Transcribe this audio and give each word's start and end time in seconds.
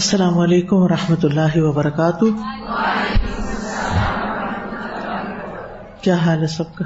السلام 0.00 0.38
علیکم 0.38 0.76
و 0.76 0.88
رحمۃ 0.88 1.16
اللہ 1.22 1.56
وبرکاتہ۔ 1.56 2.24
کیا 6.02 6.14
حال 6.14 6.42
ہے 6.42 6.46
سب 6.46 6.74
کا؟ 6.74 6.84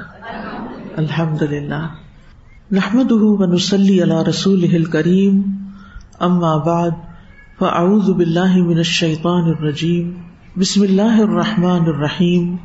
الحمد 0.97 1.41
للہ 1.41 1.87
نحمد 2.71 3.11
ونسلی 3.11 4.03
علی 4.03 4.29
رسول 4.29 4.83
کریم 4.83 5.41
اما 6.19 6.57
بعد، 6.57 6.91
فاعوذ 7.59 8.09
باللہ 8.09 8.55
من 8.55 8.77
الشیطان 8.77 9.43
الرجیم۔ 9.43 10.13
بسم 10.57 10.81
اللہ 10.81 11.21
الرحمٰن 11.21 11.81
الرحیم۔ 11.81 12.55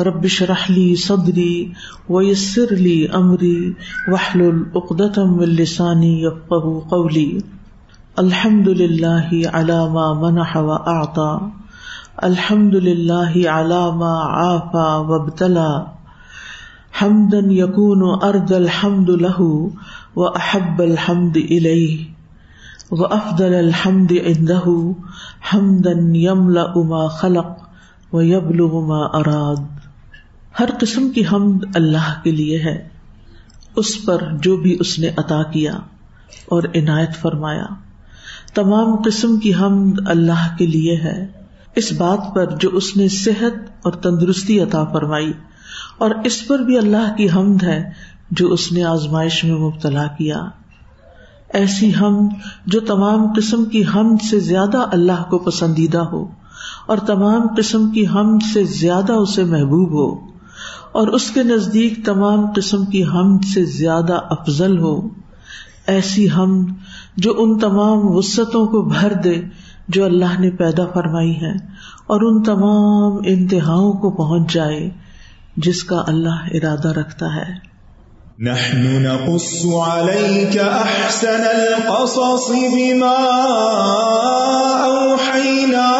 ربش 0.00 0.42
رحلی 0.42 0.96
صدری 0.96 1.72
ویسر 2.08 2.76
لی 2.76 3.06
امری۔ 3.12 3.72
وحل 4.06 4.40
العقدم 4.40 5.38
السانی 5.38 6.28
قولی۔ 6.90 7.38
الحمد 8.16 8.68
للہ 8.68 9.46
علامہ 9.52 10.12
منح 10.20 10.56
و 10.56 10.72
آتا 10.72 11.48
الحمد 12.16 12.74
للہ 12.74 13.48
علامہ 13.48 14.10
آفا 14.30 14.96
وبتلا 14.96 15.84
حمدن 17.02 17.50
یقون 17.50 18.18
ارد 18.22 18.52
الحمد 18.52 19.08
لہ 19.08 19.40
و 20.16 20.26
احب 20.26 20.78
الحمد 20.78 21.36
علیہ 21.36 22.04
و 22.90 23.04
افضل 23.04 23.54
الحمد 23.54 24.12
اندہ 24.24 24.68
حمدن 25.54 26.16
یمل 26.16 26.58
اما 26.58 27.06
خلق 27.06 28.14
و 28.14 28.22
یبل 28.22 28.60
ما 28.60 29.04
اراد۔ 29.18 29.62
ہر 30.60 30.68
قسم 30.80 31.10
کی 31.10 31.22
حمد 31.32 31.76
اللہ 31.76 32.14
کے 32.24 32.30
لیے 32.30 32.58
ہے، 32.58 32.88
اس 33.76 34.04
پر 34.04 34.22
جو 34.42 34.56
بھی 34.56 34.76
اس 34.80 34.98
نے 34.98 35.08
عطا 35.16 35.42
کیا 35.42 35.74
اور 36.46 36.62
عنایت 36.74 37.16
فرمایا۔ 37.16 37.66
تمام 38.54 38.94
قسم 39.04 39.36
کی 39.36 39.52
حمد 39.54 39.98
اللہ 40.06 40.46
کے 40.58 40.66
لیے 40.66 40.96
ہے۔ 40.96 41.18
اس 41.76 41.92
بات 41.92 42.34
پر 42.34 42.56
جو 42.56 42.68
اس 42.72 42.96
نے 42.96 43.08
صحت 43.08 43.86
اور 43.86 43.92
تندرستی 44.02 44.58
عطا 44.60 44.84
فرمائی، 44.84 45.32
اور 45.98 46.10
اس 46.24 46.46
پر 46.48 46.58
بھی 46.58 46.78
اللہ 46.78 47.12
کی 47.16 47.28
حمد 47.30 47.62
ہے 47.62 47.82
جو 48.30 48.48
اس 48.52 48.70
نے 48.72 48.82
آزمائش 48.84 49.42
میں 49.44 49.58
مبتلا 49.58 50.06
کیا۔ 50.18 50.40
ایسی 51.52 51.90
حمد 51.94 52.32
جو 52.66 52.80
تمام 52.80 53.26
قسم 53.36 53.64
کی 53.64 53.82
حمد 53.94 54.22
سے 54.22 54.40
زیادہ 54.40 54.84
اللہ 54.92 55.22
کو 55.30 55.38
پسندیدہ 55.38 56.02
ہو، 56.04 56.24
اور 56.86 56.98
تمام 57.06 57.46
قسم 57.56 57.90
کی 57.90 58.06
حمد 58.06 58.42
سے 58.52 58.64
زیادہ 58.74 59.12
اسے 59.12 59.44
محبوب 59.44 59.92
ہو، 59.92 60.10
اور 60.92 61.08
اس 61.08 61.30
کے 61.30 61.42
نزدیک 61.42 62.04
تمام 62.04 62.46
قسم 62.56 62.84
کی 62.84 63.04
حمد 63.04 63.44
سے 63.44 63.64
زیادہ 63.72 64.18
افضل 64.30 64.78
ہو۔ 64.78 64.94
ایسی 65.86 66.30
حمد 66.30 66.68
جو 67.16 67.34
ان 67.38 67.58
تمام 67.58 67.98
وسطوں 68.02 68.66
کو 68.66 68.82
بھر 68.82 69.12
دے 69.12 69.34
جو 69.88 70.04
اللہ 70.04 70.40
نے 70.40 70.50
پیدا 70.50 70.86
فرمائی 70.94 71.36
ہے 71.36 71.52
اور 72.06 72.20
ان 72.20 72.42
تمام 72.42 73.18
انتہاؤں 73.24 73.92
کو 73.92 74.10
پہنچ 74.10 74.52
جائے 74.52 74.90
جس 75.56 75.84
کا 75.84 76.02
اللہ 76.06 76.48
ارادہ 76.54 76.88
رکھتا 76.88 77.26
ہے۔ 77.26 77.70
نحن 78.38 79.02
نقص 79.02 79.66
عليك 79.88 80.58
احسن 80.62 81.42
القصص 81.44 82.50
بما 82.50 83.16
اوحينا 84.84 85.90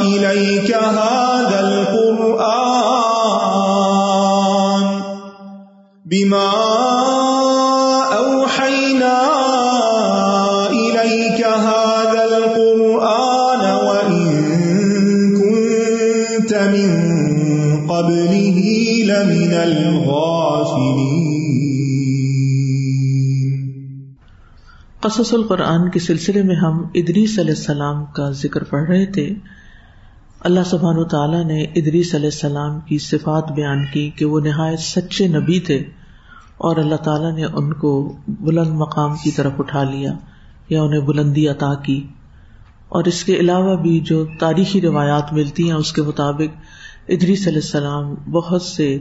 اليك 0.00 0.74
هذا 0.74 1.58
القرآن 1.58 2.42
بما 6.04 6.77
قصص 25.08 25.34
القرآن 25.34 25.90
کے 25.90 25.98
سلسلے 25.98 26.42
میں 26.42 26.56
ہم 26.56 26.78
ادریس 26.94 27.38
علیہ 27.38 27.54
السلام 27.56 28.04
کا 28.04 28.30
ذکر 28.30 28.64
پڑھ 28.64 28.90
رہے 28.90 29.06
تھے۔ 29.06 29.34
اللہ 30.40 30.60
سبحان 30.66 31.04
تعالیٰ 31.04 31.44
نے 31.44 31.62
ادریس 31.62 32.14
علیہ 32.14 32.26
السلام 32.26 32.80
کی 32.80 32.98
صفات 32.98 33.52
بیان 33.52 33.84
کی 33.92 34.10
کہ 34.10 34.24
وہ 34.24 34.40
نہایت 34.40 34.78
سچے 34.78 35.28
نبی 35.28 35.60
تھے 35.60 35.76
اور 36.56 36.76
اللہ 36.76 36.94
تعالیٰ 36.94 37.34
نے 37.34 37.44
ان 37.44 37.72
کو 37.72 38.16
بلند 38.28 38.70
مقام 38.70 39.14
کی 39.24 39.30
طرف 39.30 39.52
اٹھا 39.58 39.82
لیا 39.82 40.12
یا 40.68 40.82
انہیں 40.82 41.00
بلندی 41.00 41.48
عطا 41.48 41.74
کی۔ 41.74 42.06
اور 42.88 43.04
اس 43.04 43.24
کے 43.24 43.34
علاوہ 43.34 43.76
بھی 43.76 44.00
جو 44.00 44.26
تاریخی 44.38 44.80
روایات 44.80 45.32
ملتی 45.32 45.64
ہیں، 45.64 45.76
اس 45.76 45.92
کے 45.92 46.02
مطابق 46.02 46.56
ادریس 47.08 47.46
علیہ 47.46 47.58
السلام 47.58 48.14
بہت 48.30 48.62
سے 48.62 48.98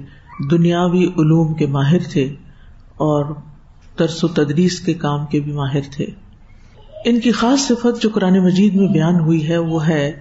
دنیاوی 0.51 1.03
علوم 1.03 1.53
کے 1.53 1.67
ماہر 1.67 1.99
تھے 2.11 2.23
اور 2.95 3.25
ترس 3.97 4.23
و 4.23 4.27
تدریس 4.27 4.79
کے 4.79 4.93
کام 4.93 5.25
کے 5.25 5.39
بھی 5.39 5.51
ماہر 5.51 5.81
تھے۔ 5.91 6.05
ان 7.05 7.19
کی 7.19 7.31
خاص 7.31 7.59
صفت 7.59 8.01
جو 8.01 8.09
قرآن 8.13 8.39
مجید 8.39 8.75
میں 8.75 8.87
بیان 8.87 9.19
ہوئی 9.19 9.49
ہے، 9.49 9.57
وہ 9.57 9.87
ہے 9.87 10.19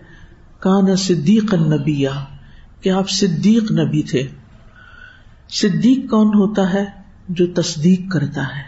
کان 0.59 0.97
صدیق 0.97 1.54
النبیہ 1.54 2.09
کہ 2.81 2.88
آپ 2.91 3.10
صدیق 3.10 3.72
نبی 3.72 4.03
تھے۔ 4.03 4.28
صدیق 5.48 6.10
کون 6.10 6.26
ہوتا 6.26 6.75
ہے؟ 6.75 6.84
جو 7.28 7.47
تصدیق 7.47 8.00
کرتا 8.12 8.42
ہے۔ 8.42 8.62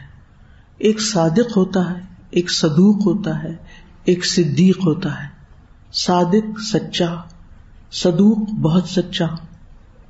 ایک 0.78 1.00
صادق 1.00 1.56
ہوتا 1.56 1.90
ہے، 1.90 2.00
ایک 2.30 2.50
صدوق 2.50 3.06
ہوتا 3.06 3.42
ہے، 3.42 3.56
ایک 4.04 4.26
صدیق 4.26 4.78
ہوتا 4.78 5.22
ہے۔ 5.22 5.28
صادق 5.92 6.60
سچا، 6.60 7.14
صدوق 7.92 8.50
بہت 8.50 8.88
سچا۔ 8.88 9.26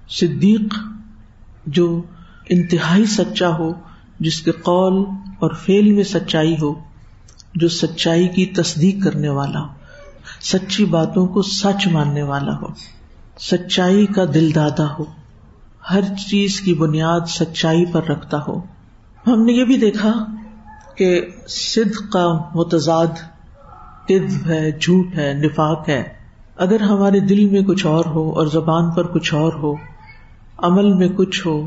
صدیق 0.09 0.75
جو 1.67 2.03
انتہائی 2.49 3.05
سچا 3.05 3.49
ہو 3.49 3.73
جس 4.21 4.41
کے 4.41 4.51
قول 4.51 5.05
اور 5.39 5.51
فیل 5.51 5.93
میں 5.93 6.05
سچائی 6.05 6.57
ہو، 6.63 6.75
جو 7.55 7.69
سچائی 7.69 8.29
کی 8.29 8.47
تصدیق 8.47 9.05
کرنے 9.05 9.29
والا 9.29 9.61
ہو 9.61 9.79
سچی 10.41 10.85
باتوں 10.85 11.27
کو 11.27 11.43
سچ 11.43 11.87
ماننے 11.87 12.23
والا 12.23 12.57
ہو۔ 12.57 12.67
سچائی 13.41 14.07
کا 14.07 14.25
دل 14.35 14.55
دادا 14.55 14.93
ہو۔ 14.99 15.05
ہر 15.91 16.01
چیز 16.31 16.61
کی 16.61 16.75
بنیاد 16.75 17.21
سچائی 17.29 17.85
پر 17.93 18.05
رکھتا 18.05 18.39
ہو۔ 18.49 18.61
ہم 19.27 19.43
نے 19.43 19.53
یہ 19.53 19.65
بھی 19.65 19.77
دیکھا 19.77 20.13
کہ 20.97 21.27
سدھ 21.49 22.13
کا 22.13 22.39
متضاد 22.55 23.07
کدب 24.09 24.51
ہے، 24.51 24.71
جھوٹ 24.71 25.07
ہے، 25.17 25.35
نفاق 25.35 25.89
ہے۔ 25.89 26.03
اگر 26.57 26.81
ہمارے 26.81 27.21
دل 27.21 27.49
میں 27.49 27.61
کچھ 27.61 27.87
اور 27.87 28.05
ہو 28.07 28.31
اور 28.31 28.47
زبان 28.47 28.91
پر 28.91 29.07
کچھ 29.07 29.35
اور 29.35 29.53
ہو، 29.53 29.75
عمل 30.59 30.93
میں 30.93 31.09
کچھ 31.09 31.47
ہو، 31.47 31.67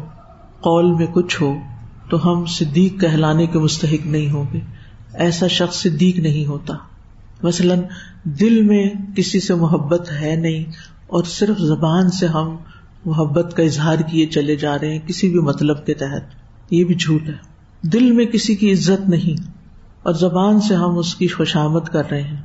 قول 0.61 0.91
میں 0.93 1.07
کچھ 1.07 1.41
ہو 1.41 1.53
تو 2.11 2.31
ہم 2.31 2.45
صدیق 2.45 3.01
کہلانے 3.01 3.47
کے 3.47 3.59
مستحق 3.59 4.07
نہیں 4.07 4.31
ہوں 4.31 4.43
گے۔ 4.53 4.59
ایسا 5.13 5.47
شخص 5.47 5.81
صدیق 5.81 6.19
نہیں 6.19 6.45
ہوتا۔ 6.45 6.73
مثلاً 7.43 7.79
دل 8.23 8.61
میں 8.61 8.89
کسی 9.15 9.39
سے 9.39 9.55
محبت 9.55 10.11
ہے 10.11 10.35
نہیں 10.35 10.71
اور 11.07 11.23
صرف 11.23 11.57
زبان 11.57 12.09
سے 12.09 12.27
ہم 12.27 12.57
محبت 13.05 13.53
کا 13.57 13.63
اظہار 13.63 13.97
کیے 13.97 14.25
چلے 14.25 14.55
جا 14.55 14.79
رہے 14.79 14.91
ہیں 14.91 15.07
کسی 15.07 15.29
بھی 15.29 15.39
مطلب 15.39 15.85
کے 15.85 15.93
تحت۔ 15.93 16.23
یہ 16.69 16.83
بھی 16.83 16.95
جھوٹ 16.95 17.21
ہے۔ 17.27 17.33
دل 17.81 18.11
میں 18.11 18.25
کسی 18.25 18.55
کی 18.55 18.71
عزت 18.71 19.09
نہیں 19.09 19.47
اور 20.03 20.13
زبان 20.13 20.61
سے 20.61 20.75
ہم 20.75 20.97
اس 20.97 21.15
کی 21.15 21.27
خوشامد 21.27 21.89
کر 21.91 22.09
رہے 22.11 22.21
ہیں۔ 22.21 22.41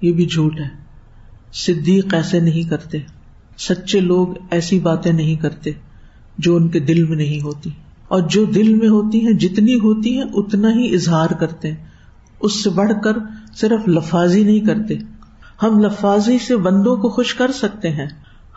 یہ 0.00 0.12
بھی 0.12 0.26
جھوٹ 0.26 0.60
ہے۔ 0.60 0.68
صدیق 1.52 2.14
ایسے 2.14 2.40
نہیں 2.40 2.70
کرتے۔ 2.70 2.98
سچے 3.58 4.00
لوگ 4.00 4.28
ایسی 4.50 4.80
باتیں 4.80 5.12
نہیں 5.12 5.36
کرتے 5.36 5.70
جو 6.38 6.56
ان 6.56 6.68
کے 6.68 6.80
دل 6.80 7.04
میں 7.04 7.16
نہیں 7.16 7.40
ہوتی۔ 7.40 7.70
اور 8.08 8.20
جو 8.20 8.44
دل 8.44 8.74
میں 8.74 8.88
ہوتی 8.88 9.26
ہیں، 9.26 9.32
جتنی 9.32 9.74
ہوتی 9.74 10.16
ہیں، 10.16 10.24
اتنا 10.34 10.72
ہی 10.72 10.94
اظہار 10.94 11.30
کرتے 11.30 11.72
ہیں۔ 11.72 11.84
اس 12.40 12.64
سے 12.64 12.70
بڑھ 12.70 12.92
کر 13.04 13.12
صرف 13.54 13.88
لفاظی 13.88 14.44
نہیں 14.44 14.60
کرتے۔ 14.60 14.94
ہم 15.62 15.78
لفاظی 15.78 16.38
سے 16.38 16.56
بندوں 16.56 16.96
کو 16.96 17.08
خوش 17.08 17.34
کر 17.34 17.50
سکتے 17.52 17.90
ہیں۔ 17.90 18.06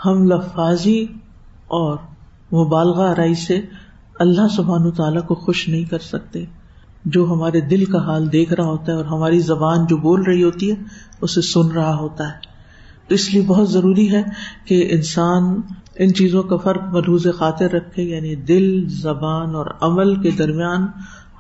ہم 0.06 0.24
لفاظی 0.24 1.04
اور 1.68 1.98
مبالغہ 2.54 3.10
آرائی 3.10 3.36
سے 3.36 3.62
اللہ 4.20 4.48
سبحان 4.56 4.92
تعالیٰ 4.92 5.26
کو 5.26 5.36
خوش 5.36 5.70
نہیں 5.70 5.84
کر 5.84 6.00
سکتے۔ 6.00 6.46
جو 7.06 7.26
ہمارے 7.26 7.62
دل 7.62 7.86
کا 7.86 8.06
حال 8.06 8.32
دیکھ 8.32 8.54
رہا 8.54 8.66
ہوتا 8.66 8.92
ہے 8.92 8.98
اور 8.98 9.06
ہماری 9.06 9.40
زبان 9.40 9.86
جو 9.86 9.98
بول 9.98 10.22
رہی 10.22 10.44
ہوتی 10.44 10.72
ہے، 10.72 10.76
اسے 11.22 11.42
سن 11.42 11.72
رہا 11.72 11.96
ہوتا 11.96 12.28
ہے۔ 12.28 12.58
تو 13.08 13.16
اس 13.16 13.34
لیے 13.34 13.44
بہت 13.48 13.70
ضروری 13.70 14.12
ہے 14.12 14.24
کہ 14.66 14.88
انسان 14.92 15.62
ان 16.00 16.14
چیزوں 16.14 16.44
کا 16.44 16.58
فرق 16.58 16.84
ملحوظ 16.84 17.28
خاطر 17.38 17.72
رکھے 17.72 18.04
یعنی 18.04 18.36
دل، 18.36 18.88
زبان 18.90 19.56
اور 19.56 19.66
عمل 19.82 20.16
کے 20.22 20.32
درمیان 20.32 20.88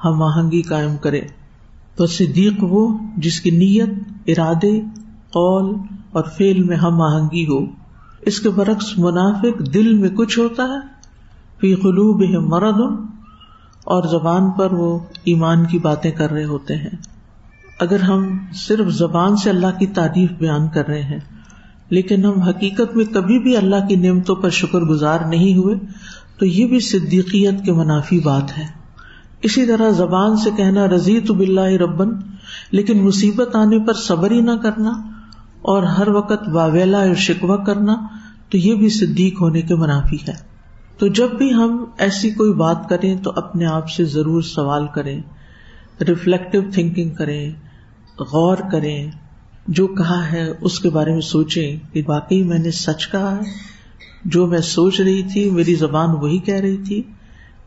ہم 0.06 0.24
آہنگی 0.24 0.62
قائم 0.62 0.98
کرے 0.98 1.22
تو 1.96 2.06
صدیق 2.06 2.54
وہ 2.62 2.98
جس 3.18 3.42
کی 3.42 3.50
نیت، 3.50 3.90
ارادے، 4.28 4.82
قول 5.30 5.76
اور 6.12 6.24
فیل 6.38 6.64
میں 6.64 6.78
ہم 6.78 7.02
آہنگی 7.02 7.48
ہو 7.48 7.66
اس 8.22 8.40
کے 8.40 8.50
برعکس 8.50 8.98
منافق 8.98 9.74
دل 9.74 9.94
میں 9.94 10.10
کچھ 10.10 10.40
ہوتا 10.40 10.64
ہے۔ 10.64 10.80
فی 11.60 11.76
قلوب 11.76 12.24
مرد 12.48 13.00
اور 13.84 14.04
زبان 14.04 14.52
پر 14.52 14.72
وہ 14.72 15.00
ایمان 15.24 15.66
کی 15.66 15.80
باتیں 15.80 16.12
کر 16.12 16.32
رہے 16.32 16.46
ہوتے 16.46 16.76
ہیں۔ 16.76 16.96
اگر 17.80 18.00
ہم 18.00 18.38
صرف 18.54 18.88
زبان 18.88 19.36
سے 19.36 19.50
اللہ 19.50 19.80
کی 19.80 19.88
تعریف 19.88 20.32
بیان 20.32 20.68
کر 20.68 20.88
رہے 20.88 21.04
ہیں 21.04 21.20
لیکن 21.90 22.26
ہم 22.26 22.40
حقیقت 22.40 22.96
میں 22.96 23.06
کبھی 23.06 23.40
بھی 23.40 23.58
اللہ 23.58 23.88
کی 23.90 23.96
نعمتوں 23.96 24.36
پر 24.36 24.50
شکر 24.50 24.80
گزار 24.80 25.20
نہیں 25.20 25.58
ہوئے، 25.58 25.76
تو 26.40 26.46
یہ 26.46 26.68
بھی 26.68 26.80
صدیقیت 26.80 27.66
کے 27.66 27.72
منافی 27.72 28.20
بات 28.20 28.58
ہے۔ 28.58 28.64
اسی 29.42 29.66
طرح 29.66 29.90
زبان 29.90 30.38
سے 30.38 30.50
کہنا 30.58 30.88
رضی 30.88 31.20
تو 31.20 31.34
بلّہ 31.34 31.62
ربن، 31.62 32.10
لیکن 32.72 33.04
مصیبت 33.04 33.56
آنے 33.56 33.80
پر 33.80 33.94
صبر 33.94 34.32
ہی 34.32 34.42
نہ 34.42 34.52
کرنا 34.52 34.90
اور 35.62 35.84
ہر 35.84 36.08
وقت 36.08 36.50
واویلا 36.54 36.98
اور 36.98 37.16
شکوا 37.16 37.64
کرنا، 37.64 37.96
تو 38.50 38.58
یہ 38.58 38.76
بھی 38.76 38.90
صدیق 38.90 39.42
ہونے 39.42 39.62
کے 39.62 39.76
منافی 39.76 40.18
ہے۔ 40.28 40.48
تو 40.98 41.08
جب 41.08 41.30
بھی 41.38 41.54
ہم 41.54 41.86
ایسی 41.98 42.30
کوئی 42.30 42.54
بات 42.54 42.90
کریں، 42.90 43.16
تو 43.16 43.32
اپنے 43.36 43.66
آپ 43.66 43.90
سے 43.90 44.06
ضرور 44.06 44.42
سوال 44.42 44.88
کریں 44.96 45.22
ریفلیکٹو 46.08 46.62
تھنکنگ 46.74 47.10
کریں، 47.10 47.50
غور 48.20 48.58
کریں۔ 48.72 49.12
جو 49.68 49.88
کہا 49.88 50.32
ہے، 50.32 50.52
اس 50.62 50.80
کے 50.80 50.90
بارے 50.90 51.12
میں 51.12 51.22
سوچیں 51.22 51.94
کہ 51.94 52.02
واقعی 52.08 52.44
میں 52.44 52.60
نے 52.60 52.72
سچ 52.72 53.12
کہا 53.12 53.36
ہے۔ 53.36 53.78
جو 54.26 54.48
میں 54.48 54.60
سوچ 54.60 55.02
رہی 55.02 55.24
تھی، 55.24 55.50
میری 55.50 55.76
زبان 55.76 56.10
وہی 56.10 56.38
کہہ 56.38 56.56
رہی 56.56 56.78
تھی۔ 56.78 57.04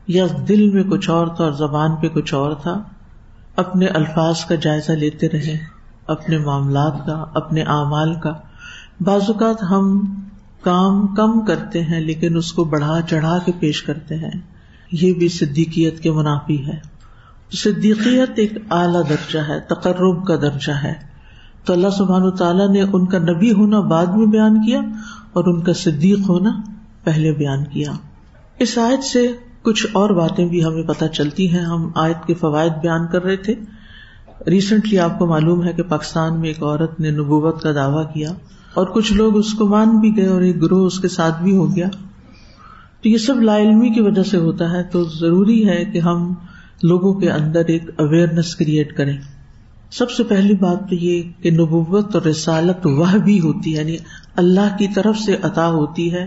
یا 0.06 0.26
دل 0.48 0.70
میں 0.70 0.82
کچھ 0.82 1.10
اور 1.10 1.26
تھا 1.26 1.44
اور 1.44 1.52
زبان 1.52 1.96
پہ 1.96 2.08
کچھ 2.08 2.34
اور 2.34 2.52
تھا۔ 2.52 2.82
اپنے 3.56 3.86
الفاظ 3.86 4.44
کا 4.44 4.54
جائزہ 4.54 4.92
لیتے 4.92 5.28
رہے، 5.28 5.58
اپنے 6.06 6.38
معاملات 6.38 7.06
کا، 7.06 7.24
اپنے 7.34 7.62
اعمال 7.62 8.14
کا۔ 8.14 8.32
بعض 9.00 9.20
اوقات 9.22 9.62
ہم 9.62 10.14
کام 10.60 11.06
کم 11.06 11.40
کرتے 11.40 11.82
ہیں، 11.82 12.00
لیکن 12.00 12.36
اس 12.36 12.52
کو 12.52 12.64
بڑھا 12.64 13.00
چڑھا 13.10 13.38
کے 13.38 13.52
پیش 13.60 13.82
کرتے 13.82 14.14
ہیں۔ 14.14 14.40
یہ 14.92 15.14
بھی 15.14 15.28
صدیقیت 15.28 16.00
کے 16.00 16.10
منافی 16.12 16.66
ہے۔ 16.66 16.76
صدیقیت 17.52 18.30
ایک 18.36 18.52
اعلی 18.70 19.08
درجہ 19.08 19.38
ہے، 19.38 19.60
تقرب 19.60 20.26
کا 20.26 20.36
درجہ 20.36 20.72
ہے۔ 20.72 21.10
تو 21.64 21.72
اللہ 21.72 21.88
سبحان 21.88 22.22
و 22.22 22.30
تعالیٰ 22.30 22.68
نے 22.68 22.82
ان 22.82 23.06
کا 23.06 23.18
نبی 23.18 23.52
ہونا 23.52 23.80
بعد 23.80 24.06
میں 24.06 24.26
بیان 24.26 24.66
کیا 24.66 24.80
اور 25.32 25.44
ان 25.44 25.60
کا 25.60 25.72
صدیق 25.72 26.28
ہونا 26.28 26.50
پہلے 27.04 27.32
بیان 27.32 27.64
کیا۔ 27.64 27.92
اس 28.58 28.78
آیت 28.78 29.04
سے 29.04 29.32
کچھ 29.62 29.86
اور 29.92 30.10
باتیں 30.10 30.46
بھی 30.46 30.64
ہمیں 30.64 30.82
پتہ 30.82 31.04
چلتی 31.04 31.52
ہیں۔ 31.52 31.60
ہم 31.60 31.90
آیت 31.94 32.26
کے 32.26 32.34
فوائد 32.34 32.72
بیان 32.82 33.06
کر 33.12 33.24
رہے 33.24 33.36
تھے۔ 33.36 33.54
ریسنٹلی 34.46 34.98
آپ 34.98 35.18
کو 35.18 35.26
معلوم 35.26 35.64
ہے 35.64 35.72
کہ 35.72 35.82
پاکستان 35.82 36.40
میں 36.40 36.48
ایک 36.48 36.62
عورت 36.62 37.00
نے 37.00 37.10
نبوت 37.10 37.62
کا 37.62 37.72
دعویٰ 37.72 38.12
کیا 38.14 38.32
اور 38.74 38.86
کچھ 38.86 39.12
لوگ 39.12 39.36
اس 39.36 39.54
کو 39.54 39.66
مان 39.66 39.98
بھی 39.98 40.16
گئے 40.16 40.26
اور 40.26 40.40
ایک 40.40 40.62
گروہ 40.62 40.86
اس 40.86 40.98
کے 41.00 41.08
ساتھ 41.08 41.42
بھی 41.42 41.56
ہو 41.56 41.76
گیا۔ 41.76 41.88
تو 43.02 43.08
یہ 43.08 43.16
سب 43.16 43.40
لا 43.40 43.58
علمی 43.58 43.90
کی 43.90 44.00
وجہ 44.00 44.22
سے 44.22 44.36
ہوتا 44.36 44.70
ہے۔ 44.70 44.82
تو 44.82 45.04
ضروری 45.04 45.68
ہے 45.68 45.84
کہ 45.84 45.98
ہم 45.98 46.34
لوگوں 46.82 47.14
کے 47.14 47.30
اندر 47.30 47.62
ایک 47.66 47.90
اویئرنیس 47.96 48.56
کریٹ 48.56 48.96
کریں۔ 48.96 49.16
سب 49.90 50.10
سے 50.10 50.24
پہلی 50.24 50.54
بات 50.54 50.88
تو 50.88 50.94
یہ 50.94 51.22
کہ 51.42 51.50
نبوت 51.50 52.14
اور 52.14 52.22
رسالت 52.22 52.86
وہ 52.86 53.18
بھی 53.24 53.40
ہوتی 53.40 53.72
یعنی 53.72 53.96
اللہ 54.36 54.76
کی 54.78 54.86
طرف 54.94 55.18
سے 55.18 55.36
عطا 55.42 55.68
ہوتی 55.68 56.14
ہے، 56.14 56.26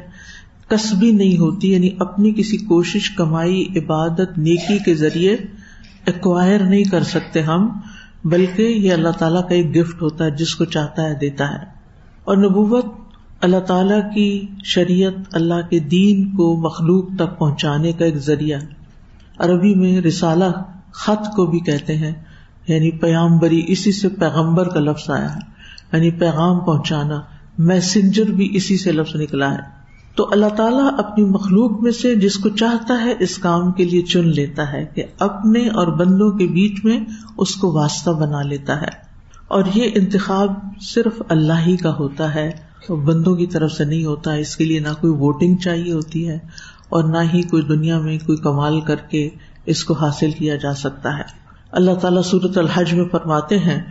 کسبی 0.68 1.12
نہیں 1.12 1.38
ہوتی 1.38 1.72
یعنی 1.72 1.90
اپنی 2.00 2.34
کسی 2.34 2.58
کوشش، 2.58 3.10
کمائی، 3.10 3.66
عبادت، 3.76 4.38
نیکی 4.38 4.78
کے 4.78 4.96
ذریعے 4.96 5.38
ایکوائر 6.06 6.60
نہیں 6.60 6.84
کر 6.84 7.04
سکتے 7.04 7.42
ہم، 7.42 7.70
بلکہ 8.26 8.62
یہ 8.62 8.94
اللہ 8.94 9.10
تعالیٰ 9.10 9.42
کا 9.42 9.56
ایک 9.56 9.76
گفٹ 9.76 10.02
ہوتا 10.02 10.26
ہے، 10.26 10.32
جس 10.32 10.56
کو 10.56 10.66
چاہتا 10.66 11.04
ہے، 11.04 11.16
دیتا 11.16 11.52
ہے۔ 11.52 11.66
اور 12.24 12.38
نبوت 12.38 12.86
اللہ 13.42 13.60
تعالی 13.60 13.96
کی 14.16 14.48
شریعت، 14.64 15.14
اللہ 15.32 15.70
کے 15.70 15.80
دین 15.80 16.36
کو 16.36 16.56
مخلوق 16.56 17.06
تک 17.16 17.40
پہنچانے 17.40 17.92
کا 17.92 18.06
ایک 18.06 18.18
ذریعہ 18.18 18.60
عربی 19.40 19.76
میں 19.76 20.02
رسالہ 20.02 20.46
خط 20.92 21.36
کو 21.36 21.46
بھی 21.46 21.60
کہتے 21.60 21.98
ہیں۔ 21.98 22.12
یعنی 22.68 22.92
پیامبری 22.92 23.62
اسی 23.68 23.92
سے 23.92 24.10
پیغمبر 24.10 24.68
کا 24.68 24.80
لفظ 24.80 25.10
آیا 25.10 25.36
ہے 25.36 25.40
یعنی 25.94 26.12
پیغام 26.12 26.60
پہنچانا 26.60 27.22
میسنجر 27.58 28.26
بھی 28.26 28.50
اسی 28.54 28.78
سے 28.78 28.92
لفظ 28.92 29.16
نکلا 29.16 29.52
ہے۔ 29.52 29.84
تو 30.16 30.30
اللہ 30.32 30.46
تعالیٰ 30.46 30.94
اپنی 30.98 31.26
مخلوق 31.26 31.82
میں 31.82 31.92
سے 31.92 32.16
جس 32.16 32.36
کو 32.36 32.50
چاہتا 32.50 33.06
ہے 33.06 33.14
اس 33.20 33.38
کام 33.38 33.72
کے 33.72 33.86
لیے 33.86 34.02
چن 34.02 34.28
لیتا 34.28 34.72
ہے 34.72 34.86
کہ 34.96 35.04
اپنے 35.20 35.68
اور 35.68 35.88
بندوں 35.88 36.32
کے 36.32 36.48
بیچ 36.48 36.86
میں 36.86 37.00
اس 37.38 37.56
کو 37.56 37.72
واسطہ 37.72 38.12
بنا 38.12 38.42
لیتا 38.42 38.82
ہے۔ 38.82 39.04
اور 39.48 39.64
یہ 39.76 39.90
انتخاب 39.96 40.54
صرف 40.82 41.22
اللہ 41.30 41.68
ہی 41.68 41.78
کا 41.78 41.96
ہوتا 42.00 42.36
ہے، 42.36 42.52
بندوں 42.90 43.36
کی 43.36 43.48
طرف 43.48 43.72
سے 43.72 43.86
نہیں 43.86 44.06
ہوتا، 44.06 44.34
اس 44.34 44.56
کے 44.56 44.66
لیے 44.66 44.80
نہ 44.80 44.94
کوئی 45.02 45.14
ووٹنگ 45.14 45.56
چاہیے 45.56 45.94
ہوتی 45.94 46.30
ہے 46.30 46.40
اور 46.90 47.04
نہ 47.04 47.30
ہی 47.34 47.42
کوئی 47.42 47.64
دنیا 47.64 48.00
میں 48.00 48.18
کوئی 48.26 48.38
کمال 48.38 48.82
کر 48.82 48.96
کے 48.96 49.30
اس 49.66 49.84
کو 49.84 49.94
حاصل 49.94 50.32
کیا 50.32 50.56
جا 50.56 50.74
سکتا 50.74 51.18
ہے۔ 51.18 51.43
اللہ 51.74 51.92
تعالیٰ 51.92 52.24
صورت 52.24 52.58
الحج 52.58 52.94
میں 52.94 53.06
فرماتے 53.12 53.58
ہیں، 53.58 53.82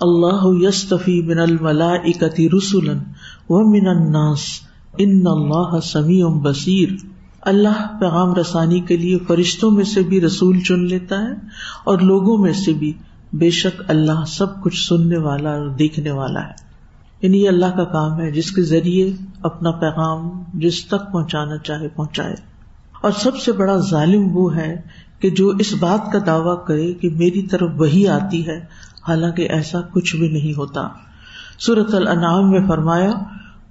اللہ 0.00 0.40
یستفی 0.44 1.22
من 1.22 1.38
الملا 1.38 1.90
اکتی 1.92 2.48
رسول 2.48 2.88
و 3.48 3.70
من 3.70 3.86
الناس، 3.86 4.38
ان 4.98 5.22
اللہ 5.26 5.80
سمیع 5.80 6.26
بصیر۔ 6.42 6.88
اللہ 7.42 7.98
پیغام 8.00 8.34
رسانی 8.34 8.80
کے 8.80 8.96
لیے 8.96 9.18
فرشتوں 9.28 9.70
میں 9.70 9.84
سے 9.84 10.02
بھی 10.02 10.20
رسول 10.20 10.60
چن 10.60 10.86
لیتا 10.86 11.22
ہے 11.22 11.32
اور 11.84 11.98
لوگوں 11.98 12.38
میں 12.38 12.52
سے 12.52 12.72
بھی، 12.72 12.92
بے 13.32 13.50
شک 13.50 13.82
اللہ 13.88 14.24
سب 14.26 14.62
کچھ 14.62 14.88
سننے 14.88 15.18
والا 15.18 15.50
اور 15.50 15.68
دیکھنے 15.68 16.10
والا 16.10 16.40
ہے۔ 16.40 16.70
یعنی 17.22 17.42
یہ 17.42 17.48
اللہ 17.48 17.76
کا 17.76 17.84
کام 17.84 18.20
ہے، 18.20 18.30
جس 18.30 18.52
کے 18.52 18.62
ذریعے 18.62 19.12
اپنا 19.42 19.70
پیغام 19.70 20.42
جس 20.54 20.86
تک 20.86 21.12
پہنچانا 21.12 21.56
چاہے 21.56 21.88
پہنچائے۔ 21.88 22.49
اور 23.00 23.12
سب 23.12 23.36
سے 23.36 23.52
بڑا 23.52 23.76
ظالم 23.76 24.36
وہ 24.36 24.56
ہے 24.56 24.80
کہ 25.20 25.30
جو 25.30 25.48
اس 25.48 25.74
بات 25.80 26.12
کا 26.12 26.18
دعوی 26.26 26.56
کرے 26.66 26.92
کہ 26.92 27.08
میری 27.10 27.42
طرف 27.42 27.70
وہی 27.78 28.08
آتی 28.08 28.46
ہے، 28.46 28.58
حالانکہ 29.08 29.42
ایسا 29.42 29.80
کچھ 29.80 30.16
بھی 30.16 30.28
نہیں 30.28 30.58
ہوتا۔ 30.58 30.88
سورت 31.58 31.94
الانعام 31.94 32.50
میں 32.50 32.60
فرمایا، 32.68 33.12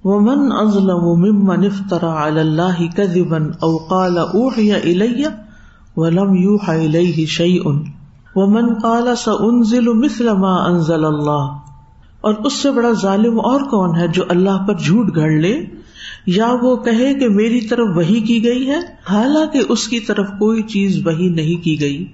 ومن 0.04 0.52
ازلم 0.52 1.00
ممن 1.00 1.64
افترى 1.64 2.06
على 2.06 2.40
الله 2.40 2.86
كذبا 2.96 3.36
او 3.36 3.76
قال 3.76 4.18
اوحي 4.18 4.70
الي 4.70 5.24
ولم 5.96 6.34
يوحى 6.34 6.86
اليه 6.86 7.26
شيء۔ 7.26 7.84
وہ 8.36 8.46
من 8.46 8.74
کالا 8.74 9.14
سا 9.14 9.32
انزل 9.40 9.92
مثل 9.92 10.32
ما 10.32 10.64
انزل 10.64 11.04
اللہ 11.04 11.56
اور 12.20 12.34
اس 12.34 12.52
سے 12.52 12.70
بڑا 12.70 12.90
ظالم 13.02 13.40
اور 13.40 13.60
کون 13.60 13.96
ہے 13.96 14.08
جو 14.08 14.24
اللہ 14.28 14.66
پر 14.66 14.74
جھوٹ 14.74 15.14
گھڑ 15.14 15.30
لے؟ 15.30 15.60
یا 16.30 16.48
وہ 16.62 16.76
کہے 16.76 17.12
کہ 17.14 17.28
میری 17.28 17.60
طرف 17.60 17.96
وہی 17.96 18.20
کی 18.20 18.44
گئی 18.44 18.66
ہے، 18.68 18.78
حالانکہ 19.10 19.60
اس 19.68 19.86
کی 19.88 20.00
طرف 20.00 20.26
کوئی 20.38 20.62
چیز 20.62 21.06
وہی 21.06 21.28
نہیں 21.28 21.62
کی 21.64 21.80
گئی۔ 21.80 22.04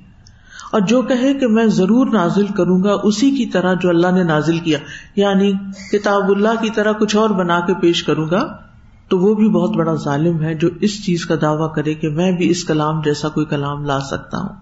اور 0.72 0.80
جو 0.80 1.00
کہے 1.02 1.32
کہ 1.34 1.46
میں 1.46 1.66
ضرور 1.66 2.06
نازل 2.06 2.46
کروں 2.46 2.82
گا، 2.82 2.92
اسی 3.04 3.30
کی 3.30 3.46
طرح 3.46 3.74
جو 3.74 3.88
اللہ 3.88 4.14
نے 4.14 4.22
نازل 4.22 4.58
کیا 4.58 4.78
یعنی 5.16 5.52
کتاب 5.92 6.30
اللہ 6.30 6.62
کی 6.62 6.70
طرح 6.70 6.92
کچھ 6.92 7.16
اور 7.16 7.30
بنا 7.30 7.60
کے 7.60 7.74
پیش 7.80 8.02
کروں 8.02 8.26
گا، 8.30 8.42
تو 9.08 9.18
وہ 9.18 9.34
بھی 9.34 9.48
بہت 9.48 9.76
بڑا 9.76 9.94
ظالم 9.94 10.42
ہے 10.42 10.54
جو 10.54 10.68
اس 10.80 11.04
چیز 11.04 11.26
کا 11.26 11.34
دعوی 11.42 11.68
کرے 11.74 11.94
کہ 11.94 12.08
میں 12.08 12.32
بھی 12.32 12.48
اس 12.50 12.64
کلام 12.64 13.00
جیسا 13.00 13.28
کوئی 13.28 13.46
کلام 13.46 13.84
لا 13.84 13.98
سکتا 14.00 14.38
ہوں۔ 14.38 14.54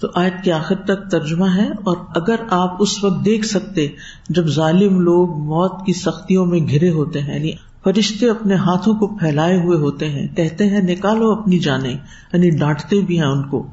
تو 0.00 0.08
آیت 0.14 0.42
کے 0.44 0.52
آخر 0.52 0.74
تک 0.84 1.10
ترجمہ 1.10 1.46
ہے، 1.56 1.68
اور 1.82 1.96
اگر 2.14 2.36
آپ 2.50 2.82
اس 2.82 3.04
وقت 3.04 3.24
دیکھ 3.24 3.46
سکتے 3.46 3.86
جب 4.28 4.46
ظالم 4.46 5.00
لوگ 5.00 5.38
موت 5.38 5.86
کی 5.86 5.92
سختیوں 5.92 6.46
میں 6.46 6.60
گھرے 6.60 6.90
ہوتے 6.90 7.20
ہیں 7.20 7.34
یعنی 7.34 7.52
فرشتے 7.84 8.30
اپنے 8.30 8.54
ہاتھوں 8.54 8.94
کو 8.94 9.06
پھیلائے 9.06 9.60
ہوئے 9.60 9.78
ہوتے 9.78 10.08
ہیں، 10.08 10.28
کہتے 10.36 10.66
ہیں، 10.66 10.82
نکالو 10.82 11.32
اپنی 11.32 11.58
جانے 11.58 11.88
یعنی 12.32 12.50
ڈانٹتے 12.50 13.00
بھی 13.00 13.18
ہیں 13.18 13.26
ان 13.26 13.48
کو۔ 13.48 13.66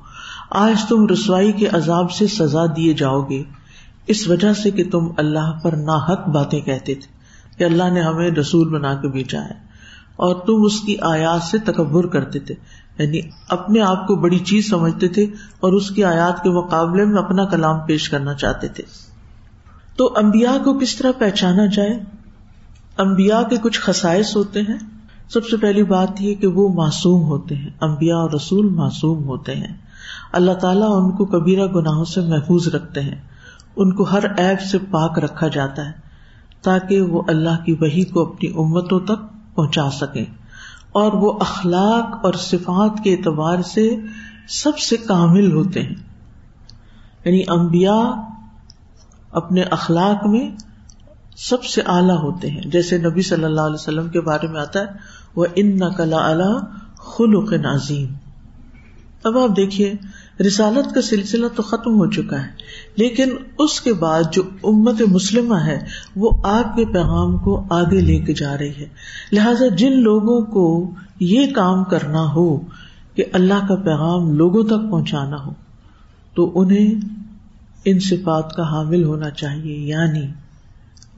آج 0.51 0.85
تم 0.89 1.07
رسوائی 1.07 1.51
کے 1.51 1.67
عذاب 1.67 2.11
سے 2.11 2.27
سزا 2.27 2.65
دیے 2.75 2.93
جاؤ 2.93 3.21
گے۔ 3.21 3.43
اس 4.07 4.27
وجہ 4.27 4.53
سے 4.53 4.71
کہ 4.71 4.83
تم 4.91 5.07
اللہ 5.17 5.59
پر 5.63 5.71
ناحق 5.71 6.27
باتیں 6.27 6.61
کہتے 6.61 6.95
تھے 6.95 7.07
کہ 7.57 7.63
اللہ 7.63 7.89
نے 7.93 8.01
ہمیں 8.01 8.31
رسول 8.31 8.69
بنا 8.69 8.93
کے 8.93 9.07
بیچا 9.07 9.41
ہے۔ 9.41 9.67
اور 10.15 10.35
تم 10.35 10.65
اس 10.65 10.81
کی 10.81 10.95
آیات 11.01 11.43
سے 11.43 11.57
تکبر 11.57 12.07
کرتے 12.07 12.39
تھے 12.39 12.55
یعنی 12.99 13.19
اپنے 13.49 13.81
آپ 13.81 14.07
کو 14.07 14.15
بڑی 14.15 14.39
چیز 14.39 14.69
سمجھتے 14.69 15.07
تھے 15.07 15.23
اور 15.59 15.73
اس 15.73 15.89
کی 15.89 16.03
آیات 16.03 16.43
کے 16.43 16.49
مقابلے 16.49 17.05
میں 17.05 17.17
اپنا 17.17 17.45
کلام 17.45 17.79
پیش 17.79 18.09
کرنا 18.09 18.33
چاہتے 18.33 18.67
تھے۔ 18.67 18.83
تو 19.95 20.13
امبیا 20.15 20.57
کو 20.63 20.79
کس 20.79 20.95
طرح 20.95 21.11
پہچانا 21.17 21.65
جائے؟ 21.65 22.16
امبیا 22.97 23.41
کے 23.49 23.57
کچھ 23.57 23.79
خسائش 23.79 24.35
ہوتے 24.35 24.61
ہیں۔ 24.61 24.77
سب 25.29 25.45
سے 25.45 25.57
پہلی 25.57 25.83
بات 25.83 26.21
یہ 26.21 26.35
کہ 26.35 26.47
وہ 26.47 26.73
معصوم 26.73 27.23
ہوتے 27.23 27.55
ہیں۔ 27.55 27.69
امبیا 27.79 28.15
اور 28.15 28.31
رسول 28.31 28.69
معصوم 28.69 29.23
ہوتے 29.23 29.55
ہیں۔ 29.55 29.77
اللہ 30.31 30.51
تعالیٰ 30.51 30.89
ان 30.91 31.11
کو 31.11 31.25
کبیرہ 31.25 31.65
گناہوں 31.65 32.05
سے 32.05 32.21
محفوظ 32.21 32.67
رکھتے 32.67 33.01
ہیں۔ 33.01 33.15
ان 33.75 33.93
کو 33.93 34.03
ہر 34.03 34.23
ایپ 34.37 34.61
سے 34.61 34.77
پاک 34.77 35.19
رکھا 35.19 35.47
جاتا 35.47 35.85
ہے 35.85 35.91
تاکہ 36.61 37.01
وہ 37.01 37.21
اللہ 37.27 37.65
کی 37.65 37.73
وہی 37.73 38.03
کو 38.03 38.21
اپنی 38.21 38.49
امتوں 38.49 38.99
تک 38.99 39.55
پہنچا 39.55 39.89
سکیں۔ 39.91 40.25
اور 40.91 41.13
وہ 41.13 41.31
اخلاق 41.39 42.25
اور 42.25 42.33
صفات 42.33 43.03
کے 43.03 43.13
اعتبار 43.13 43.61
سے 43.61 43.95
سب 44.49 44.77
سے 44.77 44.97
کامل 44.97 45.51
ہوتے 45.51 45.83
ہیں۔ 45.83 45.95
یعنی 47.25 47.41
امبیا 47.47 48.11
اپنے 49.31 49.61
اخلاق 49.61 50.27
میں 50.27 50.49
سب 51.38 51.63
سے 51.63 51.82
اعلیٰ 51.86 52.24
ہوتے 52.24 52.50
ہیں۔ 52.50 52.62
جیسے 52.62 52.98
نبی 52.98 53.22
صلی 53.22 53.44
اللہ 53.44 53.62
علیہ 53.62 53.74
وسلم 53.74 54.10
کے 54.10 54.22
بارے 54.22 54.48
میں 54.48 54.62
آتا 54.62 54.79
ہے 54.79 54.86
وہ 55.36 55.46
ان 55.56 55.77
نقلا 55.77 56.58
خلق 56.96 57.53
نظیم 57.53 58.13
اب 59.24 59.38
آپ 59.38 59.58
دیکھیے، 59.58 59.94
رسالت 60.48 60.94
کا 60.94 61.01
سلسلہ 61.01 61.46
تو 61.56 61.63
ختم 61.63 61.96
ہو 61.96 62.12
چکا 62.12 62.41
ہے، 62.41 62.48
لیکن 62.96 63.29
اس 63.60 63.82
کے 63.82 63.94
بعد 63.94 64.24
جو 64.32 64.44
امت 64.63 65.01
مسلمہ 65.01 65.56
ہے، 65.56 65.86
وہ 66.15 66.32
آپ 66.44 66.75
کے 66.75 66.86
پیغام 66.86 67.38
کو 67.38 67.65
آگے 67.70 68.01
لے 68.01 68.20
کے 68.20 68.34
جا 68.34 68.58
رہی 68.58 68.74
ہے۔ 68.79 68.86
لہذا 69.32 69.75
جن 69.75 70.01
لوگوں 70.01 70.41
کو 70.41 70.94
یہ 71.20 71.53
کام 71.53 71.84
کرنا 71.84 72.34
ہو 72.34 72.58
کہ 73.15 73.24
اللہ 73.34 73.67
کا 73.67 73.75
پیغام 73.75 74.34
لوگوں 74.34 74.63
تک 74.63 74.91
پہنچانا 74.91 75.38
ہو، 75.46 75.53
تو 76.34 76.60
انہیں 76.60 76.91
ان 77.86 78.00
صفات 78.00 78.53
کا 78.53 78.63
حامل 78.63 79.03
ہونا 79.03 79.29
چاہیے۔ 79.29 79.77
یعنی 79.77 80.22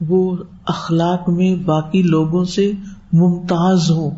وہ 0.08 0.38
اخلاق 0.66 1.30
میں 1.30 1.56
باقی 1.56 2.02
لوگوں 2.02 2.44
سے 2.44 2.72
ممتاز 3.14 3.92
ہوں، 3.92 4.12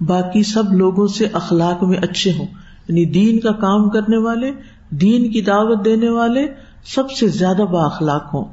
باقی 0.00 0.42
سب 0.42 0.72
لوگوں 0.72 1.06
سے 1.06 1.26
اخلاق 1.32 1.82
میں 1.82 1.98
اچھے 1.98 2.32
ہوں۔ 2.32 2.46
یعنی 2.88 3.04
دین 3.04 3.40
کا 3.40 3.52
کام 3.52 3.90
کرنے 3.90 4.16
والے، 4.16 4.52
دین 4.90 5.32
کی 5.32 5.42
دعوت 5.42 5.84
دینے 5.84 6.08
والے 6.08 6.46
سب 6.84 7.10
سے 7.10 7.28
زیادہ 7.28 7.62
با 7.62 7.84
اخلاق 7.84 8.34
ہوں۔ 8.34 8.44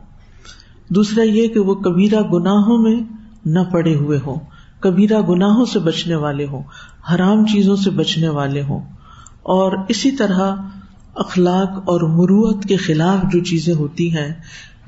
دوسرا 0.89 1.23
یہ 1.23 1.47
کہ 1.47 1.59
وہ 1.59 1.75
کبیرہ 1.75 2.21
گناہوں 2.21 2.77
میں 2.77 2.95
نہ 3.45 3.59
پڑے 3.71 3.95
ہوئے 3.95 4.19
ہوں، 4.25 4.35
کبیرہ 4.79 5.21
گناہوں 5.21 5.65
سے 5.65 5.79
بچنے 5.79 6.15
والے 6.15 6.45
ہوں، 6.45 6.63
حرام 7.15 7.45
چیزوں 7.45 7.75
سے 7.75 7.89
بچنے 7.89 8.29
والے 8.29 8.61
ہوں۔ 8.61 8.79
اور 9.43 9.71
اسی 9.89 10.11
طرح 10.11 10.55
اخلاق 11.15 11.69
اور 11.71 12.01
مروت 12.01 12.63
کے 12.63 12.75
خلاف 12.75 13.33
جو 13.33 13.43
چیزیں 13.43 13.73
ہوتی 13.73 14.17
ہیں، 14.17 14.33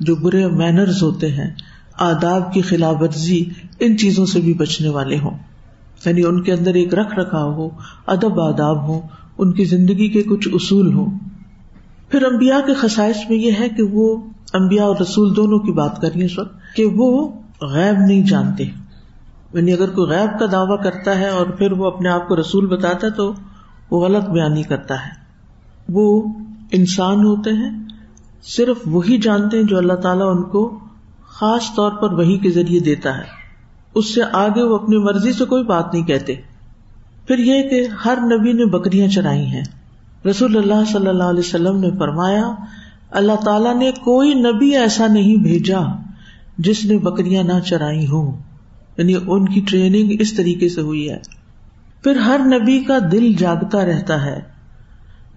جو 0.00 0.16
برے 0.16 0.46
مینرز 0.46 1.02
ہوتے 1.02 1.28
ہیں 1.28 1.54
آداب 2.00 2.52
کی 2.52 2.60
خلاف 2.60 2.94
ورزی 3.00 3.44
ان 3.80 3.96
چیزوں 3.96 4.26
سے 4.26 4.40
بھی 4.40 4.54
بچنے 4.54 4.88
والے 4.88 5.18
ہوں۔ 5.18 5.38
یعنی 6.06 6.24
ان 6.24 6.42
کے 6.42 6.52
اندر 6.52 6.74
ایک 6.74 6.94
رکھ 6.94 7.14
رکھا 7.14 7.44
ہو، 7.44 7.68
ادب 8.06 8.40
آداب 8.40 8.88
ہو، 8.88 9.00
ان 9.38 9.52
کی 9.52 9.64
زندگی 9.64 10.08
کے 10.08 10.22
کچھ 10.22 10.48
اصول 10.52 10.94
ہوں۔ 10.94 11.18
پھر 12.08 12.24
امبیا 12.24 12.60
کے 12.66 12.74
خسائش 12.74 13.16
میں 13.28 13.38
یہ 13.38 13.52
ہے 13.60 13.68
کہ 13.68 13.82
وہ 13.82 14.16
امبیا 14.52 14.84
اور 14.84 14.96
رسول 15.00 15.36
دونوں 15.36 15.58
کی 15.58 15.72
بات 15.72 16.00
کر 16.00 16.08
رہی 16.14 16.24
اس 16.24 16.38
وقت 16.38 16.76
کہ 16.76 16.84
وہ 16.84 17.28
غیب 17.62 18.06
نہیں 18.06 18.22
جانتے۔ 18.22 18.64
یعنی 19.54 19.72
اگر 19.72 19.90
کوئی 19.90 20.10
غیب 20.10 20.38
کا 20.38 20.46
دعوی 20.52 20.76
کرتا 20.84 21.18
ہے 21.18 21.28
اور 21.28 21.46
پھر 21.46 21.72
وہ 21.72 21.86
اپنے 21.86 22.08
آپ 22.08 22.28
کو 22.28 22.36
رسول 22.36 22.66
بتاتا 22.66 23.06
ہے 23.06 23.12
تو 23.12 23.32
وہ 23.90 24.04
غلط 24.04 24.24
بیانی 24.24 24.62
کرتا 24.62 24.94
ہے۔ 24.94 25.10
وہ 25.88 26.32
انسان 26.72 27.24
ہوتے 27.24 27.50
ہیں، 27.50 27.84
صرف 28.42 28.76
وہی 28.86 29.18
جانتے 29.18 29.56
ہیں 29.56 29.64
جو 29.64 29.78
اللہ 29.78 29.92
تعالیٰ 29.92 30.36
ان 30.36 30.42
کو 30.42 30.78
خاص 31.30 31.64
طور 31.76 31.92
پر 31.92 32.12
وہی 32.12 32.38
کے 32.38 32.50
ذریعے 32.50 32.80
دیتا 32.80 33.18
ہے۔ 33.18 33.40
اس 33.94 34.14
سے 34.14 34.20
آگے 34.32 34.62
وہ 34.62 34.74
اپنی 34.74 34.98
مرضی 34.98 35.32
سے 35.32 35.44
کوئی 35.44 35.64
بات 35.64 35.94
نہیں 35.94 36.06
کہتے۔ 36.06 36.34
پھر 37.26 37.38
یہ 37.38 37.62
کہ 37.62 37.86
ہر 38.04 38.18
نبی 38.20 38.52
نے 38.52 38.64
بکریاں 38.64 39.08
چرائی 39.08 39.46
ہیں۔ 39.46 39.64
رسول 40.30 40.56
اللہ 40.56 40.90
صلی 40.92 41.06
اللہ 41.06 41.22
علیہ 41.22 41.40
وسلم 41.40 41.80
نے 41.80 41.90
فرمایا، 41.98 42.54
اللہ 43.10 43.44
تعالیٰ 43.44 43.76
نے 43.76 43.90
کوئی 43.90 44.34
نبی 44.34 44.76
ایسا 44.76 45.06
نہیں 45.06 45.36
بھیجا 45.36 45.80
جس 46.58 46.84
نے 46.84 46.98
بکریاں 46.98 47.42
نہ 47.42 47.60
چرائی 47.66 48.06
ہوں۔ 48.06 48.38
یعنی 48.96 49.14
ان 49.26 49.48
کی 49.48 49.60
ٹریننگ 49.60 50.16
اس 50.20 50.32
طریقے 50.32 50.68
سے 50.68 50.80
ہوئی 50.80 51.10
ہے۔ 51.10 51.18
پھر 52.02 52.16
ہر 52.16 52.40
نبی 52.44 52.84
کا 52.84 52.98
دل 53.12 53.32
جاگتا 53.38 53.84
رہتا 53.84 54.24
ہے۔ 54.24 54.40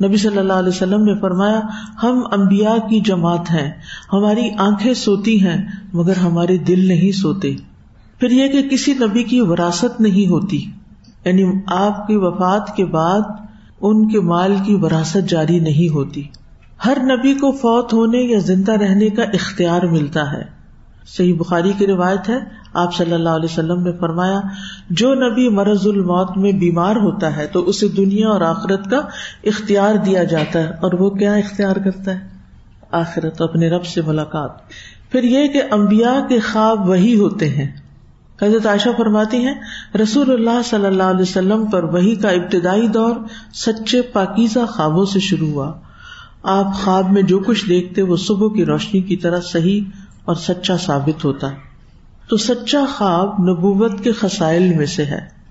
نبی 0.04 0.18
صلی 0.18 0.38
اللہ 0.38 0.54
علیہ 0.54 0.70
وسلم 0.70 1.04
نے 1.04 1.20
فرمایا، 1.22 1.60
ہم 2.04 2.24
امبیا 2.32 2.76
کی 2.90 3.00
جماعت 3.00 3.52
ہیں، 3.52 3.72
ہماری 4.14 4.50
آنکھیں 4.58 4.94
سوتی 4.94 5.46
ہیں، 5.46 5.66
مگر 5.94 6.18
ہمارے 6.18 6.58
دل 6.58 6.88
نہیں 6.88 7.12
سوتے۔ 7.12 7.56
پھر 8.20 8.32
یہ 8.32 8.48
کہ 8.48 8.70
کسی 8.70 8.94
نبی 8.94 9.24
کی 9.24 9.42
وراثت 9.42 10.02
نہیں 10.02 10.30
ہوتی۔ 10.30 10.66
یعنی 11.26 11.44
آپ 11.68 12.08
کی 12.08 12.16
وفات 12.16 12.76
کے 12.76 12.86
بعد 12.86 13.22
ان 13.82 14.08
کے 14.08 14.20
مال 14.20 14.56
کی 14.66 14.76
وراثت 14.76 15.30
جاری 15.30 15.60
نہیں 15.60 15.94
ہوتی۔ 15.94 16.24
ہر 16.86 16.98
نبی 17.04 17.34
کو 17.34 17.52
فوت 17.52 17.94
ہونے 17.94 18.18
یا 18.18 18.40
زندہ 18.40 18.72
رہنے 18.72 19.10
کا 19.10 19.24
اختیار 19.24 19.82
ملتا 19.82 20.32
ہے۔ 20.32 20.63
صحیح 21.08 21.34
بخاری 21.38 21.72
کی 21.78 21.88
روایت 21.88 22.30
ہے، 22.30 22.38
آپ 22.74 22.96
صلی 22.96 23.14
اللہ 23.14 23.30
علیہ 23.30 23.50
وسلم 23.52 23.84
نے 23.84 23.92
فرمایا، 24.00 24.40
جو 24.90 25.14
نبی 25.14 25.50
مرض 25.50 25.88
الموت 25.88 26.38
میں 26.38 26.52
بیمار 26.52 26.96
ہوتا 26.96 27.36
ہے 27.36 27.48
تو 27.48 27.60
اسے 27.60 27.88
دنیا 27.88 28.30
اور 28.30 28.42
آخرت 28.42 28.90
کا 28.90 29.02
اختیار 29.44 29.96
دیا 29.96 30.24
جاتا 30.24 30.60
ہے، 30.60 30.70
اور 30.70 30.94
وہ 30.94 31.10
کیا 31.10 31.34
اختیار 31.34 31.76
کرتا 31.76 32.12
ہے؟ 32.12 32.28
آخرت، 32.92 33.42
اپنے 33.42 33.70
رب 33.70 33.86
سے 33.86 34.02
ملاقات۔ 34.02 34.52
پھر 35.12 35.24
یہ 35.24 35.48
کہ 35.48 35.62
امبیا 35.72 36.20
کے 36.30 36.40
خواب 36.40 36.90
وہی 36.90 37.20
ہوتے 37.20 37.50
ہیں۔ 37.50 37.68
حضرت 38.42 38.66
عائشہ 38.66 38.90
فرماتی 38.98 39.38
ہیں، 39.38 39.54
رسول 40.02 40.32
اللہ 40.32 40.62
صلی 40.66 40.86
اللہ 40.86 41.04
علیہ 41.04 41.22
وسلم 41.22 41.66
پر 41.66 41.84
وہی 41.84 42.16
کا 42.16 42.30
ابتدائی 42.30 42.88
دور 42.88 43.16
سچے 43.54 44.02
پاکیزہ 44.02 44.60
خوابوں 44.60 45.06
سے 45.06 45.20
شروع 45.20 45.48
ہوا۔ 45.48 45.72
آپ 46.44 46.74
خواب 46.74 47.12
میں 47.12 47.22
جو 47.22 47.40
کچھ 47.40 47.70
دیکھتے، 47.70 48.02
وہ 48.02 48.18
صبح 48.18 48.56
کی 48.56 48.66
روشنی 48.66 49.02
کی 49.02 49.16
طرح 49.16 49.40
صحیح 49.40 49.82
اور 50.26 50.36
سچا 50.36 50.78
ثابت 50.78 51.26
ہوتا۔ 51.26 51.48
تو 52.30 52.38
سچا 52.38 52.86
خواب 52.98 53.28
نبوت 53.40 54.04
کے 54.04 54.12
خسائل 54.12 54.74
میں 54.74 54.86
سے 54.86 55.06
ہے۔ 55.06 55.44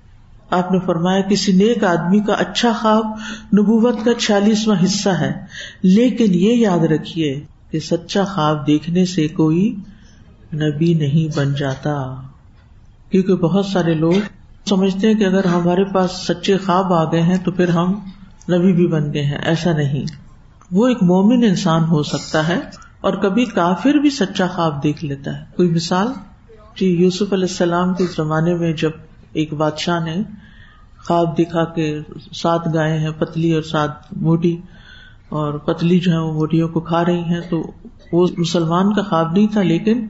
آپ 0.50 0.72
نے 0.72 0.78
فرمایا 0.86 1.20
کسی 1.20 1.52
نیک 1.52 1.84
آدمی 1.84 2.20
کا 2.20 2.32
اچھا 2.32 2.72
خواب 2.80 3.06
نبوت 3.58 3.96
کا 4.04 4.14
چھیالیسواں 4.14 4.84
حصہ 4.84 5.08
ہے۔ 5.08 5.32
لیکن 5.82 6.26
یہ 6.28 6.52
یاد 6.52 6.78
رکھیے 6.78 7.44
کہ 7.70 7.80
سچا 7.80 8.24
خواب 8.24 8.66
دیکھنے 8.66 9.04
سے 9.04 9.28
کوئی 9.28 9.76
نبی 10.54 10.94
نہیں 10.94 11.36
بن 11.36 11.54
جاتا۔ 11.54 12.14
کیونکہ 13.10 13.34
بہت 13.34 13.66
سارے 13.66 13.94
لوگ 13.94 14.12
سمجھتے 14.68 15.06
ہیں 15.06 15.14
کہ 15.14 15.24
اگر 15.24 15.44
ہمارے 15.44 15.84
پاس 15.84 16.10
سچے 16.12 16.56
خواب 16.56 16.92
آ 16.92 17.12
گئے 17.12 17.22
ہیں 17.22 17.38
تو 17.44 17.50
پھر 17.50 17.68
ہم 17.68 17.90
نبی 18.48 18.72
بھی 18.72 18.86
بن 18.86 19.14
گئے 19.14 19.24
ہیں۔ 19.24 19.38
ایسا 19.38 19.72
نہیں۔ 19.72 20.04
وہ 20.72 20.88
ایک 20.88 21.02
مومن 21.02 21.44
انسان 21.44 21.84
ہو 21.84 22.02
سکتا 22.02 22.48
ہے۔ 22.48 22.60
اور 23.02 23.12
کبھی 23.12 23.44
کافر 23.44 23.94
بھی 23.94 24.10
سچا 24.10 24.46
خواب 24.46 24.82
دیکھ 24.82 25.04
لیتا 25.04 25.40
ہے۔ 25.40 25.44
کوئی 25.56 25.70
مثال؟ 25.70 26.06
جی 26.80 26.86
یوسف 26.86 27.32
علیہ 27.32 27.48
السلام 27.50 27.94
کے 27.94 28.04
زمانے 28.16 28.54
میں 28.54 28.72
جب 28.72 28.90
ایک 29.32 29.54
بادشاہ 29.54 30.04
نے 30.04 30.16
خواب 31.06 31.38
دکھا 31.38 31.64
کے 31.64 32.00
سات 32.32 32.60
گائے 32.74 32.98
ہیں، 32.98 33.10
پتلی 33.10 33.52
اور 33.52 33.62
سات 33.62 33.90
موٹی، 34.12 34.56
اور 35.28 35.54
پتلی 35.54 35.98
جو 35.98 36.12
ہے 36.12 36.18
وہ 36.18 36.32
موٹیوں 36.32 36.68
کو 36.68 36.80
کھا 36.80 37.04
رہی 37.04 37.22
ہیں، 37.22 37.40
تو 37.50 37.72
وہ 38.12 38.26
مسلمان 38.38 38.94
کا 38.94 39.02
خواب 39.02 39.32
نہیں 39.32 39.46
تھا، 39.52 39.62
لیکن 39.62 40.06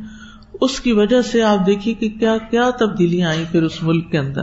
اس 0.60 0.80
کی 0.80 0.92
وجہ 0.92 1.22
سے 1.22 1.42
آپ 1.42 1.66
دیکھیے 1.66 1.94
کہ 1.94 2.08
کیا 2.08 2.38
کیا 2.50 2.70
تبدیلیاں 2.78 3.28
آئی 3.28 3.44
پھر 3.50 3.62
اس 3.62 3.82
ملک 3.82 4.10
کے 4.10 4.18
اندر۔ 4.18 4.42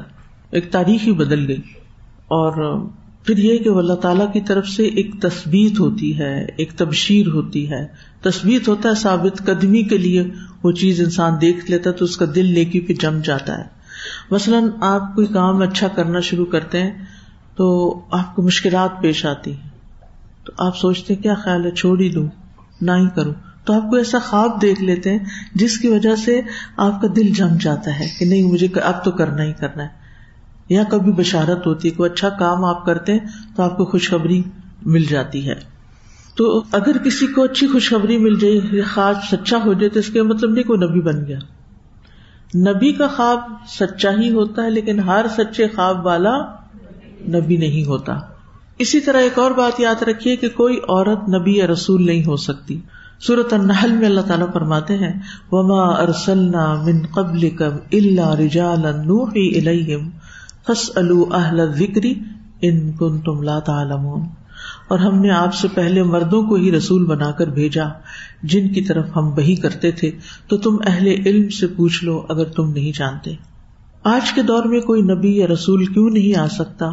ایک 0.52 0.72
تاریخ 0.72 1.02
ہی 1.08 1.12
بدل 1.12 1.48
گئی۔ 1.48 1.62
اور 2.28 2.82
پھر 3.30 3.38
یہ 3.38 3.58
کہ 3.58 3.70
اللہ 3.70 3.94
تعالیٰ 3.94 4.34
کی 4.34 4.42
طرف 4.42 4.68
سے 4.68 4.84
ایک 4.84 5.16
تصویر 5.22 5.80
ہوتی 5.80 6.20
ہے، 6.20 6.46
ایک 6.46 6.72
تبشیر 6.74 7.28
ہوتی 7.28 7.72
ہے۔ 7.72 7.88
تصویر 8.22 8.60
ہوتا 8.68 8.90
ہے 8.90 8.94
ثابت 8.96 9.46
قدمی 9.46 9.84
کے 9.84 9.98
لیے، 9.98 10.24
وہ 10.64 10.72
چیز 10.72 11.02
انسان 11.02 11.34
دیکھ 11.42 11.72
لیتا 11.72 11.90
ہے 11.90 11.96
تو 11.96 12.06
اس 12.06 12.18
کا 12.18 12.26
دل 12.36 12.46
لے 12.46 12.66
کے 12.66 12.94
جم 12.94 13.20
جاتا 13.24 13.58
ہے۔ 13.58 13.64
مثلاً 14.32 14.64
آپ 14.82 15.16
کوئی 15.16 15.28
کام 15.28 15.62
اچھا 15.62 15.88
کرنا 15.88 16.20
شروع 16.20 16.46
کرتے 16.46 16.82
ہیں 16.82 16.92
تو 17.56 18.00
آپ 18.12 18.36
کو 18.36 18.42
مشکلات 18.42 19.02
پیش 19.02 19.26
آتی 19.26 19.52
ہیں۔ 19.52 19.70
تو 20.46 20.54
آپ 20.58 20.78
سوچتے 20.78 21.14
ہیں، 21.14 21.24
کیا 21.24 21.34
خیال 21.34 21.66
ہے، 21.66 21.72
چھوڑ 21.72 22.00
ہی 22.00 22.10
دوں 22.10 22.28
نہ 22.82 22.92
ہی 22.92 23.08
کروں۔ 23.16 23.34
تو 23.64 23.74
آپ 23.74 23.90
کو 23.90 23.96
ایسا 23.96 24.18
خواب 24.20 24.62
دیکھ 24.62 24.84
لیتے 24.84 25.12
ہیں 25.12 25.20
جس 25.56 25.78
کی 25.78 25.88
وجہ 25.88 26.16
سے 26.16 26.42
آپ 26.78 27.02
کا 27.02 27.08
دل 27.16 27.34
جم 27.38 27.58
جاتا 27.62 28.00
ہے 28.00 28.08
کہ 28.20 28.26
نہیں، 28.26 28.44
مجھے 28.44 28.68
اب 28.84 29.06
تو 29.06 29.12
کرنا 29.12 29.44
ہی 29.44 29.54
کرنا 29.54 29.84
ہے۔ 29.84 29.99
یا 30.70 30.84
کبھی 30.84 31.12
بشارت 31.12 31.68
ہوتی 31.68 31.90
ہے 31.90 31.94
کوئی 31.94 32.10
اچھا 32.14 32.30
کام 32.30 32.66
آپ 32.66 32.86
کرتے 32.86 33.12
ہیں 33.12 33.20
تو 33.56 33.64
آپ 33.64 33.78
کو 33.78 33.86
خوشخبری 33.86 34.44
مل 34.86 35.04
جاتی 35.04 35.50
ہے۔ 35.50 35.56
تو 36.36 36.64
اگر 36.72 36.98
کسی 36.98 37.28
کو 37.28 37.44
اچھی 37.44 37.68
خوشخبری 37.68 38.18
مل 38.18 38.40
جائے 38.40 38.82
خواب 38.82 39.16
سچا 39.32 39.58
ہو 39.66 39.74
جائے، 39.74 39.90
تو 39.90 40.00
اس 40.00 40.10
کا 40.10 40.24
مطلب 40.24 40.52
نہیں 40.52 40.64
کوئی 40.64 40.80
نبی 40.80 41.02
بن 41.02 41.26
گیا۔ 41.26 41.40
نبی 42.56 42.92
کا 42.92 43.08
خواب 43.08 43.40
سچا 43.68 44.12
ہی 44.12 44.32
ہوتا 44.32 44.64
ہے، 44.64 44.70
لیکن 44.70 45.00
ہر 45.00 45.26
سچے 45.38 45.68
خواب 45.68 46.06
والا 46.06 46.38
نبی 47.28 47.58
نہیں 47.58 47.88
ہوتا۔ 47.88 48.20
اسی 48.78 49.00
طرح 49.00 49.18
ایک 49.18 49.40
اور 49.40 49.52
بات 49.52 49.80
یاد 49.80 50.04
رکھیے 50.04 50.36
کہ 50.36 50.50
کوئی 50.50 50.78
عورت 50.78 51.30
نبی 51.30 51.58
یا 51.58 51.68
رسول 51.68 52.06
نہیں 52.06 52.26
ہو 52.26 52.36
سکتی۔ 52.36 52.80
صورت 53.28 53.54
النحل 53.54 53.92
میں 53.92 54.06
اللہ 54.06 54.22
تعالیٰ 54.22 54.54
فرماتے 54.54 54.98
ہیں، 54.98 55.22
وما 55.52 55.84
ارسلنا 55.84 56.84
من 56.84 57.06
قبل 57.14 57.50
کب 57.50 57.74
اللہ 57.92 58.30
رجالا 58.30 58.92
نوحی 58.92 59.60
الیہم 59.60 60.10
اہل 60.68 61.74
ذکری 61.74 62.14
ان 62.62 62.92
کن 62.92 63.20
تم 63.20 63.42
لا 63.42 63.60
تعلمون۔ 63.60 64.22
اور 64.88 65.00
ہم 65.00 65.20
نے 65.20 65.30
آپ 65.30 65.54
سے 65.54 65.68
پہلے 65.74 66.04
مردوں 66.04 66.44
کو 66.44 66.56
ہی 66.56 66.72
رسول 66.72 67.06
بنا 67.06 67.32
کر 67.32 67.48
بھیجا، 67.48 67.84
جن 68.44 68.74
کی 68.74 68.82
طرف 68.82 69.06
ہم 69.16 69.28
وہی 69.28 69.56
کرتے 69.56 69.92
تھے، 69.92 70.12
تو 70.48 70.58
تم 70.58 70.78
اہل 70.86 71.08
علم 71.08 71.50
سے 71.50 71.68
پوچھ 71.68 72.04
لو 72.04 72.26
اگر 72.30 72.44
تم 72.44 72.72
نہیں 72.72 72.98
جانتے۔ 72.98 73.34
آج 74.04 74.32
کے 74.32 74.42
دور 74.42 74.64
میں 74.64 74.82
کوئی 74.82 75.02
نبی 75.02 75.38
یا 75.38 75.48
رسول 75.48 75.86
کیوں 75.86 76.10
نہیں 76.10 76.40
آ 76.40 76.48
سکتا؟ 76.48 76.90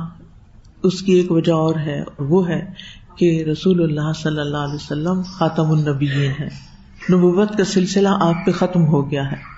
اس 0.83 1.03
کی 1.03 1.13
ایک 1.13 1.33
وجہ 1.33 1.53
اور 1.53 1.75
ہے 1.75 2.01
اور 2.01 2.27
وہ 2.27 2.49
ہے 2.49 2.73
کہ 3.17 3.45
رسول 3.45 3.83
اللہ 3.83 4.13
صلی 4.23 4.41
اللہ 4.41 4.57
علیہ 4.57 4.75
وسلم 4.75 5.23
خاتم 5.23 5.71
النبی 5.71 6.09
ہے 6.09 6.49
نبوت 7.13 7.57
کا 7.59 7.65
سلسلہ 7.65 8.09
آپ 8.09 8.47
پہ 8.47 8.53
ختم 8.53 8.87
ہو 8.87 9.11
گیا 9.11 9.31
ہے۔ 9.31 9.56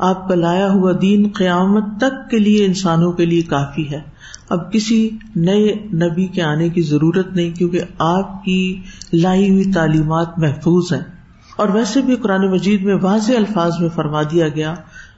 آپ 0.00 0.28
کا 0.28 0.34
لایا 0.34 0.72
ہوا 0.72 0.92
دین 1.02 1.28
قیامت 1.34 1.84
تک 2.00 2.30
کے 2.30 2.38
لیے 2.38 2.66
انسانوں 2.66 3.12
کے 3.12 3.26
لیے 3.26 3.42
کافی 3.42 3.90
ہے۔ 3.90 4.00
اب 4.48 4.72
کسی 4.72 5.10
نئے 5.36 5.74
نبی 5.92 6.26
کے 6.26 6.42
آنے 6.42 6.68
کی 6.68 6.82
ضرورت 6.82 7.26
نہیں 7.32 7.50
کیونکہ 7.50 7.80
آپ 7.98 8.44
کی 8.44 8.82
لائی 9.12 9.50
ہوئی 9.50 9.72
تعلیمات 9.72 10.38
محفوظ 10.38 10.92
ہیں۔ 10.92 11.20
اور 11.56 11.68
ویسے 11.68 12.00
بھی 12.00 12.16
قرآن 12.16 12.50
مجید 12.50 12.82
میں 12.82 12.94
واضح 13.02 13.32
الفاظ 13.36 13.72
میں 13.80 13.88
فرما 13.88 14.22
دیا 14.22 14.48
گیا 14.48 14.74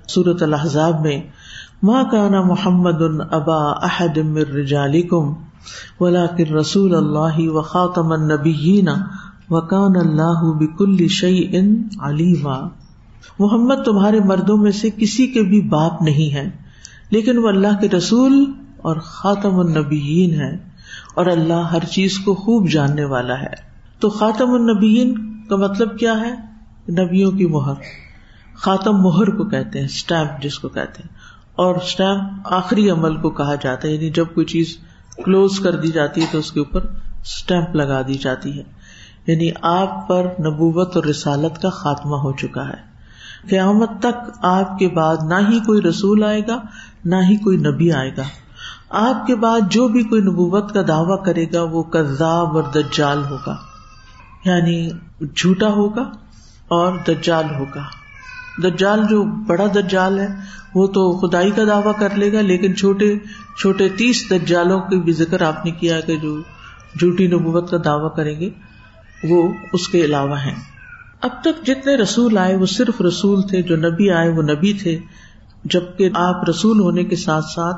سورت 0.08 0.42
الحضاب 0.42 1.00
میں 1.00 1.22
ماں 1.82 2.04
کانا 2.04 2.42
محمد 2.42 3.02
ان 3.02 3.20
ابا 3.30 3.70
احد 3.70 4.18
رجالکم 4.38 5.34
ولاکر 6.00 6.52
رسول 6.52 6.94
اللہ 6.94 7.50
و 7.50 7.62
خاطم 7.62 8.12
النبیین 8.12 8.88
وکان 9.50 9.96
اللہ 9.96 10.52
بک 10.52 10.82
شعی 11.10 11.56
ان 11.56 11.82
علیما 12.00 12.81
محمد 13.38 13.74
تمہارے 13.84 14.20
مردوں 14.20 14.56
میں 14.56 14.72
سے 14.72 14.90
کسی 14.96 15.26
کے 15.26 15.42
بھی 15.42 15.60
باپ 15.60 16.02
نہیں 16.02 16.34
ہے 16.34 16.50
لیکن 17.10 17.38
وہ 17.38 17.48
اللہ 17.48 17.80
کے 17.80 17.88
رسول 17.88 18.52
اور 18.76 18.96
خاتم 18.96 19.58
النبیین 19.58 20.40
ہے 20.40 20.56
اور 21.14 21.26
اللہ 21.26 21.68
ہر 21.72 21.84
چیز 21.84 22.18
کو 22.18 22.34
خوب 22.34 22.68
جاننے 22.68 23.04
والا 23.04 23.40
ہے۔ 23.40 23.72
تو 24.00 24.08
خاتم 24.08 24.50
النبیین 24.50 25.42
کا 25.48 25.56
مطلب 25.56 25.98
کیا 25.98 26.14
ہے؟ 26.20 26.34
نبیوں 26.92 27.30
کی 27.30 27.46
مہر۔ 27.46 27.74
خاتم 28.54 28.92
مہر 28.92 29.30
کو 29.30 29.44
کہتے 29.44 29.78
ہیں 29.78 29.86
اسٹیمپ 29.86 30.42
جس 30.42 30.58
کو 30.58 30.68
کہتے 30.68 31.02
ہیں۔ 31.02 31.16
اور 31.54 31.74
اسٹیمپ 31.74 32.30
آخری 32.44 32.90
عمل 32.90 33.16
کو 33.16 33.30
کہا 33.30 33.54
جاتا 33.54 33.88
ہے 33.88 33.92
یعنی 33.92 34.10
جب 34.10 34.24
کوئی 34.34 34.46
چیز 34.46 34.76
کلوز 35.24 35.60
کر 35.60 35.76
دی 35.76 35.88
جاتی 35.88 36.20
ہے 36.20 36.26
تو 36.32 36.38
اس 36.38 36.52
کے 36.52 36.60
اوپر 36.60 36.80
اسٹیمپ 37.22 37.76
لگا 37.76 38.02
دی 38.02 38.14
جاتی 38.14 38.58
ہے۔ 38.58 38.62
یعنی 39.26 39.50
آپ 39.62 40.08
پر 40.08 40.24
نبوت 40.24 40.96
اور 40.96 41.04
رسالت 41.04 41.62
کا 41.62 41.68
خاتمہ 41.70 42.16
ہو 42.16 42.32
چکا 42.32 42.68
ہے۔ 42.68 42.91
قیامت 43.50 43.90
تک 44.00 44.30
آپ 44.42 44.78
کے 44.78 44.88
بعد 44.88 45.16
نہ 45.22 45.34
ہی 45.48 45.60
کوئی 45.60 45.82
رسول 45.82 46.24
آئے 46.24 46.40
گا، 46.48 46.60
نہ 47.04 47.16
ہی 47.16 47.36
کوئی 47.36 47.56
نبی 47.56 47.92
آئے 47.92 48.10
گا۔ 48.16 48.22
آپ 48.90 49.26
کے 49.26 49.34
بعد 49.34 49.60
جو 49.70 49.88
بھی 49.88 50.02
کوئی 50.02 50.22
نبوت 50.22 50.74
کا 50.74 50.82
دعوی 50.88 51.24
کرے 51.24 51.46
گا، 51.54 51.62
وہ 51.62 51.82
کذاب 51.82 52.56
اور 52.56 52.62
دجال 52.74 53.24
ہوگا۔ 53.30 53.56
یعنی 54.44 54.90
جھوٹا 55.20 55.68
ہوگا 55.68 56.02
اور 56.68 56.92
دجال 57.08 57.54
ہوگا۔ 57.54 57.82
دجال 58.62 59.02
جو 59.10 59.22
بڑا 59.22 59.66
دجال 59.66 60.18
ہے، 60.18 60.28
وہ 60.74 60.86
تو 60.86 61.18
خدائی 61.18 61.50
کا 61.50 61.62
دعوی 61.64 61.92
کر 61.98 62.16
لے 62.16 62.32
گا، 62.32 62.40
لیکن 62.40 62.76
چھوٹے 62.76 63.18
چھوٹے 63.60 63.88
تیس 63.88 64.30
دجالوں 64.30 64.80
کی 64.80 65.00
بھی 65.00 65.12
ذکر 65.12 65.42
آپ 65.42 65.64
نے 65.64 65.70
کیا 65.70 66.00
کہ 66.00 66.16
جو 66.16 66.40
جھوٹی 67.00 67.26
نبوت 67.26 67.70
کا 67.70 67.76
دعوی 67.84 68.08
کریں 68.16 68.40
گے، 68.40 68.50
وہ 69.24 69.52
اس 69.72 69.88
کے 69.88 70.04
علاوہ 70.04 70.36
ہیں۔ 70.36 70.71
اب 71.22 71.30
تک 71.40 71.66
جتنے 71.66 71.96
رسول 71.96 72.38
آئے 72.38 72.56
وہ 72.56 72.66
صرف 72.66 73.00
رسول 73.00 73.42
تھے، 73.42 73.62
جو 73.62 73.76
نبی 73.76 74.10
آئے 74.10 74.28
وہ 74.28 74.42
نبی 74.42 74.72
تھے، 74.72 74.98
جبکہ 75.64 76.08
آپ 76.14 76.48
رسول 76.48 76.80
ہونے 76.80 77.04
کے 77.04 77.16
ساتھ 77.16 77.44
ساتھ 77.44 77.76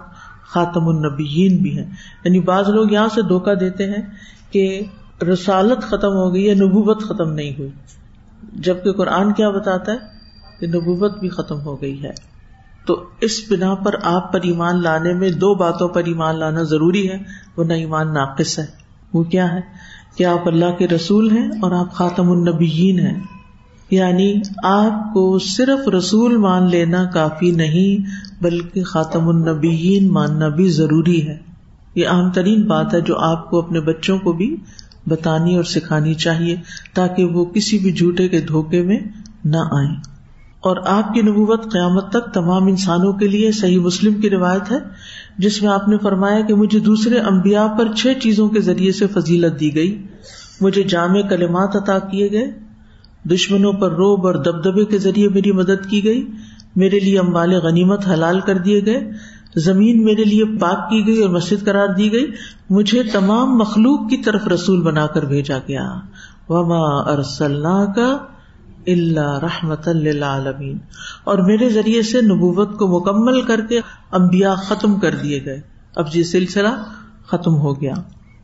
خاتم 0.48 0.88
النبیین 0.88 1.56
بھی 1.62 1.78
ہیں۔ 1.78 1.90
یعنی 2.24 2.40
بعض 2.40 2.68
لوگ 2.68 2.90
یہاں 2.90 3.08
سے 3.08 3.22
دھوکا 3.22 3.54
دیتے 3.60 3.86
ہیں 3.86 4.02
کہ 4.50 4.80
رسالت 5.22 5.82
ختم 5.82 6.08
ہو 6.08 6.34
گئی 6.34 6.44
یا 6.44 6.54
نبوت 6.54 7.02
ختم 7.02 7.32
نہیں 7.32 7.52
ہوئی۔ 7.58 7.70
جبکہ 8.52 8.92
قرآن 8.92 9.32
کیا 9.32 9.50
بتاتا 9.50 9.92
ہے 9.92 9.98
کہ 10.60 10.66
نبوت 10.66 11.18
بھی 11.18 11.28
ختم 11.28 11.60
ہو 11.60 11.82
گئی 11.82 12.02
ہے۔ 12.02 12.10
تو 12.86 13.04
اس 13.20 13.40
بنا 13.50 13.74
پر 13.74 13.94
آپ 14.02 14.32
پر 14.32 14.40
ایمان 14.42 14.82
لانے 14.82 15.14
میں 15.14 15.30
دو 15.30 15.54
باتوں 15.54 15.88
پر 15.88 16.04
ایمان 16.04 16.38
لانا 16.38 16.62
ضروری 16.62 17.10
ہے 17.10 17.18
وہ 17.56 17.64
نہ 17.64 17.72
ایمان 17.72 18.14
ناقص 18.14 18.58
ہے۔ 18.58 18.66
وہ 19.12 19.22
کیا 19.22 19.52
ہے؟ 19.52 19.60
کہ 20.16 20.24
آپ 20.24 20.48
اللہ 20.48 20.70
کے 20.78 20.88
رسول 20.88 21.30
ہیں 21.30 21.48
اور 21.48 21.72
آپ 21.72 21.92
خاتم 21.92 22.30
النبیین 22.30 22.98
ہیں۔ 22.98 23.33
یعنی 23.90 24.34
آپ 24.64 25.14
کو 25.14 25.38
صرف 25.38 25.88
رسول 25.88 26.36
مان 26.36 26.70
لینا 26.70 27.04
کافی 27.04 27.50
نہیں، 27.50 28.06
بلکہ 28.42 28.82
خاتم 28.82 29.28
النبیین 29.28 30.12
ماننا 30.12 30.48
بھی 30.48 30.68
ضروری 30.68 31.28
ہے۔ 31.28 31.38
یہ 31.94 32.08
عام 32.08 32.30
ترین 32.30 32.62
بات 32.62 32.94
ہے 32.94 33.00
جو 33.00 33.18
آپ 33.18 33.50
کو 33.50 33.58
اپنے 33.58 33.80
بچوں 33.80 34.18
کو 34.18 34.32
بھی 34.32 34.56
بتانی 35.06 35.56
اور 35.56 35.64
سکھانی 35.64 36.14
چاہیے، 36.14 36.56
تاکہ 36.94 37.24
وہ 37.24 37.44
کسی 37.44 37.78
بھی 37.78 37.92
جھوٹے 37.92 38.28
کے 38.28 38.40
دھوکے 38.40 38.82
میں 38.82 39.00
نہ 39.44 39.56
آئیں۔ 39.56 39.96
اور 40.60 40.76
آپ 40.86 41.14
کی 41.14 41.22
نبوت 41.22 41.72
قیامت 41.72 42.10
تک 42.10 42.34
تمام 42.34 42.66
انسانوں 42.66 43.12
کے 43.12 43.28
لیے 43.28 43.52
صحیح 43.52 43.78
مسلم 43.78 44.14
کی 44.14 44.30
روایت 44.30 44.72
ہے، 44.72 44.76
جس 45.38 45.62
میں 45.62 45.70
آپ 45.70 45.88
نے 45.88 45.96
فرمایا 45.98 46.40
کہ 46.40 46.54
مجھے 46.54 46.78
دوسرے 46.78 47.18
امبیا 47.18 47.66
پر 47.66 47.92
چھ 47.92 48.06
چیزوں 48.22 48.48
کے 48.48 48.60
ذریعے 48.60 48.92
سے 48.92 49.06
فضیلت 49.06 49.60
دی 49.60 49.74
گئی۔ 49.74 50.06
مجھے 50.60 50.82
جامع 50.82 51.20
کلمات 51.20 51.76
عطا 51.76 51.98
کیے 51.98 52.30
گئے۔ 52.32 52.63
دشمنوں 53.30 53.72
پر 53.72 53.90
روب 53.92 54.26
اور 54.26 54.34
دبدبے 54.34 54.84
کے 54.84 54.98
ذریعے 54.98 55.28
میری 55.28 55.52
مدد 55.52 55.88
کی 55.88 56.04
گئی۔ 56.04 56.30
میرے 56.76 56.98
لیے 56.98 57.18
امبال 57.18 57.52
غنیمت 57.52 58.08
حلال 58.08 58.40
کر 58.40 58.58
دیے 58.58 58.86
گئے۔ 58.86 59.10
زمین 59.56 60.04
میرے 60.04 60.24
لیے 60.24 60.44
پاک 60.44 60.90
کی 60.90 61.06
گئی 61.06 61.22
اور 61.22 61.30
مسجد 61.30 61.64
قرار 61.64 61.88
دی 61.88 62.12
گئی۔ 62.12 62.26
مجھے 62.70 63.02
تمام 63.02 63.58
مخلوق 63.58 64.10
کی 64.10 64.16
طرف 64.16 64.48
رسول 64.48 64.82
بنا 64.82 65.06
کر 65.06 65.22
بھیجا 65.22 65.58
گیا۔ 65.68 65.90
وما 66.48 67.12
ارسل 67.12 67.62
کا 67.96 68.18
اللہ 68.86 69.38
رحمت 69.42 69.88
اللہ 69.88 70.48
اور 71.24 71.38
میرے 71.38 71.68
ذریعے 71.68 72.02
سے 72.02 72.20
نبوت 72.20 72.78
کو 72.78 73.00
مکمل 73.00 73.40
کر 73.40 73.60
کے 73.60 73.80
امبیا 74.10 74.54
ختم 74.54 75.00
کر 75.00 75.14
دیے 75.14 75.44
گئے۔ 75.44 75.60
اب 75.96 76.06
یہ 76.14 76.22
سلسلہ 76.22 76.84
ختم 77.26 77.54
ہو 77.54 77.80
گیا۔ 77.80 77.94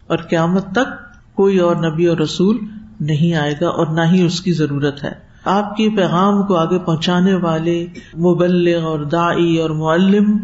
اور 0.06 0.18
قیامت 0.18 0.66
تک 0.72 1.10
کوئی 1.36 1.58
اور 1.58 1.76
نبی 1.76 2.06
اور 2.06 2.16
رسول 2.16 2.58
نہیں 3.00 3.34
آئے 3.34 3.54
گا 3.60 3.68
اور 3.68 3.86
نہ 3.86 4.00
ہی 4.12 4.22
اس 4.22 4.40
کی 4.40 4.52
ضرورت 4.52 5.04
ہے۔ 5.04 5.30
آپ 5.44 5.76
کے 5.76 5.88
پیغام 5.96 6.46
کو 6.46 6.56
آگے 6.56 6.78
پہنچانے 6.78 7.34
والے 7.34 7.86
مبلغ 8.16 8.84
اور 8.84 9.00
دائی 9.00 9.58
اور 9.58 9.70
معلم 9.70 10.38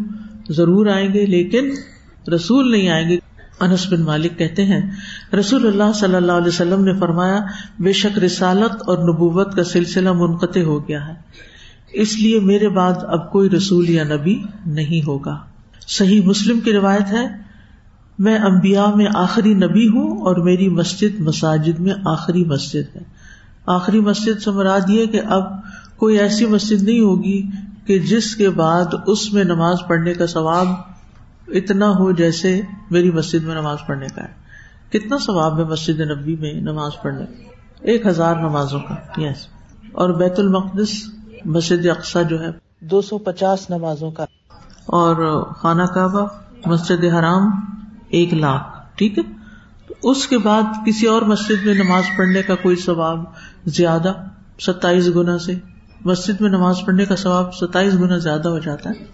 ضرور 0.49 0.87
آئیں 0.87 1.13
گے، 1.13 1.25
لیکن 1.25 1.71
رسول 2.33 2.71
نہیں 2.71 2.89
آئیں 2.89 3.09
گے۔ 3.09 3.17
انس 3.59 3.93
بن 3.93 4.01
مالک 4.01 4.37
کہتے 4.37 4.65
ہیں، 4.65 4.91
رسول 5.39 5.67
اللہ 5.67 5.91
صلی 5.95 6.15
اللہ 6.15 6.31
علیہ 6.31 6.47
وسلم 6.47 6.83
نے 6.83 6.93
فرمایا، 6.93 7.39
بے 7.79 7.91
شک 7.91 8.19
رسالت 8.19 8.81
اور 8.87 8.97
نبوت 8.97 9.55
کا 9.55 9.63
سلسلہ 9.63 10.11
منقطع 10.11 10.61
ہو 10.61 10.87
گیا 10.87 11.07
ہے۔ 11.07 11.13
اس 11.93 12.19
لیے 12.19 12.39
میرے 12.39 12.69
بعد 12.69 12.93
اب 13.01 13.31
کوئی 13.31 13.49
رسول 13.49 13.89
یا 13.89 14.03
نبی 14.03 14.41
نہیں 14.65 15.07
ہوگا۔ 15.07 15.37
صحیح 15.87 16.21
مسلم 16.21 16.59
کی 16.59 16.73
روایت 16.73 17.11
ہے 17.11 17.46
میں 18.19 18.39
امبیا 18.39 18.85
میں 18.95 19.07
آخری 19.13 19.53
نبی 19.53 19.87
ہوں 19.87 20.17
اور 20.17 20.35
میری 20.35 20.69
مسجد 20.69 21.19
مساجد 21.19 21.79
میں 21.79 21.93
آخری 22.05 22.43
مسجد 22.45 22.95
ہے۔ 22.95 23.01
آخری 23.65 23.99
مسجد 23.99 24.41
سے 24.41 24.51
مراد 24.51 24.79
یہ 24.87 25.05
کہ 25.05 25.21
اب 25.25 25.43
کوئی 25.97 26.17
ایسی 26.17 26.45
مسجد 26.45 26.83
نہیں 26.83 26.99
ہوگی 26.99 27.49
کہ 27.85 27.99
جس 27.99 28.35
کے 28.35 28.49
بعد 28.49 28.85
اس 29.07 29.33
میں 29.33 29.43
نماز 29.43 29.77
پڑھنے 29.87 30.13
کا 30.13 30.27
ثواب 30.27 30.67
اتنا 31.47 31.89
ہو 31.89 32.11
جیسے 32.11 32.61
میری 32.91 33.11
مسجد 33.11 33.43
میں 33.43 33.55
نماز 33.55 33.77
پڑھنے 33.87 34.07
کا 34.15 34.23
ہے۔ 34.23 34.47
کتنا 34.89 35.17
ثواب 35.17 35.59
ہے 35.59 35.63
مسجد 35.63 35.99
نبی 35.99 36.35
میں 36.35 36.53
نماز 36.53 36.91
پڑھنے 37.01 37.25
ایک 37.81 38.05
ہزار 38.05 38.35
نمازوں 38.35 38.79
کا 38.79 38.95
یس۔ 39.17 39.47
اور 39.91 40.09
بیت 40.09 40.39
المقدس 40.39 40.89
مسجد 41.45 41.85
اقسا 41.85 42.21
جو 42.21 42.41
ہے۔ 42.41 42.49
دو 42.81 43.01
سو 43.01 43.17
پچاس 43.17 43.69
نمازوں 43.69 44.11
کا۔ 44.11 44.25
اور 44.85 45.41
خانہ 45.53 45.83
کعبہ 45.83 46.27
مسجد 46.65 47.03
حرام۔ 47.03 47.51
ایک 48.09 48.33
لاکھ، 48.33 48.97
ٹھیک 48.97 49.17
ہے؟ 49.17 49.23
اس 50.03 50.27
کے 50.27 50.37
بعد 50.37 50.63
کسی 50.85 51.07
اور 51.07 51.21
مسجد 51.21 51.65
میں 51.65 51.73
نماز 51.73 52.03
پڑھنے 52.17 52.41
کا 52.41 52.55
کوئی 52.55 52.75
ثواب 52.75 53.23
زیادہ 53.65 54.13
ستائیس 54.59 55.09
گنا 55.15 55.37
سے، 55.37 55.53
مسجد 56.05 56.41
میں 56.41 56.49
نماز 56.49 56.75
پڑھنے 56.85 57.05
کا 57.05 57.15
ثواب 57.15 57.53
ستائیس 57.53 57.93
گنا 57.93 58.17
زیادہ 58.17 58.49
ہو 58.49 58.59
جاتا 58.59 58.89
ہے، 58.89 59.05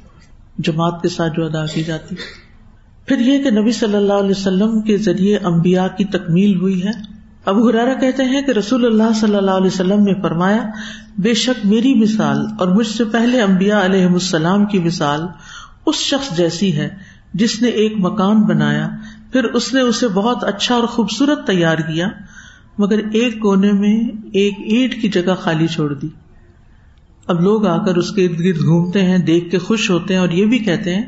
جماعت 0.58 1.02
کے 1.02 1.10
ساتھ 1.10 1.34
جو 1.34 1.46
ادا 1.46 1.66
کی 1.66 1.84
جاتی۔ 1.84 2.16
پھر 3.06 3.20
یہ 3.20 3.44
کہ 3.44 3.50
نبی 3.52 3.72
صلی 3.72 3.96
اللہ 3.96 4.14
علیہ 4.14 4.32
وسلم 4.32 4.82
کے 4.82 4.98
ذریعے 4.98 5.38
امبیا 5.38 5.88
کی 5.88 6.06
تکمیل 6.06 6.60
ہوئی 6.60 6.84
ہے۔ 6.84 6.92
ابو 7.46 7.70
حرارا 7.70 7.94
کہتے 7.94 8.24
ہیں 8.24 8.42
کہ 8.42 8.52
رسول 8.52 8.86
اللہ 8.86 9.14
صلی 9.16 9.36
اللہ 9.36 9.52
علیہ 9.52 9.68
وسلم 9.68 10.04
نے 10.04 10.22
فرمایا، 10.22 10.64
بے 11.18 11.34
شک 11.34 11.66
میری 11.66 11.94
مثال 11.94 12.46
اور 12.60 12.68
مجھ 12.68 12.88
سے 12.88 13.04
پہلے 13.04 13.42
امبیا 13.42 13.86
علیہ 13.86 14.06
السلام 14.06 14.66
کی 14.66 14.80
مثال 14.80 15.22
اس 15.86 15.96
شخص 15.96 16.38
جیسی 16.38 16.78
ہے 16.78 17.13
جس 17.34 17.62
نے 17.62 17.68
ایک 17.68 17.94
مکان 17.98 18.42
بنایا، 18.42 18.90
پھر 19.32 19.44
اس 19.44 19.74
نے 19.74 19.82
اسے 19.82 20.08
بہت 20.08 20.44
اچھا 20.44 20.76
اور 20.76 20.84
خوبصورت 20.84 21.48
تیار 21.48 21.78
کیا، 21.78 22.08
مگر 22.78 22.98
ایک 22.98 23.40
کونے 23.40 23.72
میں 23.72 24.04
ایک 24.34 24.54
اینٹ 24.66 25.02
کی 25.02 25.10
جگہ 25.10 25.36
خالی 25.40 25.68
چھوڑ 25.68 25.94
دی۔ 25.94 26.08
اب 27.28 27.42
لوگ 27.42 27.66
آ 27.66 27.86
کر 27.86 27.96
اس 27.96 28.12
کے 28.12 28.26
ارد 28.26 28.40
گرد 28.40 28.58
گھومتے 28.58 29.06
ہیں، 29.06 29.18
دیکھ 29.18 29.52
کے 29.52 29.58
خوش 29.58 29.90
ہوتے 29.90 30.14
ہیں 30.14 30.22
اور 30.22 30.30
یہ 30.30 30.46
بھی 30.46 30.58
کہتے 30.58 30.96
ہیں 30.96 31.04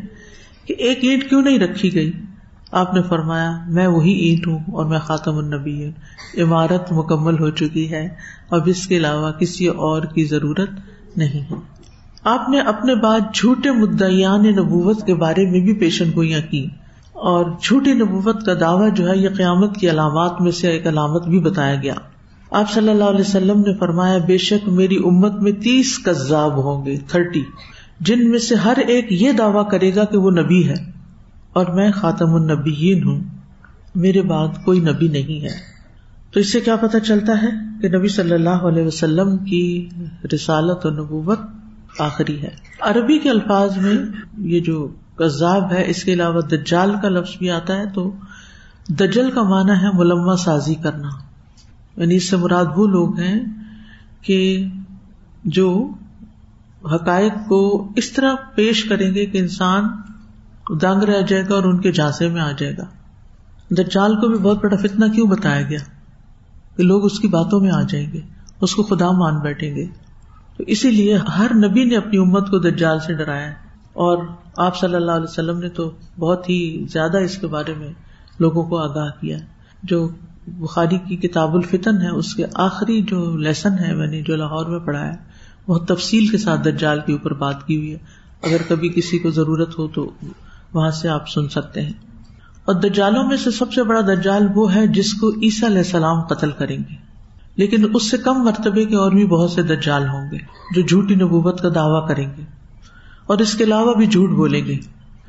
کہ 0.65 0.75
ایک 0.77 0.99
اینٹ 1.01 1.29
کیوں 1.29 1.41
نہیں 1.41 1.59
رکھی 1.59 1.95
گئی؟ 1.95 2.11
آپ 2.71 2.93
نے 2.93 3.01
فرمایا، 3.01 3.57
میں 3.67 3.87
وہی 3.87 4.11
اینٹ 4.11 4.47
ہوں 4.47 4.59
اور 4.59 4.85
میں 4.85 4.99
خاتم 4.99 5.37
النبی 5.37 5.85
ہوں۔ 5.85 5.91
عمارت 6.41 6.91
مکمل 6.91 7.39
ہو 7.39 7.49
چکی 7.49 7.91
ہے، 7.91 8.09
اب 8.49 8.61
اس 8.65 8.87
کے 8.87 8.97
علاوہ 8.97 9.31
کسی 9.31 9.67
اور 9.67 10.03
کی 10.03 10.25
ضرورت 10.25 10.69
نہیں 11.17 11.41
ہے۔ 11.41 11.74
آپ 12.25 12.49
نے 12.49 12.59
اپنے 12.59 12.95
بعد 12.95 13.19
جھوٹے 13.33 13.71
مدعیان 13.71 14.43
نبوت 14.43 15.05
کے 15.05 15.15
بارے 15.15 15.51
میں 15.51 15.59
بھی 15.59 15.73
پیشن 15.73 16.11
گوئیاں 16.15 16.39
کی 16.51 16.67
اور 17.13 17.45
جھوٹی 17.61 17.93
نبوت 17.93 18.45
کا 18.45 18.53
دعویٰ 18.59 18.93
جو 18.93 19.09
ہے 19.09 19.17
یہ 19.17 19.29
قیامت 19.29 19.75
کی 19.75 19.89
علامات 19.89 20.41
میں 20.41 20.51
سے 20.51 20.67
ایک 20.67 20.87
علامت 20.87 21.27
بھی 21.27 21.39
بتایا 21.39 21.75
گیا۔ 21.75 21.93
آپ 22.51 22.71
صلی 22.71 22.89
اللہ 22.89 23.03
علیہ 23.03 23.19
وسلم 23.19 23.59
نے 23.59 23.77
فرمایا، 23.77 24.17
بے 24.17 24.37
شک 24.37 24.67
میری 24.67 24.95
امت 24.95 25.33
میں 25.33 25.51
تیس 25.51 25.99
کذاب 25.99 26.63
ہوں 26.63 26.85
گے، 26.85 26.97
تھرٹی، 27.07 27.43
جن 27.99 28.29
میں 28.29 28.39
سے 28.39 28.55
ہر 28.55 28.77
ایک 28.87 29.05
یہ 29.09 29.31
دعویٰ 29.31 29.69
کرے 29.69 29.95
گا 29.95 30.05
کہ 30.05 30.17
وہ 30.17 30.31
نبی 30.31 30.69
ہے۔ 30.69 30.91
اور 31.53 31.65
میں 31.65 31.91
خاتم 31.91 32.33
النبیین 32.33 33.03
ہوں، 33.03 33.21
میرے 33.95 34.21
بعد 34.21 34.47
کوئی 34.65 34.79
نبی 34.79 35.07
نہیں 35.07 35.41
ہے۔ 35.43 35.75
تو 36.33 36.39
اس 36.39 36.51
سے 36.51 36.59
کیا 36.59 36.75
پتا 36.75 36.99
چلتا 36.99 37.33
ہے 37.43 37.49
کہ 37.81 37.97
نبی 37.97 38.07
صلی 38.07 38.33
اللہ 38.33 38.49
علیہ 38.49 38.83
وسلم 38.83 39.37
کی 39.37 39.89
رسالت 40.33 40.85
و 40.85 40.89
نبوت 40.89 41.39
آخری 41.99 42.41
ہے۔ 42.43 42.55
عربی 42.81 43.19
کے 43.19 43.29
الفاظ 43.29 43.77
میں 43.77 43.93
یہ 44.37 44.59
جو 44.59 44.87
کذاب 45.15 45.71
ہے، 45.71 45.89
اس 45.89 46.03
کے 46.03 46.13
علاوہ 46.13 46.41
دجال 46.41 46.95
کا 47.01 47.09
لفظ 47.09 47.37
بھی 47.37 47.51
آتا 47.51 47.77
ہے 47.77 47.85
تو 47.89 48.13
دجل 48.89 49.31
کا 49.31 49.43
معنی 49.43 49.71
ہے 49.71 49.89
ملما 49.93 50.35
سازی 50.35 50.75
کرنا۔ 50.75 51.09
یعنی 51.97 52.15
اس 52.15 52.29
سے 52.29 52.37
مراد 52.37 52.65
وہ 52.75 52.87
لوگ 52.87 53.19
ہیں 53.19 53.39
کہ 54.21 54.67
جو 55.43 55.89
حقائق 56.83 57.33
کو 57.47 57.91
اس 57.95 58.11
طرح 58.11 58.35
پیش 58.55 58.83
کریں 58.83 59.13
گے 59.13 59.25
کہ 59.25 59.37
انسان 59.37 59.83
دنگ 60.81 61.03
رہ 61.03 61.21
جائے 61.21 61.43
گا 61.49 61.55
اور 61.55 61.63
ان 61.63 61.81
کے 61.81 61.91
جھانسے 61.91 62.29
میں 62.29 62.41
آ 62.41 62.51
جائے 62.51 62.77
گا۔ 62.77 62.83
دجال 63.69 64.15
کو 64.15 64.27
بھی 64.27 64.37
بہت 64.37 64.63
بڑا 64.63 64.77
فتنا 64.77 65.07
کیوں 65.07 65.27
بتایا 65.27 65.61
گیا؟ 65.61 65.79
کہ 66.77 66.83
لوگ 66.83 67.05
اس 67.05 67.19
کی 67.19 67.27
باتوں 67.27 67.59
میں 67.59 67.71
آ 67.71 67.81
جائیں 67.81 68.11
گے، 68.13 68.21
اس 68.61 68.75
کو 68.75 68.83
خدا 68.83 69.11
مان 69.11 69.39
بیٹھیں 69.39 69.75
گے۔ 69.75 70.04
تو 70.57 70.63
اسی 70.67 70.91
لیے 70.91 71.17
ہر 71.17 71.55
نبی 71.55 71.83
نے 71.83 71.97
اپنی 71.97 72.17
امت 72.17 72.49
کو 72.49 72.59
دجال 72.59 72.99
سے 72.99 73.13
ڈرایا 73.13 73.49
اور 73.93 74.17
آپ 74.57 74.77
صلی 74.77 74.95
اللہ 74.95 75.11
علیہ 75.11 75.23
وسلم 75.23 75.59
نے 75.59 75.69
تو 75.69 75.91
بہت 76.19 76.49
ہی 76.49 76.85
زیادہ 76.89 77.17
اس 77.17 77.37
کے 77.37 77.47
بارے 77.47 77.73
میں 77.77 77.93
لوگوں 78.39 78.63
کو 78.63 78.77
آگاہ 78.77 79.21
کیا۔ 79.21 79.37
جو 79.83 80.09
بخاری 80.47 80.97
کی 80.97 81.15
کتاب 81.15 81.55
الفتن 81.55 82.01
ہے، 82.01 82.09
اس 82.09 82.35
کے 82.35 82.45
آخری 82.53 83.01
جو 83.01 83.37
لیسن 83.37 83.71
ہے، 83.79 83.95
میں 83.95 84.07
نے 84.07 84.21
جو 84.21 84.35
لاہور 84.35 84.65
میں 84.65 84.79
پڑھا 84.79 85.07
ہے 85.07 85.15
بہت 85.67 85.87
تفصیل 85.87 86.27
کے 86.27 86.37
ساتھ 86.37 86.61
دجال 86.61 86.99
کے 87.05 87.13
اوپر 87.13 87.33
بات 87.33 87.67
کی 87.67 87.77
ہوئی 87.77 87.93
ہے۔ 87.93 87.97
اگر 88.43 88.61
کبھی 88.67 88.89
کسی 88.89 89.19
کو 89.19 89.29
ضرورت 89.29 89.79
ہو 89.79 89.87
تو 89.87 90.11
وہاں 90.73 90.91
سے 90.91 91.09
آپ 91.09 91.29
سن 91.29 91.49
سکتے 91.49 91.81
ہیں۔ 91.81 91.93
اور 92.65 92.73
دجالوں 92.73 93.27
میں 93.27 93.37
سے 93.37 93.51
سب 93.51 93.73
سے 93.73 93.83
بڑا 93.83 94.01
دجال 94.01 94.47
وہ 94.55 94.75
ہے 94.75 94.87
جس 94.87 95.13
کو 95.13 95.29
عیسیٰ 95.29 95.69
علیہ 95.69 95.77
السلام 95.77 96.21
قتل 96.21 96.51
کریں 96.51 96.77
گے۔ 96.77 97.04
لیکن 97.57 97.95
اس 97.95 98.11
سے 98.11 98.17
کم 98.17 98.43
مرتبے 98.43 98.85
کے 98.85 98.95
اور 98.95 99.11
بھی 99.11 99.25
بہت 99.25 99.51
سے 99.51 99.61
دجال 99.61 100.07
ہوں 100.07 100.31
گے 100.31 100.37
جو 100.75 100.81
جھوٹی 100.81 101.15
نبوت 101.15 101.61
کا 101.61 101.69
دعوی 101.75 102.07
کریں 102.07 102.29
گے 102.37 102.43
اور 103.27 103.37
اس 103.37 103.53
کے 103.53 103.63
علاوہ 103.63 103.93
بھی 103.93 104.05
جھوٹ 104.05 104.29
بولیں 104.29 104.65
گے۔ 104.65 104.77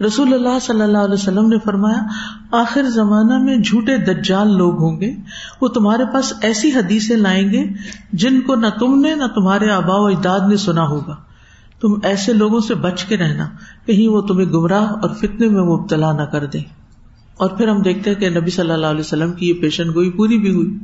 رسول 0.04 0.34
اللہ 0.34 0.58
صلی 0.62 0.82
اللہ 0.82 0.98
علیہ 0.98 1.14
وسلم 1.14 1.48
نے 1.48 1.56
فرمایا، 1.64 2.06
آخر 2.52 2.82
زمانہ 2.82 3.38
میں 3.38 3.56
جھوٹے 3.56 3.96
دجال 3.96 4.56
لوگ 4.56 4.78
ہوں 4.78 5.00
گے، 5.00 5.12
وہ 5.60 5.68
تمہارے 5.68 6.04
پاس 6.12 6.32
ایسی 6.42 6.70
حدیثیں 6.70 7.16
لائیں 7.16 7.52
گے 7.52 7.64
جن 8.12 8.40
کو 8.40 8.54
نہ 8.54 8.66
تم 8.78 9.00
نے 9.00 9.14
نہ 9.14 9.24
تمہارے 9.34 9.70
آبا 9.70 9.96
و 9.96 10.06
اجداد 10.06 10.40
نے 10.48 10.56
سنا 10.56 10.82
ہوگا۔ 10.82 11.16
تم 11.80 11.88
ایسے 12.02 12.32
لوگوں 12.32 12.60
سے 12.60 12.74
بچ 12.74 13.04
کے 13.04 13.16
رہنا، 13.16 13.48
کہیں 13.86 14.08
وہ 14.08 14.20
تمہیں 14.20 14.46
گمراہ 14.46 14.86
اور 14.86 15.10
فتنے 15.10 15.48
میں 15.48 15.62
مبتلا 15.62 16.12
نہ 16.12 16.22
کر 16.22 16.46
دے 16.46 16.58
اور 17.36 17.50
پھر 17.50 17.68
ہم 17.68 17.82
دیکھتے 17.82 18.14
کہ 18.14 18.30
نبی 18.30 18.50
صلی 18.50 18.70
اللہ 18.70 18.86
علیہ 18.86 19.00
وسلم 19.00 19.32
کی 19.32 19.48
یہ 19.48 19.54
پیشن 19.54 19.94
گوئی 19.94 20.10
پوری 20.10 20.38
بھی 20.38 20.54
ہوئی۔ 20.54 20.78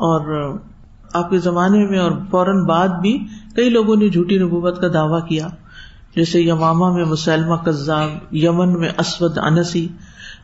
اور 0.00 0.54
آپ 1.14 1.30
کے 1.30 1.38
زمانے 1.38 1.86
میں 1.86 1.98
اور 1.98 2.12
فوراً 2.30 2.64
بعد 2.64 2.88
بھی 2.88 3.26
کئی 3.56 3.68
لوگوں 3.68 3.96
نے 3.96 4.08
جھوٹی 4.08 4.38
نبوت 4.38 4.80
کا 4.80 4.88
دعوی 4.94 5.20
کیا، 5.28 5.48
جیسے 6.16 6.40
یماما 6.40 6.92
میں 6.92 7.04
مسلمہ 7.04 7.56
کذاب 7.56 8.34
یمن 8.34 8.80
میں 8.80 8.88
اسود 8.98 9.38
انسی، 9.38 9.88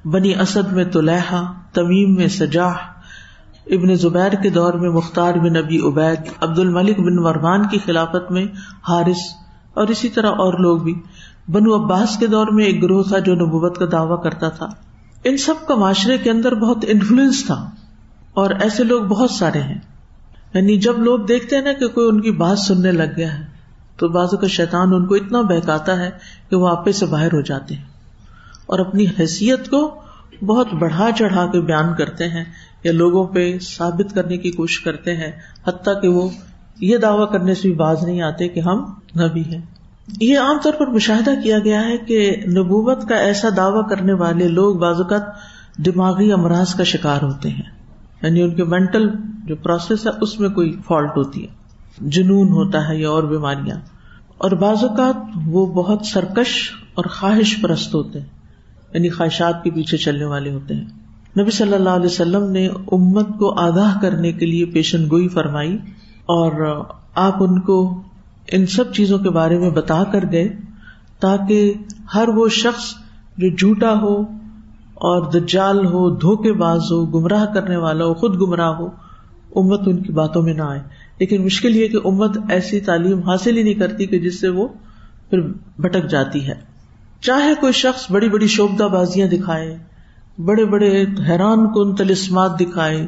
بنی 0.04 0.34
اسد 0.34 0.72
میں 0.72 0.84
طلحہ 0.84 1.44
تمیم 1.72 2.14
میں 2.14 2.28
سجاح، 2.28 2.74
ابن 3.66 3.94
زبیر 3.94 4.32
کے 4.42 4.50
دور 4.50 4.74
میں 4.74 4.90
مختار 4.90 5.34
بن 5.34 5.52
نبی 5.52 5.78
عبید 5.78 6.32
عبد 6.40 6.58
الملک 6.58 7.00
بن 7.00 7.18
ورمان 7.18 7.68
کی 7.68 7.78
خلافت 7.78 8.30
میں 8.30 8.46
حارث 8.88 9.22
اور 9.74 9.88
اسی 9.88 10.08
طرح 10.08 10.30
اور 10.30 10.58
لوگ 10.58 10.78
بھی۔ 10.78 10.94
بنو 11.48 11.74
عباس 11.74 12.16
کے 12.16 12.26
دور 12.26 12.46
میں 12.46 12.64
ایک 12.64 12.82
گروہ 12.82 13.02
تھا 13.02 13.18
جو 13.18 13.34
نبوت 13.34 13.78
کا 13.78 13.84
دعوی 13.92 14.16
کرتا 14.24 14.48
تھا۔ 14.48 14.66
ان 15.24 15.36
سب 15.36 15.66
کا 15.68 15.74
معاشرے 15.74 16.18
کے 16.18 16.30
اندر 16.30 16.54
بہت 16.54 16.84
انفلوئنس 16.88 17.46
تھا۔ 17.46 17.70
اور 18.36 18.50
ایسے 18.50 18.84
لوگ 18.84 19.02
بہت 19.02 19.30
سارے 19.30 19.60
ہیں۔ 19.60 19.78
یعنی 20.54 20.76
جب 20.76 20.98
لوگ 20.98 21.18
دیکھتے 21.18 21.56
ہیں 21.56 21.62
نا 21.62 21.72
کہ 21.72 21.88
کوئی 21.88 22.08
ان 22.08 22.20
کی 22.20 22.30
بات 22.30 22.58
سننے 22.58 22.92
لگ 22.92 23.16
گیا 23.16 23.38
ہے، 23.38 23.44
تو 23.96 24.08
بازو 24.08 24.36
کا 24.36 24.46
شیطان 24.46 24.94
ان 24.94 25.06
کو 25.06 25.14
اتنا 25.14 25.40
بہکاتا 25.40 25.98
ہے 25.98 26.10
کہ 26.50 26.56
وہ 26.56 26.68
آپے 26.68 26.92
سے 26.92 27.06
باہر 27.06 27.32
ہو 27.32 27.40
جاتے 27.40 27.74
ہیں۔ 27.74 27.82
اور 28.66 28.78
اپنی 28.78 29.06
حیثیت 29.20 29.70
کو 29.70 30.02
بہت 30.42 30.74
بڑھا 30.74 31.08
چڑھا 31.18 31.46
کے 31.46 31.60
بیان 31.60 31.94
کرتے 31.94 32.28
ہیں 32.28 32.44
یا 32.84 32.92
لوگوں 32.92 33.26
پہ 33.26 33.58
ثابت 33.58 34.14
کرنے 34.14 34.36
کی 34.36 34.50
کوشش 34.50 34.80
کرتے 34.80 35.16
ہیں، 35.16 35.32
حتیٰ 35.66 36.02
کہ 36.02 36.08
وہ 36.08 36.28
یہ 36.80 36.96
دعوی 36.96 37.26
کرنے 37.32 37.54
سے 37.54 37.60
بھی 37.60 37.72
باز 37.72 38.02
نہیں 38.02 38.22
آتے 38.22 38.48
کہ 38.48 38.60
ہم 38.60 38.94
نبی 39.20 39.42
ہیں۔ 39.42 39.62
یہ 40.20 40.38
عام 40.38 40.58
طور 40.62 40.72
پر 40.72 40.86
مشاہدہ 40.86 41.30
کیا 41.42 41.58
گیا 41.58 41.80
ہے 41.80 41.96
کہ 41.96 42.36
نبوت 42.46 43.08
کا 43.08 43.16
ایسا 43.16 43.48
دعوی 43.56 43.82
کرنے 43.90 44.12
والے 44.12 44.48
لوگ 44.48 44.76
بعض 44.76 45.00
اوقات 45.00 45.22
دماغی 45.76 46.32
امراض 46.32 46.74
کا 46.74 46.84
شکار 46.84 47.22
ہوتے 47.22 47.48
ہیں۔ 47.48 47.75
یعنی 48.22 48.42
ان 48.42 48.54
کے 48.54 48.64
مینٹل 48.64 49.10
جو 49.44 49.56
پروسیس 49.56 50.06
ہے، 50.06 50.12
اس 50.20 50.40
میں 50.40 50.48
کوئی 50.48 50.76
فالٹ 50.86 51.16
ہوتی 51.16 51.42
ہے۔ 51.42 51.66
جنون 52.00 52.48
ہوتا 52.48 52.88
ہے 52.88 52.96
یا 52.96 53.10
اور 53.10 53.22
بیماریاں۔ 53.22 53.76
اور 54.38 54.50
بعض 54.50 54.84
اوقات 54.84 55.16
وہ 55.46 55.66
بہت 55.66 56.06
سرکش 56.06 56.70
اور 56.94 57.04
خواہش 57.04 57.62
پرست 57.62 57.94
ہوتے 57.94 58.20
ہیں۔ 58.20 58.26
یعنی 58.94 59.08
خواہشات 59.08 59.64
کے 59.64 59.70
پیچھے 59.70 59.96
چلنے 59.96 60.24
والے 60.24 60.52
ہوتے 60.52 60.74
ہیں۔ 60.74 60.84
نبی 61.40 61.50
صلی 61.50 61.74
اللہ 61.74 61.90
علیہ 61.90 62.06
وسلم 62.06 62.50
نے 62.50 62.66
امت 62.66 63.28
کو 63.38 63.60
آگاہ 63.60 64.00
کرنے 64.02 64.32
کے 64.32 64.46
لیے 64.46 64.64
پیشن 64.64 65.10
گوئی 65.10 65.28
فرمائی 65.28 65.76
اور 66.22 66.84
آپ 67.14 67.42
ان 67.42 67.60
کو 67.60 68.02
ان 68.52 68.66
سب 68.66 68.92
چیزوں 68.92 69.18
کے 69.18 69.30
بارے 69.30 69.58
میں 69.58 69.70
بتا 69.70 70.04
کر 70.04 70.24
گئے 70.32 70.56
تاکہ 71.20 71.74
ہر 72.14 72.28
وہ 72.28 72.48
شخص 72.48 72.84
جو 73.36 73.48
جھوٹا 73.56 74.00
ہو 74.00 74.22
اور 74.96 75.32
دجال 75.32 75.86
ہو، 75.86 76.10
دھوکے 76.10 76.52
باز 76.52 76.80
ہو، 76.90 77.06
گمراہ 77.06 77.44
کرنے 77.54 77.76
والا 77.76 78.04
ہو، 78.04 78.14
خود 78.14 78.40
گمراہ 78.40 78.68
ہو، 78.68 78.86
امت 79.56 79.80
ان 79.86 80.02
کی 80.02 80.12
باتوں 80.12 80.42
میں 80.42 80.54
نہ 80.54 80.62
آئے۔ 80.62 80.80
لیکن 81.18 81.44
مشکل 81.44 81.76
یہ 81.76 81.88
کہ 81.88 81.98
امت 82.04 82.38
ایسی 82.50 82.80
تعلیم 82.80 83.20
حاصل 83.20 83.56
ہی 83.56 83.62
نہیں 83.62 83.74
کرتی 83.74 84.06
کہ 84.06 84.18
جس 84.18 84.40
سے 84.40 84.48
وہ 84.48 84.68
پھر 85.30 85.40
بھٹک 85.78 86.10
جاتی 86.10 86.48
ہے۔ 86.48 86.54
چاہے 87.20 87.54
کوئی 87.60 87.72
شخص 87.72 88.10
بڑی 88.10 88.28
بڑی 88.28 88.46
شوبدہ 88.46 88.84
بازیاں 88.84 89.28
دکھائے، 89.28 89.78
بڑے 90.38 90.64
بڑے 90.64 91.04
حیران 91.28 91.66
کن 91.66 91.94
تلسمات 91.94 92.60
دکھائے 92.60 93.06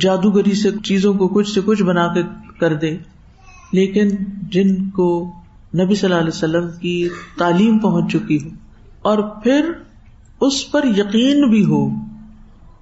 جادوگری 0.00 0.54
سے 0.54 0.70
چیزوں 0.84 1.14
کو 1.14 1.28
کچھ 1.28 1.54
سے 1.54 1.60
کچھ 1.64 1.82
بنا 1.82 2.14
کے 2.14 2.22
کر 2.60 2.74
دے، 2.74 2.96
لیکن 3.72 4.08
جن 4.42 4.90
کو 4.90 5.32
نبی 5.74 5.94
صلی 5.94 6.08
اللہ 6.08 6.20
علیہ 6.20 6.28
وسلم 6.28 6.68
کی 6.80 7.08
تعلیم 7.38 7.78
پہنچ 7.78 8.12
چکی 8.12 8.38
ہو۔ 8.44 8.48
اور 9.02 9.18
پھر 9.18 9.72
اس 10.42 10.70
پر 10.70 10.84
یقین 10.84 11.50
بھی 11.50 11.64
ہو، 11.64 11.88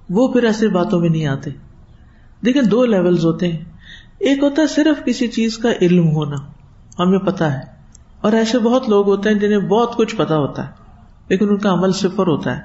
وہ 0.09 0.33
پھر 0.33 0.43
ایسے 0.43 0.67
باتوں 0.67 0.99
میں 0.99 1.09
نہیں 1.09 1.25
آتے۔ 1.25 1.49
دیکھیں، 2.45 2.61
دو 2.61 2.85
لیول 2.85 3.17
ہوتے 3.17 3.47
ہیں۔ 3.47 3.59
ایک 4.19 4.43
ہوتا 4.43 4.61
ہے 4.61 4.67
صرف 4.67 5.05
کسی 5.05 5.27
چیز 5.27 5.57
کا 5.57 5.69
علم 5.81 6.07
ہونا، 6.07 6.35
ہمیں 6.99 7.19
پتا 7.19 7.53
ہے۔ 7.53 7.59
اور 8.21 8.31
ایسے 8.31 8.59
بہت 8.59 8.89
لوگ 8.89 9.07
ہوتے 9.07 9.29
ہیں 9.29 9.39
جنہیں 9.39 9.59
بہت 9.59 9.95
کچھ 9.95 10.15
پتا 10.15 10.37
ہوتا 10.37 10.65
ہے، 10.65 10.71
لیکن 11.29 11.49
ان 11.49 11.57
کا 11.57 11.73
عمل 11.73 11.91
صفر 11.91 12.27
ہوتا 12.27 12.55
ہے۔ 12.55 12.61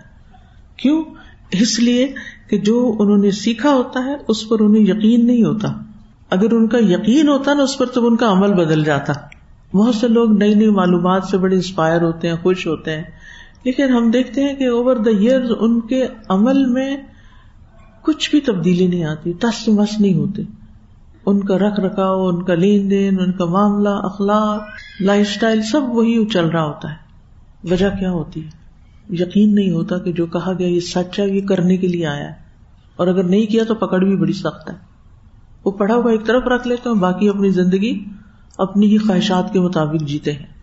کیوں؟ 0.77 1.05
اس 1.53 1.81
لیے 1.81 2.13
کہ 2.51 2.59
جو 2.59 2.97
انہوں 2.99 3.19
نے 3.19 3.31
سیکھا 3.31 3.71
ہوتا 3.71 4.05
ہے، 4.05 4.15
اس 4.29 4.49
پر 4.49 4.61
انہیں 4.61 4.83
یقین 4.83 5.27
نہیں 5.27 5.45
ہوتا۔ 5.45 5.69
اگر 6.31 6.53
ان 6.53 6.69
کا 6.69 6.79
یقین 6.79 7.29
ہوتا 7.29 7.55
نا، 7.55 7.63
اس 7.63 7.79
پر 7.79 7.87
تو 7.87 8.07
ان 8.07 8.17
کا 8.17 8.31
عمل 8.31 8.53
بدل 8.53 8.85
جاتا۔ 8.85 9.13
بہت 9.73 9.95
سے 9.95 10.09
لوگ 10.09 10.33
نئی 10.33 10.55
نئی 10.55 10.71
معلومات 10.71 11.25
سے 11.25 11.39
بڑے 11.39 11.57
انسپائر 11.57 12.03
ہوتے 12.03 12.29
ہیں، 12.29 12.37
خوش 12.43 12.67
ہوتے 12.67 12.97
ہیں۔ 12.97 13.05
لیکن 13.67 13.89
ہم 13.91 14.11
دیکھتے 14.11 14.45
ہیں 14.45 14.55
کہ 14.55 14.69
اوور 14.69 14.97
دا 14.97 15.11
ایئر 15.11 15.41
ان 15.61 15.81
کے 15.81 16.07
عمل 16.29 16.67
میں 16.67 16.97
کچھ 18.03 18.31
بھی 18.31 18.41
تبدیلی 18.41 18.87
نہیں 18.87 19.05
آتی 19.05 19.33
تس 19.33 19.69
مس 19.69 20.01
نہیں 20.01 20.15
ہوتے۔ 20.15 20.43
ان 21.27 21.41
کا 21.41 21.59
رکھ 21.59 21.81
رکھاؤ، 21.81 22.29
ان 22.29 22.43
کا 22.43 22.55
لین 22.55 22.91
دین، 22.91 23.21
ان 23.21 23.33
کا 23.33 23.45
معاملہ، 23.45 23.89
اخلاق 23.89 24.63
لائف 25.01 25.29
اسٹائل 25.31 25.63
سب 25.63 25.81
وہی 25.89 26.27
چل 26.27 26.49
رہا 26.49 26.65
ہوتا 26.65 26.91
ہے۔ 26.91 26.95
وجہ 27.71 27.89
کیا 27.99 28.11
ہوتی 28.11 28.45
ہے؟ 28.45 28.51
یقین 29.11 29.55
نہیں 29.55 29.71
ہوتا 29.71 29.99
کہ 29.99 30.13
جو 30.13 30.27
کہا 30.27 30.53
گیا 30.59 30.69
یہ 30.69 30.81
سچ 30.81 31.21
ہے، 31.21 31.29
یہ 31.29 31.41
کرنے 31.41 31.77
کے 31.77 31.89
لیے 31.89 32.07
آیا 32.07 32.25
ہے۔ 32.25 32.35
اور 32.97 33.07
اگر 33.07 33.25
نہیں 33.25 33.47
کیا 33.47 33.65
تو 33.65 33.75
پکڑ 33.75 33.99
بھی 33.99 34.17
بڑی 34.17 34.33
سخت 34.33 34.71
ہے۔ 34.71 34.77
وہ 35.65 35.71
پڑھا 35.71 35.95
ہوا 35.95 36.11
ایک 36.11 36.27
طرف 36.27 36.43
رکھ 36.43 36.69
لیتے 36.69 36.89
ہیں 36.89 36.97
باقی 36.97 37.29
اپنی 37.29 37.51
زندگی 37.51 38.05
اپنی 38.59 38.87
ہی 38.87 38.99
خواہشات 38.99 39.53
کے 39.53 39.61
مطابق 39.61 40.03
جیتے 40.03 40.33
ہیں۔ 40.33 40.56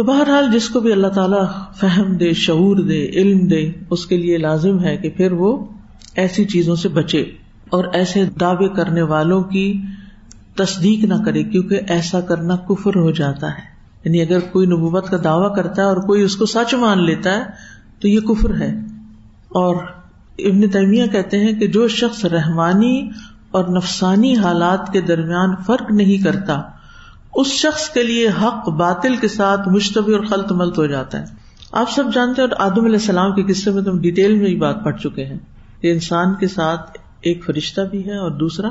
تو 0.00 0.04
بہرحال 0.04 0.46
جس 0.52 0.68
کو 0.68 0.80
بھی 0.80 0.92
اللہ 0.92 1.06
تعالیٰ 1.06 1.44
فہم 1.80 2.16
دے، 2.16 2.32
شعور 2.32 2.76
دے، 2.76 3.08
علم 3.08 3.46
دے، 3.46 3.70
اس 3.90 4.06
کے 4.06 4.16
لیے 4.16 4.38
لازم 4.38 4.84
ہے 4.84 4.96
کہ 4.96 5.10
پھر 5.10 5.32
وہ 5.32 5.66
ایسی 6.14 6.44
چیزوں 6.44 6.76
سے 6.76 6.88
بچے 6.88 7.20
اور 7.70 7.84
ایسے 7.92 8.24
دعوے 8.40 8.68
کرنے 8.68 9.02
والوں 9.02 9.42
کی 9.42 9.80
تصدیق 10.54 11.04
نہ 11.04 11.14
کرے، 11.24 11.42
کیونکہ 11.42 11.80
ایسا 11.88 12.20
کرنا 12.20 12.56
کفر 12.56 12.96
ہو 12.96 13.10
جاتا 13.10 13.46
ہے۔ 13.46 13.62
یعنی 14.04 14.22
اگر 14.22 14.38
کوئی 14.40 14.66
نبوت 14.66 15.08
کا 15.08 15.16
دعوی 15.24 15.54
کرتا 15.56 15.82
ہے 15.82 15.86
اور 15.86 15.96
کوئی 15.96 16.22
اس 16.22 16.36
کو 16.36 16.46
سچ 16.46 16.74
مان 16.74 17.04
لیتا 17.04 17.30
ہے، 17.32 17.42
تو 18.00 18.08
یہ 18.08 18.20
کفر 18.20 18.54
ہے۔ 18.54 18.78
اور 19.48 19.76
ابن 20.38 20.68
تیمیہ 20.70 21.06
کہتے 21.06 21.40
ہیں 21.40 21.52
کہ 21.52 21.66
جو 21.66 21.88
شخص 21.88 22.24
رحمانی 22.24 23.10
اور 23.50 23.64
نفسانی 23.64 24.36
حالات 24.36 24.92
کے 24.92 25.00
درمیان 25.00 25.54
فرق 25.66 25.92
نہیں 25.92 26.24
کرتا 26.24 26.79
اس 27.34 27.46
شخص 27.46 27.90
کے 27.90 28.02
لیے 28.02 28.28
حق 28.28 28.68
باطل 28.68 29.16
کے 29.16 29.28
ساتھ 29.28 29.68
مشتبہ 29.68 30.16
اور 30.16 30.24
خلط 30.24 30.52
ملت 30.52 30.78
ہو 30.78 30.86
جاتا 30.86 31.18
ہے۔ 31.20 31.24
آپ 31.72 31.90
سب 31.90 32.04
جانتے 32.14 32.42
ہیں 32.42 32.48
اور 32.48 32.70
آدم 32.70 32.84
علیہ 32.84 32.96
السلام 32.96 33.34
کے 33.34 33.42
قصے 33.42 33.70
میں 33.70 33.82
تم 33.82 34.00
ڈیٹیل 34.00 34.36
میں 34.38 34.46
ہی 34.46 34.56
بات 34.56 34.84
پڑھ 34.84 35.00
چکے 35.00 35.24
ہیں 35.24 35.38
کہ 35.80 35.92
انسان 35.92 36.34
کے 36.34 36.48
ساتھ 36.48 36.98
ایک 37.20 37.44
فرشتہ 37.44 37.80
بھی 37.80 38.06
ہے 38.06 38.16
اور 38.16 38.30
دوسرا 38.30 38.68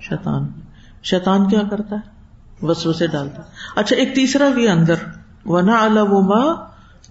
شیطان۔ 0.00 0.46
شیطان 1.02 1.48
کیا 1.48 1.62
کرتا 1.70 1.96
ہے؟ 1.96 2.12
وس 2.66 2.86
وسے 2.86 3.06
ڈالتا 3.06 3.42
ہے۔ 3.42 3.48
اچھا 3.76 3.96
ایک 3.96 4.14
تیسرا 4.14 4.48
بھی 4.48 4.68
اندر۔ 4.68 4.94
ونا 5.46 5.84
اللہ 5.84 6.64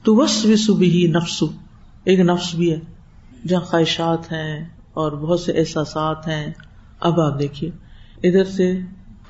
تو 0.04 0.16
وس 0.16 0.46
وسو 0.46 0.74
بھی 0.74 1.12
نفسو 1.16 1.46
ایک 2.04 2.20
نفس 2.20 2.56
بھی 2.56 2.72
ہے۔ 2.72 2.80
جہاں 3.48 3.62
خواہشات 3.62 4.32
ہیں 4.32 4.66
اور 4.94 5.12
بہت 5.12 5.40
سے 5.40 5.52
احساسات 5.52 6.28
ہیں۔ 6.28 6.54
اب 7.00 7.20
آپ 7.22 7.40
دیکھیے۔ 7.40 7.70
ادھر 8.24 8.44
سے 8.44 8.80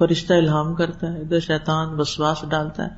فرشتہ 0.01 0.33
الہام 0.33 0.73
کرتا 0.73 1.13
ہے، 1.13 1.21
ادھر 1.21 1.39
شیطان 1.39 1.99
وسواس 1.99 2.37
ڈالتا 2.49 2.83
ہے، 2.83 2.89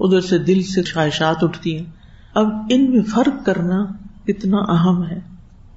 ادھر 0.00 0.20
سے 0.20 0.38
دل 0.38 0.62
سے 0.62 0.82
خواہشات 0.82 1.44
اٹھتی 1.44 1.78
ہیں۔ 1.78 1.84
اب 2.34 2.46
ان 2.70 2.90
میں 2.90 3.02
فرق 3.02 3.46
کرنا 3.46 3.84
کتنا 4.26 4.56
اہم 4.56 5.06
ہے۔ 5.06 5.20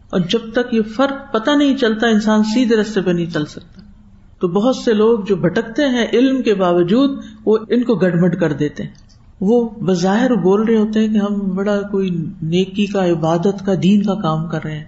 اور 0.10 0.20
جب 0.20 0.40
تک 0.54 0.74
یہ 0.74 0.82
فرق 0.96 1.34
پتہ 1.34 1.52
نہیں 1.52 1.78
چلتا، 1.78 2.08
انسان 2.08 2.44
سیدھے 2.44 2.76
رستے 2.76 3.02
پہ 3.02 3.12
نہیں 3.12 3.26
چل 3.26 3.46
سکتا۔ 3.46 3.82
تو 4.40 4.48
بہت 4.48 4.76
سے 4.76 4.94
لوگ 4.94 5.20
جو 5.20 5.36
بھٹکتے 5.36 5.86
ہیں 5.86 6.08
علم 6.14 6.42
کے 6.42 6.54
باوجود، 6.54 7.20
وہ 7.46 7.58
ان 7.70 7.84
کو 7.84 7.96
گڑبڑ 7.96 8.36
کر 8.36 8.54
دیتے 8.54 8.84
ہیں۔ 8.84 8.92
وہ 9.42 9.70
بظاہر 9.70 10.36
بول 10.36 10.64
رہے 10.64 10.78
ہوتے 10.78 11.00
ہیں 11.00 11.14
کہ 11.14 11.18
ہم 11.18 11.40
بڑا 11.56 11.82
کوئی 11.82 12.10
نیکی 12.42 12.86
کا، 12.86 13.06
عبادت 13.06 13.66
کا، 13.66 13.74
دین 13.84 14.04
کا 14.04 14.22
کام 14.22 14.48
کر 14.50 14.64
رہے 14.64 14.78
ہیں۔ 14.78 14.86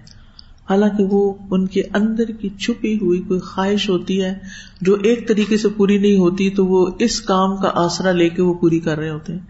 حالانکہ 0.70 1.04
وہ 1.04 1.34
ان 1.50 1.66
کے 1.66 1.82
اندر 1.94 2.24
کی 2.24 2.48
چھپی 2.48 2.96
ہوئی 2.96 3.22
کوئی 3.22 3.40
خواہش 3.40 3.90
ہوتی 3.90 4.24
ہے 4.24 4.38
جو 4.80 4.96
ایک 5.02 5.28
طریقے 5.28 5.56
سے 5.56 5.68
پوری 5.68 5.98
نہیں 5.98 6.18
ہوتی، 6.18 6.50
تو 6.50 6.66
وہ 6.66 6.90
اس 6.98 7.20
کام 7.20 7.56
کا 7.56 7.70
آسرا 7.74 8.12
لے 8.12 8.28
کے 8.28 8.42
وہ 8.42 8.54
پوری 8.54 8.78
کر 8.78 8.98
رہے 8.98 9.10
ہوتے 9.10 9.32
ہیں۔ 9.32 9.40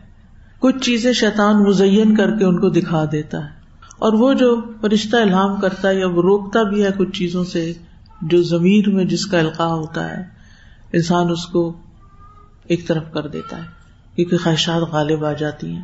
کچھ 0.59 0.79
چیزیں 0.79 1.13
شیطان 1.13 1.63
مزین 1.63 2.17
کر 2.17 2.37
کے 2.37 2.45
ان 2.45 2.61
کو 2.61 2.69
دکھا 2.69 3.05
دیتا 3.13 3.39
ہے۔ 3.39 3.59
اور 3.99 4.13
وہ 4.13 4.33
جو 4.33 4.61
فرشتہ 4.81 5.17
الحام 5.17 5.57
کرتا 5.57 5.89
ہے 5.89 5.99
یا 5.99 6.07
وہ 6.07 6.23
روکتا 6.23 6.63
بھی 6.63 6.85
ہے 6.85 6.89
کچھ 6.99 7.19
چیزوں 7.19 7.45
سے، 7.45 7.73
جو 8.23 8.43
زمین 8.43 8.83
میں 8.87 9.05
جس 9.05 9.27
کا 9.27 9.39
القاع 9.39 9.75
ہوتا 9.75 10.11
ہے، 10.11 10.23
انسان 10.93 11.31
اس 11.31 11.47
کو 11.47 11.73
ایک 12.67 12.89
طرف 12.89 13.03
کر 13.13 13.27
دیتا 13.27 13.57
ہے، 13.57 13.63
کیونکہ 14.17 14.37
خواہشات 14.37 14.83
غالب 14.83 15.25
آ 15.25 15.33
جاتی 15.33 15.71
ہیں۔ 15.71 15.83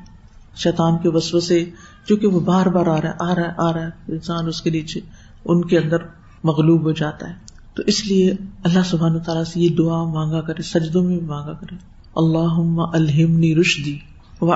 شیطان 0.57 0.99
کے 0.99 1.09
وسو 1.09 1.41
سے 1.41 1.65
جو 2.09 2.17
کہ 2.17 2.27
وہ 2.27 2.41
بار 2.41 2.67
بار 2.67 2.87
آ 2.87 3.01
رہا 3.01 3.09
ہے، 3.09 3.15
آ 3.19 3.35
رہا 3.35 3.43
ہے، 3.43 3.53
آ 3.59 3.73
رہا 3.73 3.83
ہے، 3.83 4.13
انسان 4.13 4.47
اس 4.47 4.63
کے 4.63 4.71
نیچے 4.71 5.01
ان 5.45 5.65
کے 5.65 5.79
اندر 5.79 5.97
مغلوب 6.45 6.83
ہو 6.83 6.93
جاتا 6.93 7.29
ہے۔ 7.29 7.35
تو 7.75 7.83
اس 7.87 8.07
لیے 8.07 8.33
اللہ 8.65 8.79
سبحان 8.85 9.19
تعالیٰ 9.19 9.45
سے 9.45 9.61
یہ 9.61 9.69
دعا 9.69 10.05
مانگا 10.05 10.41
کرے، 10.41 10.63
سجدوں 10.63 11.05
میں 11.05 11.19
بھی 11.19 11.27
مانگا 11.27 11.53
کرے۔ 11.53 11.75
اللہ 12.17 12.81
الحمنی 12.93 13.55
رشدی 13.61 13.99
و 14.41 14.47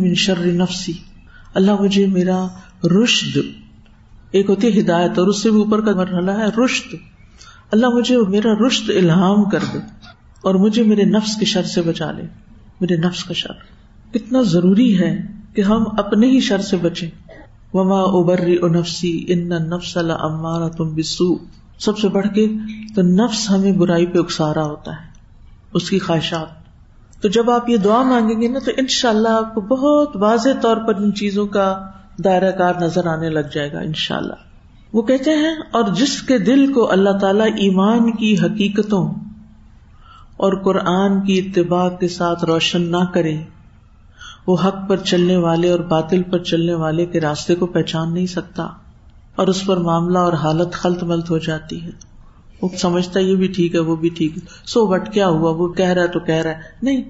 من 0.00 0.14
شر 0.14 0.46
نفسی۔ 0.46 0.92
اللہ 1.54 1.70
مجھے 1.80 2.06
میرا 2.06 2.46
رشد، 2.84 3.38
ایک 4.30 4.50
ہوتی 4.50 4.66
ہے 4.66 4.80
ہدایت 4.80 5.18
اور 5.18 5.26
اس 5.26 5.42
سے 5.42 5.50
بھی 5.50 5.58
اوپر 5.58 5.80
کا 5.80 5.92
مرحلہ 5.92 6.30
ہے 6.30 6.64
رشد۔ 6.64 6.94
اللہ 7.70 7.86
مجھے 7.86 8.18
میرا 8.28 8.66
رشد 8.66 8.90
الہام 8.90 9.44
کر 9.44 9.58
دے 9.72 9.78
اور 10.42 10.54
مجھے 10.54 10.82
میرے 10.82 11.04
نفس 11.04 11.36
کے 11.36 11.46
شر 11.46 11.62
سے 11.62 11.82
بچا 11.82 12.12
لے، 12.12 12.22
میرے 12.80 12.96
نفس 12.96 13.24
کا 13.24 13.34
شر۔ 13.34 13.52
کتنا 14.12 14.42
ضروری 14.42 14.98
ہے 14.98 15.26
کہ 15.54 15.60
ہم 15.60 15.84
اپنے 15.98 16.26
ہی 16.26 16.40
شر 16.40 16.60
سے 16.60 16.76
بچے 16.76 17.10
وما 17.74 18.00
ابری 18.12 18.54
او 18.54 18.68
نفسی 18.70 19.14
ان 19.28 19.48
نفس 19.68 19.96
اللہ 19.96 20.68
تم 20.76 20.94
بسو 20.94 21.34
سب 21.80 21.98
سے 21.98 22.08
بڑھ 22.08 22.26
کے 22.34 22.46
تو 22.94 23.02
نفس 23.02 23.48
ہمیں 23.50 23.72
برائی 23.72 24.06
پہ 24.06 24.18
اکسارا 24.18 24.64
ہوتا 24.64 24.92
ہے، 24.92 25.06
اس 25.74 25.88
کی 25.90 25.98
خواہشات۔ 25.98 26.60
تو 27.22 27.28
جب 27.28 27.50
آپ 27.50 27.68
یہ 27.68 27.76
دعا 27.76 28.02
مانگیں 28.02 28.40
گے 28.40 28.48
نا، 28.48 28.58
تو 28.58 28.70
ان 28.76 28.86
شاء 28.90 29.08
اللہ 29.08 29.28
آپ 29.28 29.54
کو 29.54 29.60
بہت 29.68 30.16
واضح 30.16 30.60
طور 30.62 30.76
پر 30.76 30.94
ان 30.96 31.12
چیزوں 31.14 31.46
کا 31.46 31.66
دائرہ 32.24 32.50
کار 32.50 32.80
نظر 32.80 33.06
آنے 33.06 33.28
لگ 33.28 33.50
جائے 33.54 33.72
گا 33.72 33.80
ان 33.80 33.92
شاء 33.96 34.16
اللہ 34.16 34.94
وہ 34.94 35.02
کہتے 35.02 35.30
ہیں، 35.36 35.54
اور 35.72 35.84
جس 35.94 36.20
کے 36.22 36.38
دل 36.38 36.72
کو 36.72 36.90
اللہ 36.92 37.18
تعالی 37.20 37.50
ایمان 37.58 38.10
کی 38.12 38.34
حقیقتوں 38.38 39.04
اور 40.36 40.52
قرآن 40.62 41.20
کی 41.20 41.38
اتباع 41.38 41.88
کے 41.96 42.08
ساتھ 42.08 42.44
روشن 42.44 42.90
نہ 42.90 43.04
کرے 43.14 43.36
وہ 44.46 44.56
حق 44.64 44.88
پر 44.88 44.96
چلنے 44.96 45.36
والے 45.36 45.70
اور 45.70 45.80
باطل 45.80 46.22
پر 46.22 46.38
چلنے 46.38 46.74
والے 46.74 47.06
کے 47.06 47.20
راستے 47.20 47.54
کو 47.54 47.66
پہچان 47.66 48.14
نہیں 48.14 48.26
سکتا 48.26 48.68
اور 49.36 49.46
اس 49.46 49.66
پر 49.66 49.76
معاملہ 49.76 50.18
اور 50.18 50.32
حالت 50.32 50.72
خلط 50.72 51.02
ملت 51.02 51.30
ہو 51.30 51.38
جاتی 51.38 51.82
ہے۔ 51.82 51.90
وہ 52.62 52.68
سمجھتا 52.78 53.20
یہ 53.20 53.36
بھی 53.36 53.46
ٹھیک 53.46 53.74
ہے، 53.74 53.80
وہ 53.80 53.96
بھی 53.96 54.08
ٹھیک 54.08 54.36
ہے۔ 54.36 54.42
سو 54.64 54.86
وٹ 54.86 55.08
کیا 55.08 55.28
ہوا؟ 55.28 55.50
وہ 55.50 55.68
کہہ 55.68 55.88
رہا 55.88 56.02
ہے 56.02 56.08
تو 56.08 56.20
کہہ 56.20 56.34
رہا 56.34 56.50
ہے۔ 56.50 56.56
نہیں، 56.82 57.02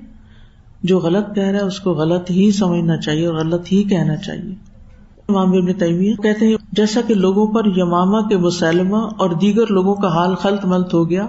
جو 0.83 0.99
غلط 0.99 1.35
کہہ 1.35 1.43
رہا 1.43 1.59
ہے 1.59 1.65
اس 1.65 1.81
کو 1.81 1.91
غلط 1.91 2.31
ہی 2.31 2.51
سمجھنا 2.53 2.97
چاہیے 2.97 3.27
اور 3.27 3.35
غلط 3.35 3.73
ہی 3.73 3.83
کہنا 3.83 4.17
چاہیے۔ 4.17 4.55
امام 5.29 5.49
ابن 5.49 5.73
تیمیہ 5.73 6.15
کہتے 6.15 6.47
ہیں، 6.47 6.57
جیسا 6.73 7.01
کہ 7.07 7.15
لوگوں 7.15 7.47
پر 7.47 7.67
یماما 7.67 8.29
کے 8.29 8.37
مسلمہ 8.37 8.97
اور 8.97 9.31
دیگر 9.31 9.67
لوگوں 9.67 9.95
کا 9.95 10.09
حال 10.09 10.35
خلط 10.35 10.65
ملت 10.65 10.95
ہو 10.95 11.11
گیا، 11.11 11.27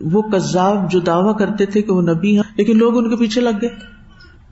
وہ 0.00 0.22
کذاب 0.22 0.90
جو 0.90 1.00
دعویٰ 1.00 1.36
کرتے 1.36 1.66
تھے 1.66 1.82
کہ 1.82 1.92
وہ 1.92 2.02
نبی 2.02 2.36
ہیں، 2.36 2.42
لیکن 2.56 2.78
لوگ 2.78 2.96
ان 2.96 3.10
کے 3.10 3.16
پیچھے 3.16 3.40
لگ 3.40 3.50
گئے۔ 3.62 3.93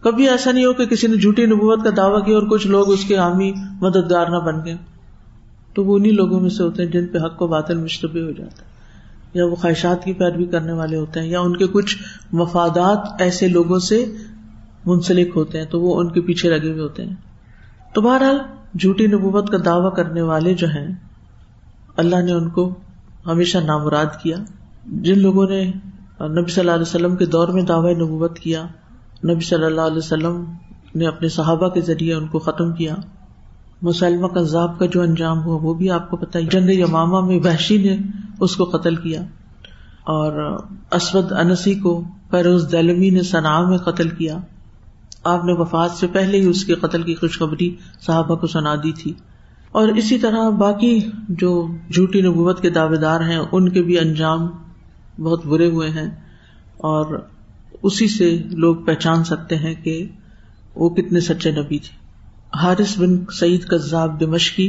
کبھی 0.03 0.29
ایسا 0.29 0.53
نہیں 0.53 0.65
ہو 0.65 0.73
کہ 0.73 0.87
کسی 0.87 1.07
نے 1.07 1.17
جھوٹی 1.17 1.47
نبوت 1.47 1.85
کا 1.85 1.91
دعویٰ 1.97 2.25
کیا 2.25 2.35
اور 2.35 2.43
کچھ 2.43 2.67
لوگ 2.67 2.93
اس 2.93 3.05
کے 3.05 3.17
حامی 3.17 3.53
مددگار 3.81 4.27
نہ 4.27 4.37
بن 4.37 4.65
گئے۔ 4.65 4.77
تو 5.75 5.85
وہ 5.85 5.99
انہیں 5.99 6.13
لوگوں 6.13 6.41
میں 6.41 6.51
سے 6.51 6.63
ہوتے 6.63 6.85
ہیں 6.85 6.91
جن 6.91 7.07
پہ 7.07 7.19
حق 7.19 7.43
و 7.43 7.47
باطل 7.47 7.77
مشتبہ 7.77 8.21
ہو 8.21 8.31
جاتا 8.31 8.65
ہے۔ 8.65 8.73
یا 9.35 9.47
وہ 9.47 9.55
خواہشات 9.55 10.05
کی 10.05 10.13
پیروی 10.13 10.45
کرنے 10.45 10.73
والے 10.73 10.97
ہوتے 10.97 11.21
ہیں، 11.21 11.27
یا 11.27 11.41
ان 11.41 11.57
کے 11.57 11.67
کچھ 11.67 11.99
مفادات 12.33 13.23
ایسے 13.23 13.49
لوگوں 13.49 13.79
سے 13.79 14.05
منسلک 14.87 15.31
ہوتے 15.37 15.59
ہیں، 15.59 15.67
تو 15.67 15.81
وہ 15.81 16.01
ان 16.01 16.09
کے 16.09 16.21
پیچھے 16.21 16.51
لگے 16.51 16.71
ہوئے 16.71 16.81
ہوتے 16.81 17.05
ہیں۔ 17.05 17.15
تو 17.95 18.01
بہرحال 18.01 18.39
جھوٹی 18.79 19.07
نبوت 19.07 19.51
کا 19.51 19.59
دعوی 19.65 19.91
کرنے 19.97 20.23
والے 20.23 20.55
جو 20.55 20.67
ہیں، 20.67 20.95
اللہ 21.97 22.17
نے 22.17 22.33
ان 22.33 22.49
کو 22.49 22.75
ہمیشہ 23.27 23.59
نامراد 23.59 24.07
کیا۔ 24.23 24.37
جن 24.87 25.19
لوگوں 25.19 25.47
نے 25.47 25.65
نبی 26.21 26.51
صلی 26.51 26.61
اللہ 26.61 26.71
علیہ 26.71 26.83
وسلم 26.83 27.17
کے 27.17 27.27
دور 27.27 27.49
میں 27.49 27.63
دعوی 27.63 27.95
نبوت 27.95 28.39
کیا 28.39 28.67
نبی 29.31 29.41
صلی 29.41 29.65
اللہ 29.65 29.81
علیہ 29.81 29.97
وسلم 29.97 30.45
نے 30.95 31.07
اپنے 31.07 31.29
صحابہ 31.29 31.69
کے 31.69 31.81
ذریعے 31.81 32.15
ان 32.15 32.27
کو 32.27 32.39
ختم 32.39 32.73
کیا۔ 32.73 32.95
مسلمہ 33.83 34.27
کذاب 34.27 34.79
کا 34.79 34.87
جو 34.87 35.01
انجام 35.01 35.43
ہوا، 35.45 35.59
وہ 35.63 35.75
بھی 35.75 35.91
آپ 35.91 36.11
کو 36.11 36.17
پتا 36.17 36.41
جنگ 36.41 36.71
یمامہ 36.71 37.21
میں 37.21 37.41
وحشی 37.45 37.77
نے 37.77 37.97
اس 38.41 38.57
کو 38.57 38.65
قتل 38.65 38.97
کیا۔ 38.97 39.23
اور 40.05 40.59
اسود 40.91 41.33
انسی 41.33 41.75
کو 41.75 42.05
فیروز 42.31 42.73
دلمی 42.73 43.11
نے 43.11 43.23
سنا 43.23 43.69
میں 43.69 43.79
قتل 43.79 44.09
کیا۔ 44.09 44.37
آپ 45.25 45.45
نے 45.45 45.53
وفات 45.53 45.91
سے 45.91 46.07
پہلے 46.07 46.41
ہی 46.41 46.47
اس 46.47 46.65
کے 46.65 46.75
قتل 46.75 47.03
کی 47.03 47.15
خوشخبری 47.15 47.77
صحابہ 48.01 48.35
کو 48.35 48.47
سنا 48.47 48.75
دی 48.75 48.93
تھی۔ 48.93 49.13
اور 49.73 49.89
اسی 49.89 50.19
طرح 50.19 50.51
باقی 50.51 51.01
جو 51.29 51.67
جھوٹی 51.95 52.21
نبوت 52.21 52.61
کے 52.61 52.71
دعوے 52.71 52.97
دار 52.97 53.21
ہیں، 53.21 53.41
ان 53.53 53.69
کے 53.69 53.83
بھی 53.83 53.99
انجام 53.99 54.49
بہت 55.19 55.47
برے 55.47 55.71
ہوئے 55.71 55.91
ہیں۔ 55.91 56.11
اور 56.77 57.27
اسی 57.83 58.09
سے 58.09 58.39
لوگ 58.51 58.77
پہچان 58.77 59.25
سکتے 59.25 59.57
ہیں 59.57 59.75
کہ 59.75 60.09
وہ 60.75 60.91
کتنے 60.91 61.21
سچے 61.21 61.51
نبی 61.51 61.79
تھے۔ 61.79 62.03
حارث 62.63 62.99
بن 62.99 63.25
سعید 63.33 63.69
قزاب 63.69 64.21
دمشقی 64.21 64.69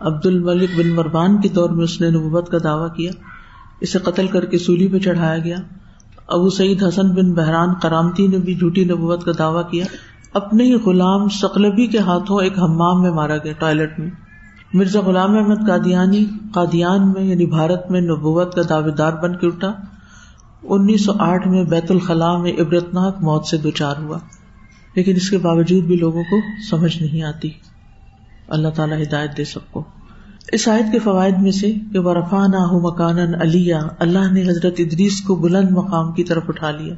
عبد 0.00 0.26
الملک 0.26 0.70
بن 0.76 0.88
مربان 0.88 1.40
کے 1.40 1.48
دور 1.48 1.70
میں 1.70 1.84
اس 1.84 2.00
نے 2.00 2.10
نبوت 2.10 2.48
کا 2.48 2.58
دعویٰ 2.64 2.94
کیا، 2.94 3.12
اسے 3.80 3.98
قتل 3.98 4.26
کر 4.26 4.44
کے 4.44 4.58
سولی 4.58 4.88
پہ 4.88 4.98
چڑھایا 4.98 5.38
گیا۔ 5.38 5.56
ابو 6.28 6.50
سعید 6.50 6.84
حسن 6.88 7.10
بن 7.10 7.32
بحران 7.32 7.68
کرامتی 7.82 8.26
نے 8.26 8.38
بھی 8.38 8.54
جھوٹی 8.54 8.84
نبوت 8.84 9.24
کا 9.24 9.32
دعویٰ 9.38 9.70
کیا۔ 9.70 9.84
اپنے 10.34 10.64
ہی 10.64 10.74
غلام 10.74 11.28
سقلبی 11.28 11.86
کے 11.86 11.98
ہاتھوں 11.98 12.42
ایک 12.42 12.58
ہمام 12.58 13.02
میں 13.02 13.10
مارا 13.10 13.36
گیا 13.36 13.52
ٹوائلٹ 13.52 13.98
میں۔ 13.98 14.10
مرزا 14.72 15.00
غلام 15.00 15.38
احمد 15.38 15.66
قادیانی، 15.66 16.26
قادیان 16.54 17.12
میں 17.12 17.22
یعنی 17.22 17.46
بھارت 17.46 17.90
میں 17.90 18.00
نبوت 18.00 18.54
کا 18.54 18.62
دعوے 18.68 18.90
دار 18.90 19.12
بن 19.12 19.36
کے 19.36 19.46
اٹھا۔ 19.46 19.72
انیس 20.64 21.04
سو 21.04 21.12
آٹھ 21.18 21.48
میں 21.48 21.64
بیت 21.64 21.90
الخلاء 21.90 22.36
میں 22.36 22.52
عبرتناک 22.52 23.16
موت 23.20 23.46
سے 23.46 23.56
دو 23.56 23.70
چار 23.70 23.94
ہوا۔ 23.98 24.18
لیکن 24.94 25.16
اس 25.16 25.30
کے 25.30 25.38
باوجود 25.38 25.84
بھی 25.84 25.96
لوگوں 25.96 26.22
کو 26.22 26.36
سمجھ 26.70 27.02
نہیں 27.02 27.22
آتی۔ 27.22 27.50
اللہ 28.48 28.68
تعالیٰ 28.68 29.02
ہدایت 29.02 29.36
دے 29.36 29.44
سب 29.44 29.72
کو۔ 29.72 29.84
اس 30.52 30.68
آیت 30.68 30.92
کے 30.92 30.98
فوائد 30.98 31.34
میں 31.38 31.50
سے 31.50 31.72
کہ 31.92 32.00
برفا 32.00 32.46
نہ 32.46 32.56
ہو 32.56 32.92
مکان 32.92 33.18
علیہ 33.18 33.74
اللہ 33.98 34.32
نے 34.32 34.42
حضرت 34.42 34.74
ادریس 34.78 35.20
کو 35.20 35.34
بلند 35.34 35.70
مقام 35.70 36.12
کی 36.12 36.24
طرف 36.24 36.42
اٹھا 36.48 36.70
لیا۔ 36.70 36.94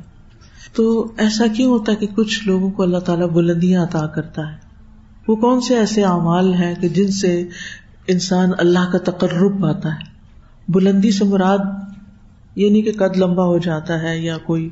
تو 0.76 1.12
ایسا 1.18 1.44
کیوں 1.56 1.72
ہوتا 1.72 1.92
ہے 1.92 1.96
کہ 1.96 2.06
کچھ 2.14 2.46
لوگوں 2.46 2.70
کو 2.70 2.82
اللہ 2.82 2.98
تعالیٰ 2.98 3.28
بلندیاں 3.28 3.82
عطا 3.82 4.06
کرتا 4.06 4.52
ہے؟ 4.52 4.56
وہ 5.28 5.36
کون 5.36 5.60
سے 5.60 5.76
ایسے 5.76 6.04
اعمال 6.04 6.54
ہیں 6.54 6.74
کہ 6.74 6.88
جن 6.88 7.10
سے 7.12 7.48
انسان 8.06 8.50
اللہ 8.58 8.92
کا 8.92 8.98
تقرب 8.98 9.62
پاتا 9.62 9.88
ہے؟ 9.88 10.14
بلندی 10.68 11.10
سے 11.10 11.24
مراد 11.24 11.58
یہ 12.56 12.70
نہیں 12.70 12.82
کہ 12.82 12.92
قد 12.92 13.16
لمبا 13.16 13.44
ہو 13.44 13.58
جاتا 13.58 14.02
ہے 14.02 14.18
یا 14.18 14.38
کوئی 14.38 14.68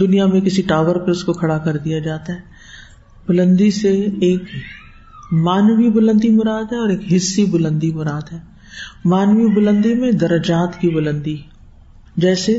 دنیا 0.00 0.26
میں 0.26 0.40
کسی 0.40 0.62
ٹاور 0.62 0.96
پہ 0.96 1.10
اس 1.10 1.24
کو 1.24 1.32
کھڑا 1.32 1.58
کر 1.58 1.76
دیا 1.76 1.98
جاتا 1.98 2.32
ہے۔ 2.32 2.38
بلندی 3.28 3.70
سے 3.70 4.08
ایک 4.20 4.42
مانوی 5.32 5.90
بلندی 5.90 6.30
مراد 6.30 6.72
ہے 6.72 6.78
اور 6.78 6.88
ایک 6.88 7.12
حصی 7.16 7.44
بلندی 7.44 7.92
مراد 7.92 8.32
ہے۔ 8.32 8.38
مانوی 9.04 9.46
بلندی 9.46 9.94
میں 9.94 10.12
درجات 10.12 10.80
کی 10.80 10.88
بلندی، 10.88 11.36
جیسے 12.16 12.52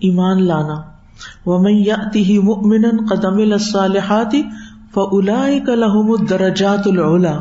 ایمان 0.00 0.42
لانا۔ 0.42 0.82
ومن 1.46 1.82
مؤمنا 2.44 3.14
قد 3.14 3.24
عمل 3.24 3.52
الصالحات 3.52 4.36
فاولئک 4.94 5.68
لهم 5.68 6.10
الدرجات 6.10 6.86
العلا 6.86 7.40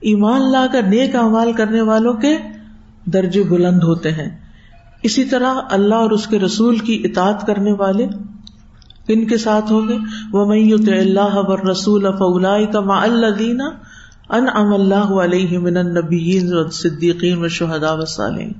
ایمان 0.00 0.52
لا 0.52 0.66
کر 0.72 0.82
نیک 0.82 1.16
اعمال 1.16 1.52
کرنے 1.52 1.80
والوں 1.80 2.14
کے 2.14 2.36
درجے 3.04 3.42
بلند 3.42 3.82
ہوتے 3.82 4.12
ہیں۔ 4.12 4.43
اسی 5.04 5.24
طرح 5.24 5.54
اللہ 5.70 5.94
اور 5.94 6.10
اس 6.10 6.26
کے 6.26 6.38
رسول 6.38 6.78
کی 6.78 7.02
اطاعت 7.04 7.46
کرنے 7.46 7.72
والے 7.72 8.06
کن 9.06 9.26
کے 9.26 9.36
ساتھ 9.36 9.72
ہوں 9.72 9.88
گے؟ 9.88 9.96
وہ 10.32 10.46
میت 10.46 10.88
اللہ 10.88 11.34
و 11.34 11.56
رسول 11.72 12.02
فولا 12.02 12.58
کا 12.64 13.02
الدین 13.02 13.60
ان 14.30 14.46
ام 14.54 14.74
اللہ 14.74 15.12
علیہ 15.22 15.58
من 15.58 15.76
النبیین 15.76 16.48
و 16.52 16.70
صدیقین 16.70 17.44
و 17.44 17.48
شہدا 17.48 17.92
و 17.92 18.04
صالحین 18.04 18.52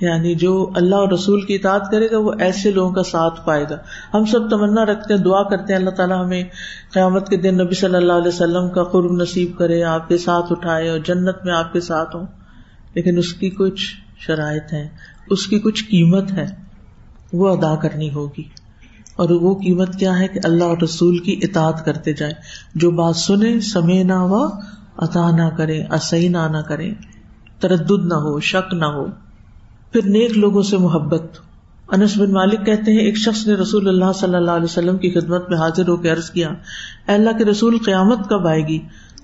یعنی 0.00 0.34
جو 0.34 0.70
اللہ 0.74 0.94
اور 0.94 1.12
رسول 1.12 1.40
کی 1.40 1.54
اطاعت 1.54 1.90
کرے 1.90 2.10
گا، 2.10 2.18
وہ 2.18 2.32
ایسے 2.38 2.70
لوگوں 2.70 2.92
کا 2.94 3.02
ساتھ 3.02 3.40
پائے 3.46 3.64
گا۔ 3.70 3.76
ہم 4.14 4.24
سب 4.24 4.50
تمنا 4.50 4.84
رکھتے 4.84 5.14
ہیں، 5.14 5.20
دعا 5.20 5.42
کرتے 5.42 5.72
ہیں، 5.72 5.80
اللہ 5.80 5.90
تعالیٰ 5.90 6.24
ہمیں 6.24 6.44
قیامت 6.92 7.28
کے 7.28 7.36
دن 7.36 7.54
نبی 7.54 7.74
صلی 7.74 7.96
اللہ 7.96 8.12
علیہ 8.12 8.28
وسلم 8.28 8.68
کا 8.68 8.82
قرب 8.82 9.12
نصیب 9.12 9.58
کرے، 9.58 9.82
آپ 9.82 10.08
کے 10.08 10.18
ساتھ 10.18 10.52
اٹھائے 10.52 10.88
اور 10.88 10.98
جنت 10.98 11.44
میں 11.44 11.54
آپ 11.54 11.72
کے 11.72 11.80
ساتھ 11.80 12.16
ہوں۔ 12.16 12.26
لیکن 12.94 13.18
اس 13.18 13.32
کی 13.32 13.50
کچھ 13.50 13.82
شرائط 14.18 14.72
ہے 14.72 14.88
اس 15.30 15.46
کی 15.46 15.58
کچھ 15.58 15.84
قیمت 15.84 16.32
ہے، 16.32 16.46
وہ 17.32 17.48
ادا 17.48 17.76
کرنی 17.76 18.12
ہوگی۔ 18.12 18.42
اور 19.16 19.30
وہ 19.30 19.54
قیمت 19.54 19.98
کیا 19.98 20.18
ہے 20.18 20.28
کہ 20.28 20.40
اللہ 20.44 20.64
اور 20.64 20.76
رسول 20.84 21.18
کی 21.18 21.40
اطاعت 21.42 21.84
کرتے 21.84 22.12
جائے 22.12 22.32
جو 22.74 22.90
بات 22.90 23.16
سنے 23.16 23.60
سمے 23.60 24.02
نہ 24.02 24.12
و 24.16 24.46
عطا 24.96 25.30
نہ 25.30 25.56
کرے 25.56 26.28
نہ 26.28 26.48
نہ 26.50 26.62
کرے 26.68 26.94
تردد 27.60 28.06
نہ 28.06 28.14
ہو، 28.14 28.40
شک 28.40 28.74
نہ 28.74 28.84
ہو۔ 28.84 29.06
پھر 29.92 30.06
نیک 30.06 30.38
لوگوں 30.38 30.62
سے 30.62 30.76
محبت۔ 30.76 31.22
انس 31.88 32.18
بن 32.18 32.32
مالک 32.32 32.66
کہتے 32.66 32.92
ہیں، 32.92 32.98
ایک 32.98 33.16
شخص 33.16 33.46
نے 33.46 33.54
رسول 33.54 33.88
اللہ 33.88 34.12
صلی 34.14 34.34
اللہ 34.34 34.50
علیہ 34.50 34.64
وسلم 34.64 34.96
کی 34.96 35.10
خدمت 35.10 35.50
میں 35.50 35.58
حاضر 35.58 35.88
ہو 35.88 35.96
کے 35.96 36.10
عرض 36.10 36.30
کیا 36.30 36.50
اللہ 37.06 37.38
کے 37.38 37.44
رسول، 37.44 37.78
قیامت 37.84 38.28
کب 38.28 38.46
آئے 38.46 38.66
گی؟ 38.66 38.78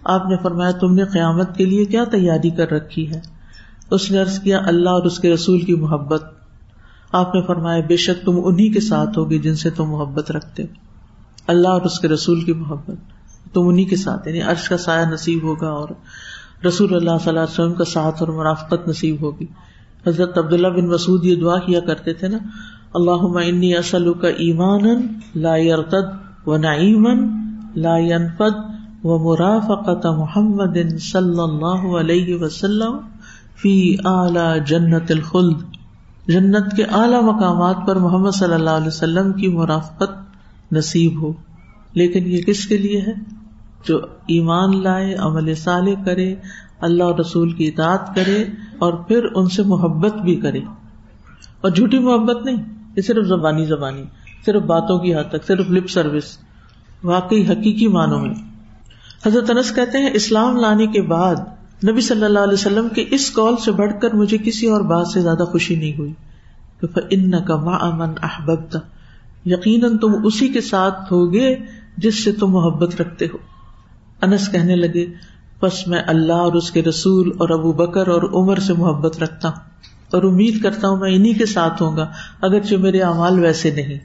آپ 0.05 0.29
نے 0.29 0.37
فرمایا، 0.43 0.71
تم 0.71 0.95
نے 0.95 1.05
قیامت 1.05 1.57
کے 1.57 1.65
لیے 1.65 1.85
کیا 1.85 2.05
تیاری 2.05 2.51
کر 2.51 2.71
رکھی 2.71 3.11
ہے؟ 3.11 3.21
اس 3.95 4.11
نے 4.11 4.19
عرض 4.19 4.39
کیا، 4.39 4.61
اللہ 4.67 4.91
اور 4.91 5.03
اس 5.03 5.19
کے 5.19 5.35
رسول 5.35 5.61
کی 5.61 5.75
محبت۔ 5.75 6.25
آپ 7.13 7.35
نے 7.35 7.43
فرمایا، 7.43 7.83
بے 7.89 7.97
شک 7.97 8.25
تم 8.25 8.41
انہیں 8.45 8.73
کے 8.73 8.81
ساتھ 8.81 9.19
ہوگی 9.19 9.39
جن 9.39 9.55
سے 9.55 9.71
تم 9.71 9.85
محبت 9.85 10.31
رکھتے 10.31 10.63
اللہ 11.47 11.69
اور 11.69 11.81
اس 11.81 12.01
کے 12.01 12.09
رسول 12.09 12.41
کی 12.41 12.53
محبت۔ 12.53 12.97
تم 13.55 13.69
انہیں 13.69 13.87
کے 13.87 13.97
ساتھ 13.97 14.29
یعنی 14.29 14.41
عرش 14.41 14.69
کا 14.69 14.77
سایہ 14.77 15.07
نصیب 15.07 15.43
ہوگا 15.43 15.69
اور 15.69 15.89
رسول 16.67 16.95
اللہ 16.95 17.11
صلی 17.11 17.29
اللہ 17.29 17.41
علیہ 17.41 17.53
وسلم 17.53 17.75
کا 17.75 17.85
ساتھ 17.85 18.23
اور 18.23 18.29
مرافقت 18.29 18.89
نصیب 18.89 19.23
ہوگی۔ 19.23 19.47
حضرت 20.07 20.39
عبداللہ 20.39 20.69
بن 20.69 20.89
مسعود 20.89 21.25
یہ 21.25 21.35
دعا 21.35 21.59
کیا 21.59 21.81
کرتے 21.81 22.13
تھے 22.13 22.29
نا 22.29 22.39
اللہ 22.95 23.39
انی 23.45 23.77
اصل 23.77 24.13
کا 24.13 24.29
ایمان 24.29 25.07
لا 25.37 25.57
يرتد 25.57 26.49
و 26.49 26.57
نعیمن 26.57 27.29
لا 27.77 27.99
ينفد 27.99 28.57
و 29.05 29.19
مرافقت 29.31 30.07
محمد 30.07 30.99
صلی 31.01 31.41
اللہ 31.41 31.97
علیہ 31.97 32.37
وسلم۔ 32.41 32.97
فی 33.63 33.97
اعلی 34.05 34.61
جنت 34.67 35.11
الخلد، 35.11 35.63
جنت 36.27 36.77
کے 36.77 36.85
اعلی 36.85 37.25
مقامات 37.25 37.77
پر 37.87 37.97
محمد 37.97 38.31
صلی 38.31 38.55
اللہ 38.55 38.71
علیہ 38.71 38.87
وسلم 38.87 39.33
کی 39.33 39.49
مرافقت 39.49 40.13
نصیب 40.73 41.23
ہو۔ 41.23 41.33
لیکن 41.93 42.27
یہ 42.27 42.43
کس 42.43 42.67
کے 42.67 42.77
لیے 42.77 43.01
ہے؟ 43.01 43.13
جو 43.89 43.99
ایمان 44.27 44.83
لائے، 44.83 45.15
عمل 45.15 45.55
صالح 45.55 46.05
کرے، 46.05 46.35
اللہ 46.81 47.05
اور 47.05 47.19
رسول 47.19 47.53
کی 47.53 47.69
اطاعت 47.69 48.15
کرے 48.15 48.45
اور 48.79 48.93
پھر 48.93 49.27
ان 49.35 49.47
سے 49.47 49.63
محبت 49.63 50.15
بھی 50.15 50.37
کرے۔ 50.37 50.59
اور 51.61 51.71
جھوٹی 51.71 51.99
محبت 51.99 52.45
نہیں، 52.45 52.57
یہ 52.97 53.03
صرف 53.03 53.25
زبانی 53.27 53.65
زبانی، 53.65 54.03
صرف 54.47 54.63
باتوں 54.63 54.99
کی 54.99 55.15
حد 55.15 55.29
تک، 55.29 55.45
صرف 55.47 55.71
لپ 55.71 55.91
سروس 55.91 56.39
واقعی 57.05 57.47
حقیقی 57.47 57.89
معنوں 57.89 58.21
میں۔ 58.21 58.35
حضرت 59.27 59.51
انس 59.51 59.75
کہتے 59.75 59.99
ہیں، 59.99 60.11
اسلام 60.15 60.57
لانے 60.57 60.87
کے 60.87 61.03
بعد 61.03 61.37
نبی 61.89 62.01
صلی 62.01 62.25
اللہ 62.25 62.39
علیہ 62.39 62.53
وسلم 62.53 62.89
کے 62.89 63.05
اس 63.11 63.31
کال 63.31 63.57
سے 63.57 63.73
بڑھ 63.73 63.93
کر 64.03 64.15
مجھے 64.15 64.39
کسی 64.39 64.67
اور 64.67 64.81
بات 64.81 65.07
سے 65.07 65.21
زیادہ 65.21 65.43
خوشی 65.43 65.77
نہیں 65.77 65.99
ہوئی 65.99 66.13
ان 67.11 67.45
کا 67.45 67.57
ماں 67.57 67.79
امن 67.79 68.13
احبت 68.23 68.77
یقیناً 69.45 69.99
تم 69.99 70.13
اسی 70.25 70.49
کے 70.49 70.61
ساتھ 70.61 71.13
ہوگے 71.13 71.57
جس 71.97 72.25
سے 72.25 72.33
تم 72.33 72.51
محبت 72.51 73.01
رکھتے 73.01 73.25
ہو۔ 73.25 73.39
انس 74.23 74.53
کہنے 74.53 74.77
لگے 74.77 75.07
بس 75.63 75.89
میں 75.89 76.03
اللہ 76.07 76.33
اور 76.33 76.53
اس 76.53 76.71
کے 76.71 76.83
رسول 76.83 77.33
اور 77.39 77.49
ابو 77.49 77.73
بکر 77.73 78.09
اور 78.09 78.23
عمر 78.23 78.57
سے 78.57 78.73
محبت 78.73 79.23
رکھتا 79.23 79.49
ہوں 79.49 79.57
اور 80.11 80.23
امید 80.23 80.63
کرتا 80.63 80.89
ہوں 80.89 80.97
میں 80.97 81.17
انہیں 81.17 81.39
کے 81.39 81.47
ساتھ 81.47 81.83
ہوں 81.83 81.97
گا، 81.97 82.07
اگرچہ 82.41 82.75
میرے 82.75 83.01
اعمال 83.01 83.39
ویسے 83.39 83.71
نہیں۔ 83.71 83.99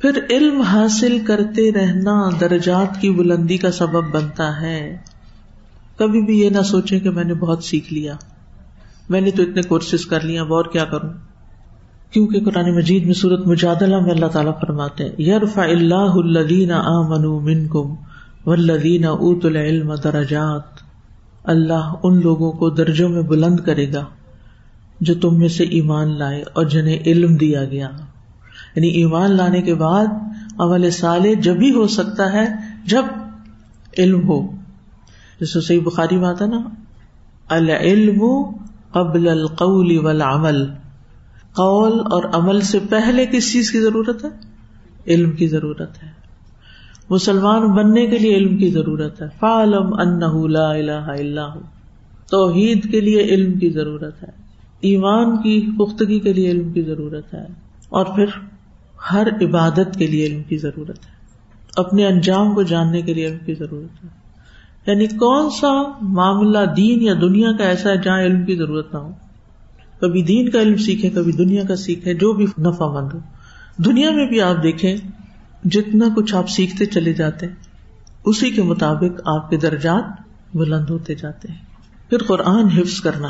پھر 0.00 0.10
علم 0.30 0.60
حاصل 0.60 1.18
کرتے 1.26 1.72
رہنا 1.72 2.28
درجات 2.40 3.00
کی 3.00 3.10
بلندی 3.10 3.56
کا 3.56 3.70
سبب 3.70 4.10
بنتا 4.10 4.60
ہے۔ 4.60 4.96
کبھی 6.00 6.22
بھی 6.22 6.40
یہ 6.40 6.50
نہ 6.50 6.62
سوچے 6.62 7.00
کہ 7.00 7.10
میں 7.10 7.24
نے 7.24 7.34
بہت 7.34 7.64
سیکھ 7.64 7.92
لیا۔ 7.92 8.14
میں 9.08 9.20
نے 9.20 9.30
تو 9.30 9.42
اتنے 9.42 9.62
کورسز 9.62 10.06
کر 10.06 10.20
لیا 10.20 10.42
اب 10.42 10.54
اور 10.54 10.64
کیا 10.64 10.84
کروں؟ 10.84 11.10
کیونکہ 12.10 12.40
قرآن 12.40 12.76
مجید 12.76 13.06
میں 13.06 13.14
صورت 13.14 13.46
مجادلہ 13.46 14.00
میں 14.00 14.10
اللہ 14.10 14.26
تعالیٰ 14.26 14.60
فرماتے 14.60 15.04
ہیں 15.04 15.20
یرف 15.20 15.58
اللہ 15.58 15.94
الدین 15.94 16.72
آ 16.72 17.00
من 17.40 17.68
کم 17.68 17.94
اوت 18.44 19.46
العلم 19.46 19.94
درجات۔ 19.94 20.62
اللہ 21.44 21.94
ان 22.02 22.20
لوگوں 22.20 22.52
کو 22.52 22.70
درجوں 22.70 23.08
میں 23.08 23.22
بلند 23.22 23.60
کرے 23.60 23.92
گا 23.92 24.04
جو 25.00 25.14
تم 25.14 25.38
میں 25.38 25.48
سے 25.48 25.64
ایمان 25.64 26.18
لائے 26.18 26.44
اور 26.52 26.64
جنہیں 26.64 26.98
علم 27.06 27.36
دیا 27.36 27.64
گیا۔ 27.64 27.90
یعنی 28.76 28.88
ایمان 28.88 29.36
لانے 29.36 29.62
کے 29.62 29.74
بعد 29.74 30.06
عمل 30.58 30.90
صالح 30.90 31.40
جب 31.42 31.54
ہی 31.60 31.72
ہو 31.72 31.86
سکتا 31.86 32.32
ہے، 32.32 32.46
جب 32.84 33.04
علم 33.98 34.28
ہو۔ 34.28 34.59
جیسے 35.40 35.60
صحیح 35.60 35.80
بخاری 35.80 36.16
میں 36.16 36.28
آتا 36.28 36.46
نا، 36.46 36.68
العلم 37.48 38.22
قبل 38.92 39.28
القول 39.28 39.98
والعمل۔ 39.98 40.66
قول 41.56 42.00
اور 42.00 42.24
عمل 42.32 42.60
سے 42.60 42.78
پہلے 42.90 43.26
کس 43.26 43.52
چیز 43.52 43.72
کی 43.72 43.80
ضرورت 43.80 44.24
ہے؟ 44.24 44.28
علم 45.06 45.30
کی 45.32 45.46
ضرورت 45.46 46.02
ہے۔ 46.02 46.08
مسلمان 47.10 47.68
بننے 47.68 48.06
کے 48.06 48.18
لیے 48.18 48.36
علم 48.36 48.56
کی 48.56 48.70
ضرورت 48.70 49.22
ہے۔ 49.22 49.26
فعلم 49.40 49.94
انہ 49.94 50.48
لا 50.48 50.70
الہ 50.70 50.90
الا 50.92 51.48
توحید 52.30 52.90
کے 52.90 53.00
لیے 53.00 53.20
علم 53.20 53.58
کی 53.58 53.70
ضرورت 53.70 54.22
ہے۔ 54.22 54.28
ایمان 54.80 55.36
کی 55.36 55.66
پختگی 55.78 56.20
کے 56.20 56.32
لیے 56.32 56.50
علم 56.50 56.72
کی 56.72 56.82
ضرورت 56.82 57.34
ہے۔ 57.34 57.46
اور 57.88 58.06
پھر 58.06 58.26
ہر 59.12 59.26
عبادت 59.26 59.98
کے 59.98 60.06
لیے 60.06 60.26
علم 60.26 60.42
کی 60.42 60.56
ضرورت 60.56 61.06
ہے۔ 61.06 61.12
اپنے 61.76 62.06
انجام 62.06 62.54
کو 62.54 62.62
جاننے 62.62 63.02
کے 63.02 63.14
لیے 63.14 63.26
علم 63.26 63.38
کی 63.46 63.54
ضرورت 63.54 64.04
ہے۔ 64.04 64.19
یعنی 64.86 65.06
کون 65.06 65.50
سا 65.50 65.98
معاملہ 66.00 66.58
دین 66.76 67.02
یا 67.02 67.14
دنیا 67.20 67.52
کا 67.52 67.64
ایسا 67.64 67.90
ہے 67.90 67.96
جہاں 67.96 68.20
علم 68.20 68.44
کی 68.44 68.56
ضرورت 68.56 68.94
نہ 68.94 68.98
ہو؟ 68.98 69.10
کبھی 70.00 70.22
دین 70.22 70.48
کا 70.48 70.60
علم 70.60 70.76
سیکھے 70.76 71.10
کبھی 71.10 71.32
دنیا 71.32 71.62
کا 71.68 71.76
سیکھے 71.76 72.14
جو 72.14 72.32
بھی 72.32 72.46
نفع 72.58 72.86
مند 72.86 73.12
ہو۔ 73.12 73.18
دنیا 73.76 74.10
میں 74.10 74.26
بھی 74.26 74.40
آپ 74.40 74.62
دیکھیں، 74.62 74.96
جتنا 75.64 76.06
کچھ 76.16 76.34
آپ 76.34 76.48
سیکھتے 76.48 76.86
چلے 76.86 77.12
جاتے 77.12 77.46
اسی 78.24 78.50
کے 78.50 78.62
مطابق 78.62 79.20
آپ 79.24 79.50
کے 79.50 79.56
درجات 79.56 80.04
بلند 80.56 80.90
ہوتے 80.90 81.14
جاتے 81.14 81.48
ہیں۔ 81.48 81.58
پھر 82.10 82.18
قرآن 82.22 82.66
حفظ 82.66 83.00
کرنا۔ 83.00 83.28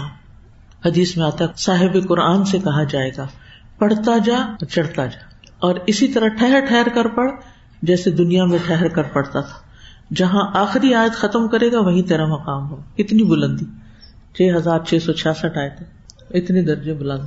حدیث 0.85 1.17
میں 1.17 1.27
آتا 1.27 1.45
صاحب 1.57 2.09
قرآن 2.09 2.45
سے 2.45 2.59
کہا 2.59 2.85
جائے 2.85 3.11
گا، 3.19 3.27
پڑھتا 3.79 4.19
جا، 4.19 4.65
چڑھتا 4.71 5.07
جا۔ 5.07 5.19
اور 5.59 5.75
اسی 5.87 6.09
طرح 6.09 6.29
ٹھہر 6.29 6.61
ٹھہر 6.69 6.87
کر 6.95 7.09
پڑھ، 7.09 7.31
جیسے 7.83 8.11
دنیا 8.11 8.45
میں 8.45 8.59
ٹھہر 8.67 8.89
کر 8.89 9.03
پڑھتا 9.03 9.41
تھا۔ 9.41 9.70
جہاں 10.15 10.51
آخری 10.55 10.95
آیت 10.95 11.13
ختم 11.13 11.49
کرے 11.49 11.73
گا، 11.73 11.81
وہی 11.81 12.03
تیرا 12.03 12.27
مقام 12.27 12.71
ہو 12.71 12.77
کتنی 12.97 13.23
بلندی۔ 13.23 13.65
چھ 14.35 14.57
ہزار 14.57 14.79
چھ 14.87 14.95
سو 15.07 15.13
چھیاسٹھ 15.13 15.59
آئے 15.59 15.71
تھے 15.79 15.85
اتنے 16.39 16.63
درجے 16.63 16.95
بلند۔ 16.95 17.25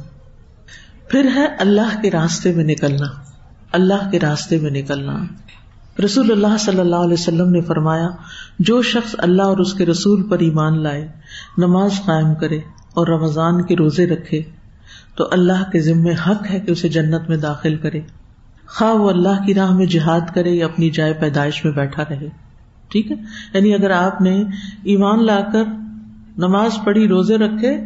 پھر 1.10 1.30
ہے 1.36 1.46
اللہ 1.46 2.02
کے 2.02 2.12
راستے 2.12 2.54
میں 2.54 2.64
نکلنا۔ 2.64 3.06
اللہ 3.72 4.10
کے 4.12 4.20
راستے 4.20 4.60
میں 4.60 4.72
نکلنا۔ 4.72 5.20
رسول 6.06 6.32
اللہ 6.32 6.58
صلی 6.60 6.80
اللہ 6.80 6.96
علیہ 6.96 7.14
وسلم 7.14 7.50
نے 7.50 7.62
فرمایا، 7.62 8.10
جو 8.60 8.82
شخص 8.82 9.16
اللہ 9.18 9.42
اور 9.42 9.58
اس 9.58 9.74
کے 9.74 9.86
رسول 9.86 10.30
پر 10.30 10.40
ایمان 10.40 10.84
لائے، 10.84 11.08
نماز 11.58 11.92
قائم 12.06 12.36
کرے 12.36 12.58
اور 12.94 13.08
رمضان 13.08 13.64
کے 13.64 13.76
روزے 13.76 14.06
رکھے، 14.08 14.42
تو 15.16 15.28
اللہ 15.32 15.72
کے 15.72 15.80
ذمے 15.80 16.12
حق 16.12 16.52
ہے 16.52 16.60
کہ 16.60 16.72
اسے 16.72 16.90
جنت 16.90 17.30
میں 17.30 17.38
داخل 17.38 17.78
کرے۔ 17.78 18.02
خواہ 18.68 18.94
وہ 18.94 19.10
اللہ 19.10 19.46
کی 19.46 19.54
راہ 19.54 19.72
میں 19.72 19.86
جہاد 19.86 20.36
کرے 20.36 20.50
یا 20.50 20.66
اپنی 20.66 20.90
جائے 20.90 21.14
پیدائش 21.14 21.66
میں 21.66 21.74
بیٹھا 21.74 22.04
رہے۔ 22.10 22.43
ٹھیک 22.94 23.12
ہے؟ 23.12 23.16
یعنی 23.54 23.74
اگر 23.74 23.92
آپ 23.92 24.22
نے 24.22 24.44
ایمان 24.84 25.26
لا 25.26 25.42
کر 25.54 25.64
نماز 26.38 26.72
پڑھی، 26.84 27.08
روزے 27.08 27.38
رکھے، 27.38 27.78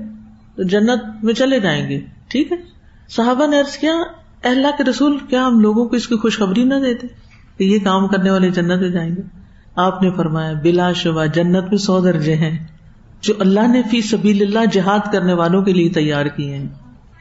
تو 0.56 0.64
جنت 0.64 1.24
میں 1.24 1.34
چلے 1.34 1.60
جائیں 1.60 1.90
گے، 1.90 2.02
ٹھیک 2.28 2.52
ہے؟ 2.52 2.58
صحابہ 3.10 3.48
نے 3.48 3.60
ارض 3.60 3.78
کیا 3.78 3.94
اللہ 4.44 4.68
کے 4.78 4.84
رسول، 4.84 5.18
کیا 5.30 5.48
ہم 5.48 5.60
لوگوں 5.60 5.86
کو 5.86 5.96
اس 5.96 6.08
کی 6.08 6.16
خوشخبری 6.16 6.64
نہ 6.64 6.74
دیتے 6.74 7.08
کہ 7.58 7.64
یہ 7.64 7.80
کام 7.84 8.08
کرنے 8.08 8.30
والے 8.30 8.50
جنت 8.50 8.82
میں 8.82 8.90
جائیں 8.90 9.16
گے؟ 9.16 9.22
آپ 9.76 10.04
نے 10.04 10.10
فرمایا، 10.12 10.54
بلا 10.64 10.92
شبہ 10.92 11.26
جنت 11.26 11.64
میں 11.64 11.78
سو 11.78 12.00
درجے 12.00 12.36
ہیں 12.36 12.68
جو 13.22 13.34
اللہ 13.40 13.68
نے 13.68 13.82
فی 13.92 14.02
سبیل 14.02 14.42
اللہ 14.42 14.66
جہاد 14.72 15.12
کرنے 15.12 15.34
والوں 15.34 15.62
کے 15.62 15.74
لیے 15.74 15.90
تیار 15.90 16.26
کیے 16.26 16.56
ہیں۔ 16.56 16.68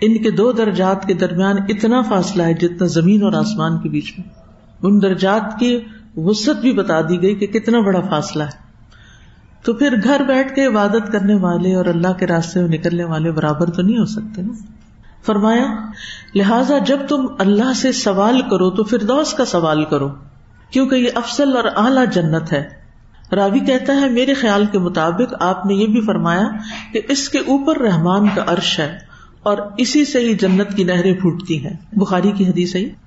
ان 0.01 0.22
کے 0.22 0.30
دو 0.30 0.53
درجات 0.53 1.07
کے 1.07 1.14
درمیان 1.14 1.57
اتنا 1.68 2.01
فاصلہ 2.01 2.43
ہے 2.43 2.55
جتنا 2.55 2.87
زمین 2.87 3.22
اور 3.22 3.32
آسمان 3.32 3.78
کے 3.82 3.89
بیچ 3.89 4.14
میں۔ 4.18 4.28
ان 4.82 5.03
درجات 5.03 5.59
کی 5.59 5.78
وسط 6.17 6.61
بھی 6.61 6.73
بتا 6.73 7.01
دی 7.01 7.23
گئی 7.23 7.35
کہ 7.35 7.47
کتنا 7.47 7.81
بڑا 7.81 8.01
فاصلہ 8.01 8.43
ہے۔ 8.43 8.67
تو 9.62 9.75
پھر 9.75 9.95
گھر 10.05 10.21
بیٹھ 10.29 10.55
کے 10.55 10.67
عبادت 10.67 11.12
کرنے 11.12 11.35
والے 11.35 11.75
اور 11.75 11.87
اللہ 11.87 12.12
کے 12.12 12.27
راستے 12.27 12.61
میں 12.61 12.69
نکلنے 12.69 13.05
والے 13.05 13.31
برابر 13.31 13.71
تو 13.71 13.83
نہیں 13.83 13.99
ہو 13.99 14.05
سکتے 14.05 14.43
نا۔ 14.43 14.53
فرمایا، 15.27 15.67
لہذا 16.35 16.79
جب 16.79 16.99
تم 17.09 17.27
اللہ 17.39 17.73
سے 17.77 17.93
سوال 17.93 18.41
کرو 18.51 18.71
تو 18.71 18.85
پھر 18.85 18.99
کا 19.37 19.45
سوال 19.45 19.85
کرو، 19.85 20.09
کیونکہ 20.71 20.95
یہ 20.95 21.09
افسل 21.14 21.57
اور 21.57 21.64
اعلی 21.64 22.01
جنت 22.12 22.53
ہے۔ 22.53 22.69
راوی 23.33 23.61
کہتا 23.61 24.01
ہے، 24.01 24.11
میرے 24.11 24.35
خیال 24.35 24.67
کے 24.73 24.79
مطابق 24.79 25.35
آپ 25.41 25.67
نے 25.67 25.75
یہ 25.75 25.87
بھی 25.87 26.01
فرمایا 26.01 26.45
کہ 26.93 27.01
اس 27.09 27.29
کے 27.29 27.39
اوپر 27.39 27.79
رحمان 27.79 28.29
کا 28.35 28.43
عرش 28.47 28.81
ہے 28.81 28.99
اور 29.43 29.59
اسی 29.79 30.05
سے 30.05 30.21
ہی 30.21 30.35
جنت 30.35 30.77
کی 30.77 30.85
نہریں 30.85 31.14
پھوٹتی 31.14 31.67
ہیں۔ 31.67 31.75
بخاری 31.93 32.33
کی 32.33 32.47
حدیث 32.47 32.77
ہے 32.77 33.06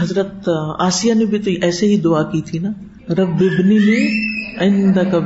حضرت 0.00 0.48
آسیہ 0.78 1.14
نے 1.14 1.24
بھی 1.24 1.38
تو 1.38 1.50
ایسے 1.62 1.86
ہی 1.86 2.00
دعا 2.00 2.22
کی 2.22 2.42
تھی 2.42 2.58
نا، 2.58 2.68
رب 3.12 3.28
ابنی 3.28 3.78
میں 3.78 4.94
کا 4.94 5.18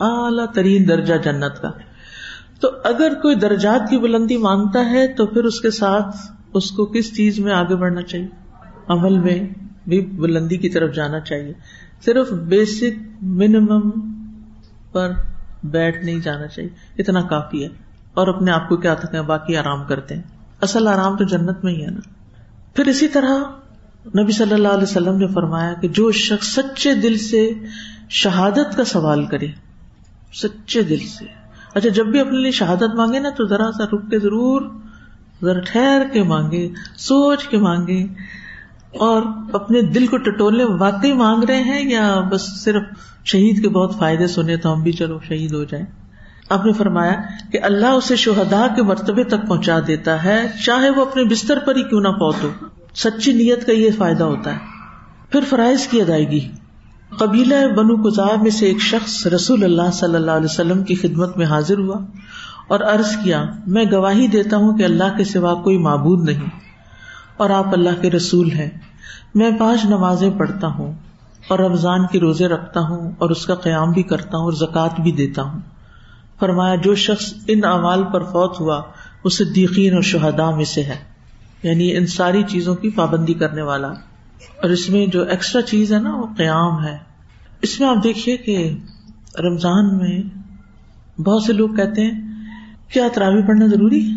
اعلیٰ 0.00 0.46
ترین 0.54 0.88
درجہ 0.88 1.14
جنت 1.24 1.62
کا۔ 1.62 1.70
تو 2.60 2.68
اگر 2.84 3.12
کوئی 3.22 3.34
درجات 3.34 3.90
کی 3.90 3.98
بلندی 3.98 4.36
مانگتا 4.36 4.90
ہے 4.90 5.08
تو 5.08 5.26
پھر 5.26 5.44
اس 5.44 5.60
کے 5.60 5.70
ساتھ 5.70 6.16
اس 6.54 6.70
کو 6.70 6.86
کس 6.86 7.16
چیز 7.16 7.38
میں 7.38 7.52
آگے 7.52 7.76
بڑھنا 7.76 8.02
چاہیے؟ 8.02 8.26
عمل 8.88 9.18
میں 9.18 9.48
بھی 9.88 10.00
بلندی 10.00 10.56
کی 10.56 10.68
طرف 10.68 10.94
جانا 10.94 11.20
چاہیے۔ 11.20 11.52
صرف 12.04 12.32
بیسک 12.32 13.22
منیمم 13.22 13.90
پر 14.92 15.12
بیٹھ 15.64 16.04
نہیں 16.04 16.20
جانا 16.20 16.46
چاہیے۔ 16.46 16.70
اتنا 16.98 17.20
کافی 17.20 17.62
ہے۔ 17.62 17.68
اور 18.14 18.28
اپنے 18.28 18.50
آپ 18.50 18.68
کو 18.68 18.76
کیا 18.76 18.94
تھکے 18.94 19.22
باقی 19.22 19.56
آرام 19.56 19.84
کرتے 19.84 20.14
ہیں۔ 20.14 20.22
اصل 20.60 20.88
آرام 20.88 21.16
تو 21.16 21.24
جنت 21.24 21.64
میں 21.64 21.72
ہی 21.72 21.82
ہے 21.84 21.90
نا۔ 21.90 22.21
پھر 22.74 22.86
اسی 22.86 23.08
طرح 23.08 23.38
نبی 24.22 24.32
صلی 24.32 24.54
اللہ 24.54 24.68
علیہ 24.68 24.82
وسلم 24.82 25.16
نے 25.16 25.26
فرمایا 25.26 25.74
کہ 25.74 25.88
جو 25.88 26.12
شخص 26.12 26.46
سچے 26.46 26.94
دل 26.94 27.18
سے 27.18 27.50
شہادت 28.10 28.76
کا 28.76 28.84
سوال 28.84 29.26
کرے، 29.26 29.46
سچے 30.34 30.82
دل 30.82 30.98
سے۔ 30.98 31.24
اچھا 31.74 31.88
جب 31.88 32.06
بھی 32.06 32.20
اپنے 32.20 32.38
لیے 32.38 32.50
شہادت 32.50 32.94
مانگے 32.94 33.18
نا 33.18 33.30
تو 33.30 33.46
ذرا 33.46 33.72
سا 33.78 33.84
رک 33.84 34.10
کے 34.10 34.18
ضرور، 34.18 34.62
ذرا 35.42 35.60
ٹھہر 35.60 36.02
کے 36.12 36.22
مانگے، 36.22 36.68
سوچ 36.96 37.48
کے 37.48 37.58
مانگے۔ 37.58 38.06
اور 38.92 39.22
اپنے 39.52 39.82
دل 39.82 40.06
کو 40.06 40.16
ٹٹولنے، 40.16 40.64
واقعی 40.64 41.12
مانگ 41.12 41.44
رہے 41.44 41.62
ہیں 41.62 41.90
یا 41.90 42.20
بس 42.20 42.64
صرف 42.64 42.82
شہید 43.24 43.62
کے 43.62 43.68
بہت 43.68 43.98
فائدے 43.98 44.26
سنے 44.26 44.56
تو 44.56 44.72
ہم 44.72 44.82
بھی 44.82 44.92
چلو 44.92 45.18
شہید 45.28 45.52
ہو 45.52 45.64
جائیں؟ 45.64 45.86
آپ 46.50 46.66
نے 46.66 46.72
فرمایا 46.72 47.12
کہ 47.52 47.58
اللہ 47.62 47.86
اسے 47.86 48.16
شہدا 48.16 48.66
کے 48.76 48.82
مرتبے 48.82 49.24
تک 49.24 49.48
پہنچا 49.48 49.78
دیتا 49.86 50.24
ہے، 50.24 50.46
چاہے 50.64 50.90
وہ 50.90 51.02
اپنے 51.02 51.24
بستر 51.24 51.58
پر 51.58 51.76
ہی 51.76 51.82
کیوں 51.82 52.00
نہ 52.00 52.08
پہنچو 52.08 52.48
سچی 52.94 53.32
نیت 53.32 53.66
کا 53.66 53.72
یہ 53.72 53.90
فائدہ 53.98 54.24
ہوتا 54.24 54.52
ہے۔ 54.52 54.58
پھر 55.30 55.40
فرائض 55.48 55.86
کی 55.86 56.00
ادائیگی۔ 56.00 56.48
قبیلہ 57.18 57.54
بنو 57.76 57.94
گزار 57.96 58.42
میں 58.42 58.50
سے 58.50 58.66
ایک 58.66 58.80
شخص 58.80 59.26
رسول 59.26 59.64
اللہ 59.64 59.90
صلی 59.92 60.14
اللہ 60.14 60.30
علیہ 60.30 60.44
وسلم 60.44 60.82
کی 60.82 60.94
خدمت 60.94 61.36
میں 61.36 61.46
حاضر 61.46 61.78
ہوا 61.78 61.96
اور 62.68 62.80
عرض 62.80 63.16
کیا، 63.24 63.44
میں 63.66 63.84
گواہی 63.92 64.26
دیتا 64.26 64.56
ہوں 64.56 64.78
کہ 64.78 64.82
اللہ 64.82 65.16
کے 65.16 65.24
سوا 65.24 65.54
کوئی 65.54 65.78
معبود 65.78 66.28
نہیں 66.28 66.48
اور 67.36 67.50
آپ 67.50 67.66
اللہ 67.72 68.00
کے 68.00 68.10
رسول 68.10 68.50
ہیں۔ 68.50 68.70
میں 69.34 69.50
پانچ 69.58 69.84
نمازیں 69.84 70.30
پڑھتا 70.30 70.66
ہوں 70.66 70.92
اور 71.48 71.58
رمضان 71.58 72.06
کے 72.06 72.20
روزے 72.20 72.46
رکھتا 72.46 72.80
ہوں 72.80 73.12
اور 73.18 73.30
اس 73.30 73.46
کا 73.46 73.54
قیام 73.54 73.92
بھی 73.92 74.02
کرتا 74.02 74.36
ہوں 74.36 74.44
اور 74.44 74.52
زکوٰۃ 74.52 75.02
بھی 75.02 75.12
دیتا 75.12 75.42
ہوں۔ 75.42 75.60
فرمایا، 76.42 76.74
جو 76.74 76.94
شخص 76.94 77.34
ان 77.48 77.64
اعمال 77.64 78.04
پر 78.12 78.22
فوت 78.22 78.60
ہوا 78.60 78.82
وہ 79.24 79.30
صدیقین 79.30 79.94
اور 79.94 80.02
شہدا 80.02 80.50
میں 80.50 80.64
سے 80.64 80.82
ہے۔ 80.82 80.96
یعنی 81.62 81.96
ان 81.96 82.06
ساری 82.06 82.42
چیزوں 82.42 82.74
کی 82.74 82.90
پابندی 82.90 83.34
کرنے 83.34 83.62
والا۔ 83.62 83.88
اور 84.62 84.70
اس 84.70 84.90
میں 84.90 85.06
جو 85.06 85.22
ایکسٹرا 85.22 85.62
چیز 85.62 85.92
ہے 85.92 85.98
نا، 85.98 86.16
وہ 86.16 86.26
قیام 86.36 86.84
ہے۔ 86.84 86.98
اس 87.62 87.80
میں 87.80 87.88
آپ 87.88 88.04
دیکھیے 88.04 88.36
کہ 88.36 88.76
رمضان 89.38 89.98
میں 89.98 90.22
بہت 91.20 91.42
سے 91.42 91.52
لوگ 91.52 91.68
کہتے 91.68 92.02
ہیں، 92.02 92.20
کیا 92.92 93.08
تراوی 93.14 93.42
پڑھنا 93.42 93.66
ضروری؟ 93.66 94.10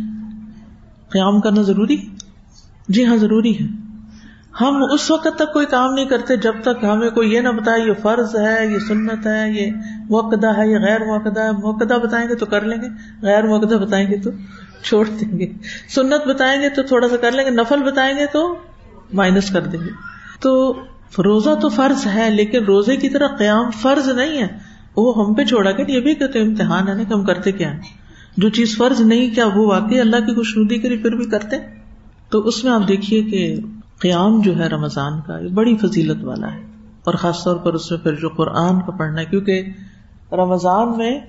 قیام 1.09 1.41
کرنا 1.41 1.61
ضروری؟ 1.61 1.97
جی 2.87 3.05
ہاں 3.05 3.17
ضروری 3.17 3.59
ہے۔ 3.59 3.67
ہم 4.61 4.81
اس 4.93 5.11
وقت 5.11 5.27
تک 5.35 5.53
کوئی 5.53 5.65
کام 5.65 5.93
نہیں 5.93 6.05
کرتے، 6.05 6.37
جب 6.37 6.53
تک 6.61 6.83
ہمیں 6.83 7.09
کوئی 7.09 7.33
یہ 7.33 7.41
نہ 7.41 7.49
بتائے، 7.49 7.81
یہ 7.81 7.93
فرض 8.01 8.35
ہے، 8.35 8.73
یہ 8.73 8.79
سنت 8.79 9.27
ہے، 9.27 9.51
یہ 9.51 9.71
موقع 10.09 10.47
ہے 10.57 10.69
یہ 10.69 10.77
غیر 10.77 10.99
موقع 10.99 11.39
ہے؟ 11.39 11.51
موقع 11.51 11.97
بتائیں 11.97 12.29
گے 12.29 12.35
تو 12.35 12.45
کر 12.45 12.61
لیں 12.61 12.77
گے۔ 12.77 12.87
غیر 13.21 13.43
موقع 13.43 13.75
بتائیں 13.75 14.07
گے 14.07 14.17
تو 14.17 14.29
چھوڑ 14.83 15.07
دیں 15.07 15.39
گے۔ 15.39 15.47
سنت 15.95 16.27
بتائیں 16.27 16.61
گے 16.61 16.69
تو 16.69 16.83
تھوڑا 16.83 17.09
سا 17.09 17.17
کر 17.17 17.31
لیں 17.31 17.45
گے۔ 17.45 17.49
نفل 17.49 17.83
بتائیں 17.83 18.17
گے 18.17 18.25
تو 18.33 18.55
مائنس 19.13 19.51
کر 19.51 19.61
دیں 19.61 19.79
گے۔ 19.79 19.89
تو 20.39 20.73
روزہ 21.17 21.49
تو 21.61 21.69
فرض 21.69 22.07
ہے، 22.07 22.29
لیکن 22.29 22.63
روزے 22.63 22.95
کی 22.95 23.09
طرح 23.09 23.27
قیام 23.27 23.71
فرض 23.71 24.09
نہیں 24.09 24.41
ہے۔ 24.41 24.47
وہ 24.95 25.25
ہم 25.25 25.33
پہ 25.33 25.43
چھوڑا 25.43 25.71
کہ 25.71 25.91
یہ 25.91 25.99
بھی 25.99 26.15
کہتے 26.15 26.39
امتحان 26.39 26.87
ہے 26.87 26.93
نا 26.93 27.03
کہ 27.03 27.13
ہم 27.13 27.25
کرتے 27.25 27.51
کیا 27.51 27.73
جو 28.37 28.49
چیز 28.49 28.77
فرض 28.77 29.01
نہیں، 29.01 29.35
کیا 29.35 29.45
وہ 29.45 29.67
واقعی 29.67 29.99
اللہ 29.99 30.15
کی 30.15 30.35
خوش 30.35 30.57
ندی 30.57 30.77
کری 30.77 30.97
پھر 30.97 31.11
بھی 31.11 31.25
کرتے؟ 31.25 31.55
تو 32.29 32.39
اس 32.39 32.63
میں 32.63 32.71
آپ 32.71 32.87
دیکھیے 32.87 33.23
کہ 33.23 33.55
قیام 33.99 34.41
جو 34.41 34.59
ہے 34.59 34.67
رمضان 34.67 35.13
کا 35.27 35.39
یہ 35.39 35.49
بڑی 35.49 35.77
فضیلت 35.77 36.23
والا 36.23 36.53
ہے۔ 36.53 36.59
اور 37.03 37.13
خاص 37.13 37.43
طور 37.43 37.55
پر 37.55 37.73
اس 37.73 37.91
میں 37.91 37.99
پھر 37.99 38.15
جو 38.15 38.29
قرآن 38.29 38.79
کا 38.79 38.91
پڑھنا 38.91 39.19
ہے، 39.19 39.25
کیونکہ 39.25 39.63
رمضان 40.31 40.97
میں 40.97 41.19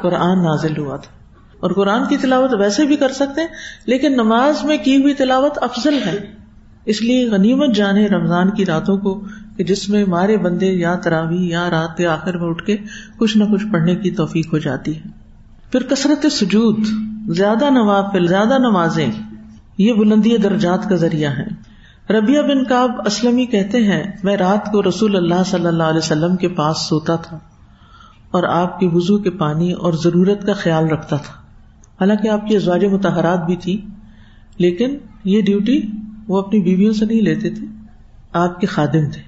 قرآن 0.00 0.42
نازل 0.42 0.78
ہوا 0.78 0.96
تھا۔ 0.96 1.14
اور 1.60 1.70
قرآن 1.70 2.08
کی 2.08 2.16
تلاوت 2.16 2.54
ویسے 2.54 2.84
بھی 2.84 2.96
کر 2.96 3.12
سکتے 3.12 3.40
ہیں، 3.40 3.48
لیکن 3.86 4.12
نماز 4.12 4.64
میں 4.64 4.76
کی 4.78 5.02
ہوئی 5.02 5.14
تلاوت 5.14 5.58
افضل 5.60 5.98
ہے۔ 6.06 6.44
اس 6.84 7.02
لیے 7.02 7.30
غنیمت 7.30 7.74
جانے 7.74 8.06
رمضان 8.06 8.50
کی 8.50 8.66
راتوں 8.66 8.96
کو 8.98 9.24
کہ 9.56 9.64
جس 9.64 9.88
میں 9.88 10.04
مارے 10.04 10.36
بندے 10.36 10.66
یا 10.66 10.94
تراوی 10.94 11.48
یا 11.48 11.70
رات 11.70 11.96
کے 11.96 12.06
آخر 12.06 12.38
میں 12.38 12.48
اٹھ 12.48 12.64
کے 12.64 12.76
کچھ 13.18 13.36
نہ 13.36 13.44
کچھ 13.44 13.66
پڑھنے 13.72 13.94
کی 13.94 14.10
توفیق 14.10 14.52
ہو 14.52 14.58
جاتی 14.58 14.96
ہے۔ 14.96 15.00
پھر 15.72 15.82
کثرت 15.82 16.26
سجود، 16.32 16.78
زیادہ 17.36 17.70
نوافل، 17.70 18.26
زیادہ 18.26 18.58
نمازیں، 18.58 19.10
یہ 19.78 19.92
بلندی 19.92 20.36
درجات 20.36 20.88
کا 20.88 20.96
ذریعہ 20.96 21.30
ہے 21.30 21.46
ربیہ 22.12 22.40
بن 22.40 22.64
کاب 22.64 22.90
اسلم 23.06 23.46
کہتے 23.46 23.78
ہیں، 23.78 24.04
میں 24.22 24.36
رات 24.36 24.72
کو 24.72 24.82
رسول 24.82 25.16
اللہ 25.16 25.42
صلی 25.46 25.66
اللہ 25.66 25.82
علیہ 25.82 25.98
وسلم 25.98 26.36
کے 26.36 26.48
پاس 26.48 26.88
سوتا 26.88 27.16
تھا۔ 27.16 27.38
اور 28.34 28.42
آپ 28.42 28.80
کے 28.80 28.88
وزو 28.92 29.18
کے 29.18 29.30
پانی 29.30 29.72
اور 29.72 29.92
ضرورت 29.92 30.46
کا 30.46 30.52
خیال 30.52 30.88
رکھتا 30.88 31.16
تھا۔ 31.16 31.32
حالانکہ 32.00 32.28
آپ 32.28 32.46
کی 32.46 32.56
ازواج 32.56 32.84
متحرات 32.84 33.46
بھی 33.46 33.56
تھی، 33.56 33.86
لیکن 34.58 34.96
یہ 35.24 35.42
ڈیوٹی 35.42 35.82
وہ 36.28 36.38
اپنی 36.38 36.60
بیویوں 36.60 36.92
سے 36.92 37.06
نہیں 37.06 37.20
لیتے 37.20 37.50
تھے، 37.50 37.66
آپ 38.32 38.60
کے 38.60 38.66
خادم 38.66 39.10
تھے۔ 39.10 39.22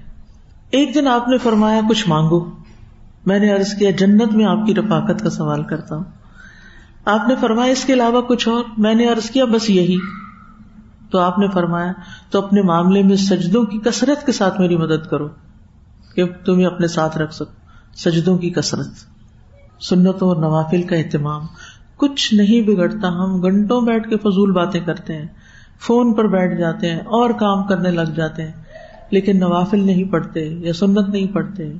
ایک 0.69 0.95
دن 0.95 1.07
آپ 1.07 1.27
نے 1.27 1.37
فرمایا، 1.37 1.81
کچھ 1.89 2.09
مانگو۔ 2.09 2.45
میں 3.25 3.39
نے 3.39 3.53
ارض 3.53 3.73
کیا، 3.79 3.91
جنت 3.91 4.33
میں 4.33 4.45
آپ 4.45 4.65
کی 4.65 4.75
رفاقت 4.75 5.21
کا 5.21 5.29
سوال 5.29 5.63
کرتا 5.63 5.95
ہوں۔ 5.95 6.03
آپ 7.05 7.27
نے 7.27 7.35
فرمایا، 7.41 7.71
اس 7.71 7.85
کے 7.85 7.93
علاوہ 7.93 8.21
کچھ 8.21 8.49
اور۔ 8.49 8.63
میں 8.77 8.95
نے 8.95 9.09
ارض 9.09 9.29
کیا، 9.29 9.45
بس 9.45 9.69
یہی۔ 9.69 9.97
تو 11.11 11.19
آپ 11.19 11.39
نے 11.39 11.47
فرمایا، 11.47 11.91
تو 12.29 12.45
اپنے 12.45 12.61
معاملے 12.61 13.03
میں 13.03 13.15
سجدوں 13.15 13.63
کی 13.63 13.77
کثرت 13.77 14.25
کے 14.25 14.31
ساتھ 14.31 14.61
میری 14.61 14.77
مدد 14.77 15.07
کرو 15.07 15.27
کہ 16.15 16.25
تمہیں 16.45 16.65
اپنے 16.65 16.87
ساتھ 16.87 17.17
رکھ 17.17 17.33
سکو۔ 17.33 17.66
سجدوں 17.97 18.37
کی 18.37 18.49
کثرت، 18.49 18.87
سنتوں 19.83 20.27
اور 20.27 20.37
نوافل 20.37 20.83
کا 20.83 20.95
اہتمام۔ 20.95 21.41
کچھ 21.97 22.33
نہیں 22.33 22.67
بگڑتا، 22.67 23.07
ہم 23.07 23.41
گھنٹوں 23.41 23.81
بیٹھ 23.81 24.09
کے 24.09 24.17
فضول 24.17 24.51
باتیں 24.51 24.81
کرتے 24.81 25.13
ہیں، 25.13 25.25
فون 25.79 26.13
پر 26.13 26.27
بیٹھ 26.27 26.59
جاتے 26.59 26.91
ہیں 26.91 26.99
اور 26.99 27.29
کام 27.29 27.63
کرنے 27.63 27.91
لگ 27.91 28.13
جاتے 28.15 28.43
ہیں۔ 28.43 28.51
لیکن 29.09 29.39
نوافل 29.39 29.85
نہیں 29.85 30.03
پڑھتے 30.03 30.39
یا 30.39 30.73
سنت 30.73 31.09
نہیں 31.09 31.33
پڑھتے۔ 31.33 31.73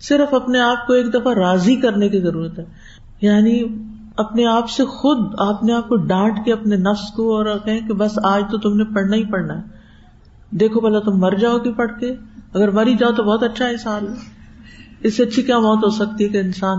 صرف 0.00 0.34
اپنے 0.34 0.60
آپ 0.60 0.86
کو 0.86 0.92
ایک 0.92 1.14
دفعہ 1.14 1.34
راضی 1.34 1.76
کرنے 1.76 2.08
کی 2.08 2.20
ضرورت 2.20 2.58
ہے۔ 2.58 2.64
یعنی 3.20 3.62
اپنے 4.16 4.46
آپ 4.46 4.70
سے 4.70 4.84
خود 4.84 5.34
آپ 5.38 5.64
نے 5.64 5.72
آپ 5.72 5.88
کو 5.88 5.96
ڈانٹ 5.96 6.44
کے 6.44 6.52
اپنے 6.52 6.76
نفس 6.76 7.12
کو 7.12 7.36
اور 7.36 7.46
کہیں 7.64 7.88
کہ 7.88 7.94
بس 7.94 8.18
آج 8.24 8.44
تو 8.50 8.58
تم 8.58 8.76
نے 8.76 8.84
پڑھنا 8.84 9.16
ہی 9.16 9.24
پڑھنا 9.24 9.56
ہے۔ 9.56 9.62
دیکھو 10.50 10.80
بلا 10.80 10.98
تم 10.98 11.18
مر 11.18 11.32
جاؤ 11.32 11.58
گی 11.58 11.72
پڑھ 11.72 12.00
کے۔ 12.00 12.14
اگر 12.54 12.70
مری 12.70 12.94
جاؤ 12.94 13.12
تو 13.12 13.22
بہت 13.22 13.42
اچھا 13.42 13.64
ہے۔ 13.68 13.76
سال 13.76 14.06
اس 15.02 15.16
سے 15.16 15.22
اچھی 15.22 15.42
کیا 15.42 15.58
موت 15.58 15.84
ہو 15.84 15.90
سکتی 15.90 16.24
ہے 16.24 16.28
کہ 16.28 16.38
انسان 16.38 16.78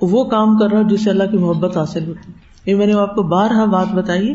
وہ 0.00 0.24
کام 0.24 0.58
کر 0.58 0.70
رہا 0.70 0.82
جس 0.82 1.04
سے 1.04 1.10
اللہ 1.10 1.24
کی 1.24 1.36
محبت 1.36 1.76
حاصل 1.76 2.08
ہوتی 2.08 2.32
یہ 2.66 2.74
میں 2.74 2.86
نے 2.86 2.92
آپ 2.92 3.14
کو 3.14 3.22
بار 3.22 3.50
ہاں 3.50 3.66
بات 3.66 3.88
بتائی 3.94 4.34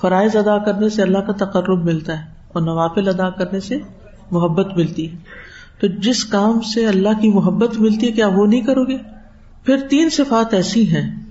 فرائض 0.00 0.36
ادا 0.36 0.58
کرنے 0.58 0.88
سے 0.88 1.02
اللہ 1.02 1.18
کا 1.18 1.32
تقرب 1.32 1.84
ملتا 1.84 2.18
ہے 2.18 2.24
اور 2.48 2.62
نوافل 2.62 3.08
ادا 3.08 3.30
کرنے 3.30 3.60
سے 3.60 3.76
محبت 4.30 4.76
ملتی 4.76 5.12
ہے۔ 5.12 5.16
تو 5.80 5.86
جس 5.86 6.24
کام 6.24 6.60
سے 6.60 6.86
اللہ 6.86 7.20
کی 7.20 7.28
محبت 7.28 7.78
ملتی 7.78 8.06
ہے، 8.06 8.12
کیا 8.12 8.28
وہ 8.28 8.46
نہیں 8.46 8.60
کرو 8.60 8.84
گے؟ 8.84 8.96
پھر 9.64 9.76
تین 9.90 10.08
صفات 10.10 10.54
ایسی 10.54 10.88
ہیں 10.88 11.24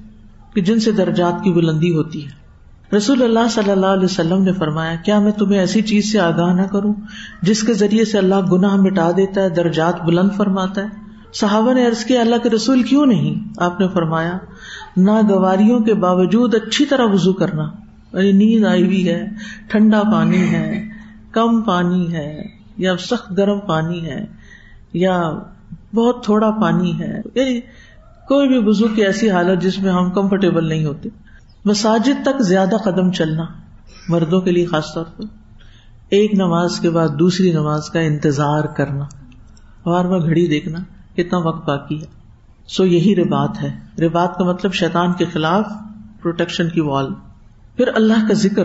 کہ 0.54 0.62
جن 0.62 0.80
سے 0.80 0.92
درجات 0.92 1.44
کی 1.44 1.52
بلندی 1.52 1.96
ہوتی 1.96 2.26
ہے۔ 2.26 2.48
رسول 2.96 3.24
اللہ 3.24 3.48
صلی 3.50 3.72
اللہ 3.72 3.86
علیہ 3.86 4.06
وسلم 4.06 4.44
نے 4.44 4.54
فرمایا، 4.54 4.96
کیا 4.96 5.20
میں 5.20 5.32
تمہیں 5.32 5.60
ایسی 5.60 5.82
چیز 5.82 6.12
سے 6.12 6.20
آگاہ 6.20 6.54
نہ 6.54 6.62
کروں 6.62 6.94
جس 7.42 7.62
کے 7.62 7.74
ذریعے 7.74 8.06
سے 8.06 8.18
اللہ 8.18 8.36
گناہ 8.52 8.76
مٹا 8.76 9.12
دیتا 9.12 9.42
ہے، 9.42 9.50
درجات 9.50 10.02
بلند 10.02 10.30
فرماتا 10.38 10.82
ہے؟ 10.82 11.07
صحابہ 11.40 11.74
نے 11.74 11.88
عرض 11.88 12.06
کیا، 12.06 12.22
اللہ 12.22 12.36
کے 12.44 12.50
رسول 12.50 12.84
کیوں 12.84 13.06
نہیں؟ 13.06 13.36
آپ 13.58 13.80
نے 13.80 13.88
فرمایا، 13.88 14.38
ناگواریوں 14.98 15.80
کے 15.80 15.94
باوجود 15.94 16.56
اچھی 16.56 16.86
طرح 16.86 17.06
وزو 17.06 17.34
کرنا۔ 17.34 17.72
یعنی 18.14 18.32
نیند 18.32 18.66
آئی 18.66 18.86
ہوئی 18.86 19.10
ہے، 19.10 19.26
ٹھنڈا 19.68 20.04
پانی 20.14 20.50
ہے، 20.50 20.88
کم 21.32 21.62
پانی 21.62 22.14
ہے، 22.14 22.44
یا 22.78 22.98
سخت 22.98 23.38
گرم 23.38 23.60
پانی 23.60 24.06
ہے، 24.06 24.26
یا 24.94 25.32
بہت 25.96 26.24
تھوڑا 26.24 26.52
پانی 26.52 27.00
ہے۔ 27.00 27.22
یعنی 27.36 27.60
کوئی 28.28 28.48
بھی 28.48 28.58
وزو 28.66 28.88
کی 28.96 29.04
ایسی 29.04 29.32
حالت 29.32 29.62
جس 29.62 29.80
میں 29.80 29.92
ہم 29.92 30.10
کمفرٹیبل 30.10 30.68
نہیں 30.68 30.86
ہوتے۔ 30.86 31.10
مساجد 31.66 32.26
تک 32.26 32.42
زیادہ 32.42 32.76
قدم 32.84 33.12
چلنا، 33.12 33.44
مردوں 34.10 34.42
کے 34.42 34.52
لیے 34.52 34.66
خاص 34.66 34.94
طور 34.94 35.06
پر۔ 35.18 35.24
ایک 36.10 36.34
نماز 36.34 36.80
کے 36.80 36.90
بعد 36.90 37.08
دوسری 37.20 37.52
نماز 37.52 37.90
کا 37.90 38.00
انتظار 38.00 38.64
کرنا۔ 38.64 39.06
بار 39.86 40.06
بار 40.06 40.20
گھڑی 40.20 40.48
دیکھنا۔ 40.48 40.80
کتنا 41.18 41.40
وقت 41.40 41.68
باقی 41.68 42.02
ہے۔ 42.02 42.08
سو 42.68 42.86
یہی 42.86 43.16
ربات 43.16 43.64
ہے۔ 43.64 44.02
ربات 44.06 44.38
کا 44.38 44.44
مطلب 44.44 44.74
شیطان 44.74 45.14
کے 45.14 45.26
خلاف 45.34 45.66
پروٹیکشن 46.22 46.70
کی 46.70 46.82
وال 46.82 47.14
پھر 47.78 47.88
اللہ 47.96 48.28
کا 48.28 48.34
ذکر۔ 48.34 48.64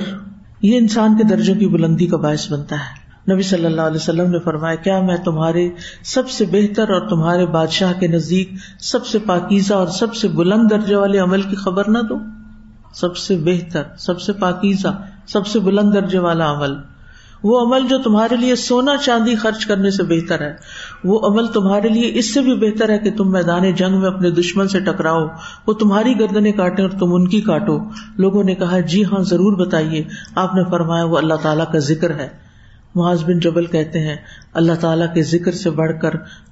یہ 0.63 0.79
انسان 0.79 1.17
کے 1.17 1.25
درجوں 1.25 1.55
کی 1.55 1.67
بلندی 1.67 2.07
کا 2.07 2.17
باعث 2.17 2.53
بنتا 2.53 2.77
ہے۔ 2.77 3.03
نبی 3.33 3.43
صلی 3.43 3.67
اللہ 3.67 3.81
علیہ 3.81 3.97
وسلم 3.97 4.31
نے 4.31 4.39
فرمایا، 4.39 4.75
کیا 4.75 5.01
میں 5.01 5.17
تمہارے 5.17 5.71
سب 6.05 6.31
سے 6.31 6.45
بہتر 6.45 6.91
اور 6.91 7.09
تمہارے 7.09 7.47
بادشاہ 7.47 7.93
کے 8.01 8.09
نزدیک 8.09 8.51
سب 8.81 9.07
سے 9.07 9.19
پاکیزہ 9.19 9.75
اور 9.75 9.87
سب 9.87 10.15
سے 10.15 10.29
بلند 10.29 10.71
درجے 10.71 10.97
والے 10.97 11.19
عمل 11.19 11.43
کی 11.43 11.57
خبر 11.57 11.89
نہ 11.89 11.99
دوں؟ 11.99 12.19
سب 12.95 13.17
سے 13.17 13.37
بہتر، 13.37 13.83
سب 13.99 14.21
سے 14.21 14.33
پاکیزہ، 14.33 15.03
سب 15.27 15.47
سے 15.47 15.61
بلند 15.61 15.95
درجے 15.95 16.19
والا 16.19 16.53
عمل۔ 16.53 16.75
وہ 17.43 17.67
عمل 17.67 17.89
جو 17.89 17.99
تمہارے 17.99 18.37
لیے 18.37 18.57
سونا 18.57 18.97
چاندی 18.97 19.35
خرچ 19.35 19.67
کرنے 19.67 19.91
سے 19.91 20.03
بہتر 20.03 20.41
ہے۔ 20.41 20.57
وہ 21.05 21.29
عمل 21.29 21.47
تمہارے 21.47 21.89
لیے 21.89 22.11
اس 22.15 22.35
سے 22.35 22.41
بھی 22.41 22.55
بہتر 22.55 22.89
ہے 22.89 22.99
کہ 22.99 23.11
تم 23.17 23.33
میدان 23.33 23.75
جنگ 23.75 24.01
میں 24.01 24.09
اپنے 24.09 24.31
دشمن 24.31 24.69
سے 24.69 24.81
ٹکراؤ۔ 24.81 25.27
وہ 25.67 25.73
تمہاری 25.73 26.21
گردنے 26.21 26.53
کاٹے 26.53 26.83
اور 26.83 26.91
تم 26.91 27.15
ان 27.15 27.29
کی 27.29 27.41
کاٹو۔ 27.41 27.79
لوگوں 28.19 28.45
نے 28.45 28.55
کہا 28.55 28.81
جی 28.81 29.05
ہاں 29.05 29.23
ضرور 29.23 29.67
بتائیے۔ 29.67 30.05
آپ 30.35 30.55
نے 30.55 30.65
فرمایا، 30.71 31.05
وہ 31.05 31.19
اللہ 31.19 31.35
تعالیٰ 31.35 31.73
کا 31.73 31.79
ذکر 31.79 32.11
ہے۔ 32.11 32.29
معاذ 32.95 33.25
بن 33.25 33.39
جبل 33.39 33.67
کہتے 33.67 33.99
ہیں، 33.99 34.17
اللہ 34.55 34.73
تعالیٰ 34.81 35.15
کے 35.15 35.23
ذکر 35.23 35.53
سے 35.53 35.71
بڑھ 35.71 36.01
کر 36.03 36.11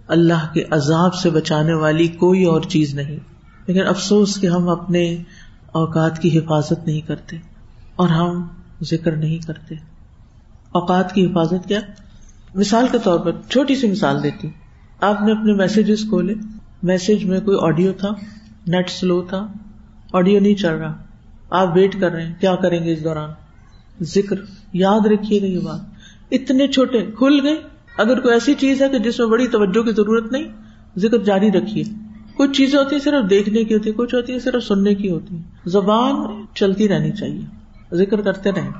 اللہ 0.09 0.53
کے 0.53 0.65
عذاب 0.71 1.15
سے 1.15 1.31
بچانے 1.31 1.73
والی 1.73 2.07
کوئی 2.07 2.45
اور 2.45 2.61
چیز 2.61 2.95
نہیں۔ 2.95 3.17
لیکن 3.67 3.87
افسوس 3.87 4.41
کہ 4.41 4.47
ہم 4.47 4.69
اپنے 4.69 5.17
اوقات 5.73 6.19
کی 6.19 6.39
حفاظت 6.39 6.87
نہیں 6.87 7.01
کرتے 7.01 7.37
اور 7.97 8.09
ہم 8.09 8.47
ذکر 8.83 9.17
نہیں 9.17 9.39
کرتے۔ 9.39 9.75
اوقات 10.73 11.13
کی 11.13 11.27
حفاظت 11.27 11.69
کیا؟ 11.69 11.81
مثال 12.55 12.87
کے 12.93 12.99
طور 13.05 13.19
پر 13.19 13.33
چھوٹی 13.49 13.75
سی 13.75 13.91
مثال 13.91 14.23
دیتی 14.23 14.49
آپ 15.01 15.23
نے 15.23 15.33
اپنے 15.33 15.53
میسجز 15.53 16.09
کھولے۔ 16.09 16.35
میسج 16.83 17.25
میں 17.25 17.41
کوئی 17.41 17.59
آڈیو 17.61 17.93
تھا 17.93 18.09
نیٹ 18.67 18.91
سلو 18.91 19.23
تھا 19.23 19.53
آڈیو 20.13 20.41
نہیں 20.41 20.55
چل 20.55 20.75
رہا۔ 20.75 21.03
آپ 21.51 21.69
ویٹ 21.75 22.01
کر 22.01 22.13
رہے 22.13 22.27
ہیں، 22.27 22.35
کیا 22.41 22.55
کریں 22.55 22.85
گے 22.85 22.93
اس 22.93 23.05
دوران؟ 23.05 23.31
ذکر، 24.01 24.37
یاد 24.73 25.07
رکھیے 25.07 25.43
گا 25.43 25.47
یہ 25.47 25.59
بات۔ 25.59 25.81
اتنے 26.31 26.69
چھوٹے، 26.69 27.07
کھل 27.19 27.41
گئے۔ 27.43 27.57
اگر 27.99 28.21
کوئی 28.21 28.35
ایسی 28.35 28.55
چیز 28.55 28.83
ہے 28.83 28.89
کہ 28.89 28.99
جس 28.99 29.19
میں 29.19 29.27
بڑی 29.27 29.49
توجہ 29.49 29.83
کی 29.83 29.91
ضرورت 29.91 30.33
نہیں، 30.33 30.45
ذکر 30.99 31.19
جاری 31.19 31.51
رکھیے۔ 31.53 31.85
کچھ 32.37 32.53
چیزیں 32.53 32.79
ہوتی 32.79 32.95
ہیں 32.95 33.03
صرف 33.03 33.31
دیکھنے 33.31 33.65
کی 33.65 33.75
ہوتی 33.75 33.91
ہے 33.91 33.95
کچھ 33.95 34.15
ہوتی 34.15 34.33
ہے 34.33 34.39
صرف 34.39 34.65
سننے 34.65 34.95
کی 34.95 35.11
ہوتی 35.11 35.37
ہے 35.37 35.43
زبان 35.67 36.45
چلتی 36.55 36.89
رہنی 36.89 37.13
چاہیے، 37.13 37.41
ذکر 37.97 38.21
کرتے 38.21 38.51
رہیں۔ 38.51 38.71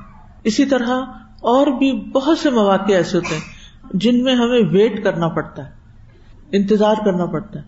اسی 0.43 0.65
طرح 0.65 1.01
اور 1.39 1.67
بھی 1.67 1.91
بہت 1.91 2.37
سے 2.37 2.49
مواقع 2.49 2.93
ایسے 2.93 3.17
ہوتے 3.17 3.35
ہیں۔ 3.35 3.60
جن 3.93 4.23
میں 4.23 4.35
ہمیں 4.35 4.61
ویٹ 4.71 5.03
کرنا 5.03 5.27
پڑتا 5.27 5.65
ہے، 5.65 5.71
انتظار 6.51 6.95
کرنا 7.05 7.25
پڑتا 7.25 7.59
ہے۔ 7.59 7.63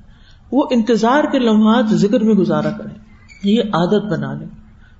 وہ 0.52 0.68
انتظار 0.72 1.24
کے 1.24 1.40
لمحات 1.40 1.86
ذکر 1.90 2.20
میں 2.20 2.34
گزارا 2.34 2.70
کریں۔ 2.70 2.96
یہ 3.44 3.62
عادت 3.62 4.06
بنا 4.06 4.34
لیں۔ 4.34 4.48